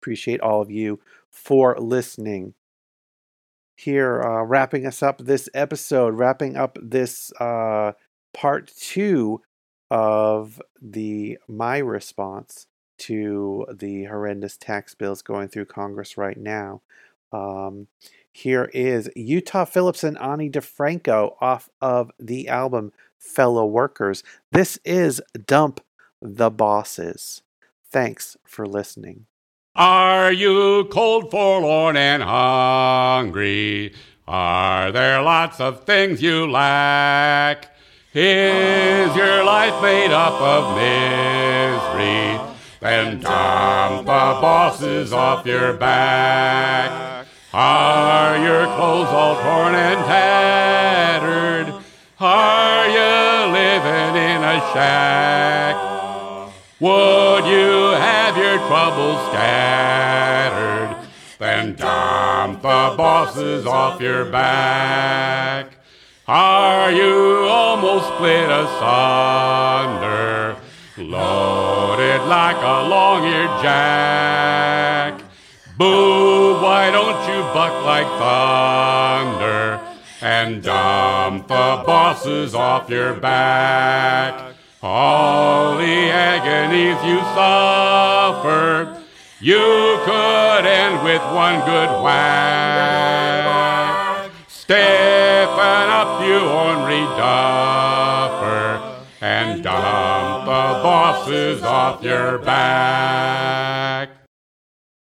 Appreciate 0.00 0.40
all 0.40 0.60
of 0.60 0.70
you 0.70 1.00
for 1.30 1.76
listening. 1.78 2.54
Here, 3.76 4.22
uh, 4.22 4.42
wrapping 4.44 4.86
us 4.86 5.02
up 5.02 5.18
this 5.18 5.48
episode, 5.52 6.14
wrapping 6.14 6.56
up 6.56 6.78
this 6.80 7.32
uh, 7.40 7.92
part 8.32 8.70
two 8.76 9.42
of 9.90 10.62
the 10.80 11.38
my 11.48 11.78
response 11.78 12.66
to 12.96 13.66
the 13.72 14.04
horrendous 14.04 14.56
tax 14.56 14.94
bills 14.94 15.22
going 15.22 15.48
through 15.48 15.66
Congress 15.66 16.16
right 16.16 16.36
now. 16.36 16.80
Um, 17.32 17.88
here 18.34 18.68
is 18.74 19.08
Utah 19.14 19.64
Phillips 19.64 20.02
and 20.02 20.18
Ani 20.18 20.50
DiFranco 20.50 21.36
off 21.40 21.70
of 21.80 22.10
the 22.18 22.48
album 22.48 22.92
Fellow 23.16 23.64
Workers. 23.64 24.24
This 24.50 24.76
is 24.84 25.22
Dump 25.46 25.80
the 26.20 26.50
Bosses. 26.50 27.42
Thanks 27.92 28.36
for 28.44 28.66
listening. 28.66 29.26
Are 29.76 30.32
you 30.32 30.88
cold, 30.90 31.30
forlorn, 31.30 31.96
and 31.96 32.24
hungry? 32.24 33.94
Are 34.26 34.90
there 34.90 35.22
lots 35.22 35.60
of 35.60 35.84
things 35.84 36.20
you 36.20 36.50
lack? 36.50 37.70
Is 38.12 39.14
your 39.14 39.44
life 39.44 39.80
made 39.80 40.10
up 40.10 40.40
of 40.40 40.76
misery? 40.76 42.52
Then 42.80 43.20
dump 43.20 44.06
the 44.06 44.40
bosses 44.40 45.12
off 45.12 45.46
your 45.46 45.74
back. 45.74 47.13
Are 47.56 48.36
your 48.36 48.66
clothes 48.74 49.10
all 49.10 49.36
torn 49.36 49.76
and 49.76 50.04
tattered? 50.06 51.72
Are 52.18 52.88
you 52.88 53.52
living 53.52 54.16
in 54.16 54.42
a 54.42 54.58
shack? 54.72 55.76
Would 56.80 57.46
you 57.46 57.92
have 57.94 58.36
your 58.36 58.58
troubles 58.66 59.24
scattered? 59.28 60.96
Then 61.38 61.76
dump 61.76 62.62
the 62.62 62.94
bosses 62.96 63.66
off 63.66 64.00
your 64.00 64.24
back. 64.24 65.76
Are 66.26 66.90
you 66.90 67.46
almost 67.48 68.08
split 68.14 68.50
asunder? 68.50 70.56
Loaded 70.96 72.22
like 72.22 72.56
a 72.56 72.88
long-eared 72.88 73.62
jack. 73.62 75.03
Boo, 75.84 76.62
why 76.62 76.90
don't 76.90 77.20
you 77.28 77.42
buck 77.52 77.74
like 77.84 78.06
thunder 78.18 79.80
and 80.22 80.62
dump 80.62 81.46
the 81.46 81.82
bosses 81.84 82.54
off 82.54 82.88
your 82.88 83.12
back? 83.12 84.54
All 84.82 85.76
the 85.76 86.10
agonies 86.10 87.04
you 87.04 87.18
suffer, 87.36 89.02
you 89.42 90.00
could 90.06 90.64
end 90.64 91.04
with 91.04 91.20
one 91.34 91.60
good 91.66 91.90
whack. 92.02 93.44
Stiffen 94.48 95.90
up, 96.00 96.22
you 96.26 96.38
ornery 96.62 97.04
duffer, 97.20 98.80
and 99.20 99.62
dump 99.62 100.46
the 100.46 100.80
bosses 100.82 101.62
off 101.62 102.02
your 102.02 102.38
back. 102.38 104.23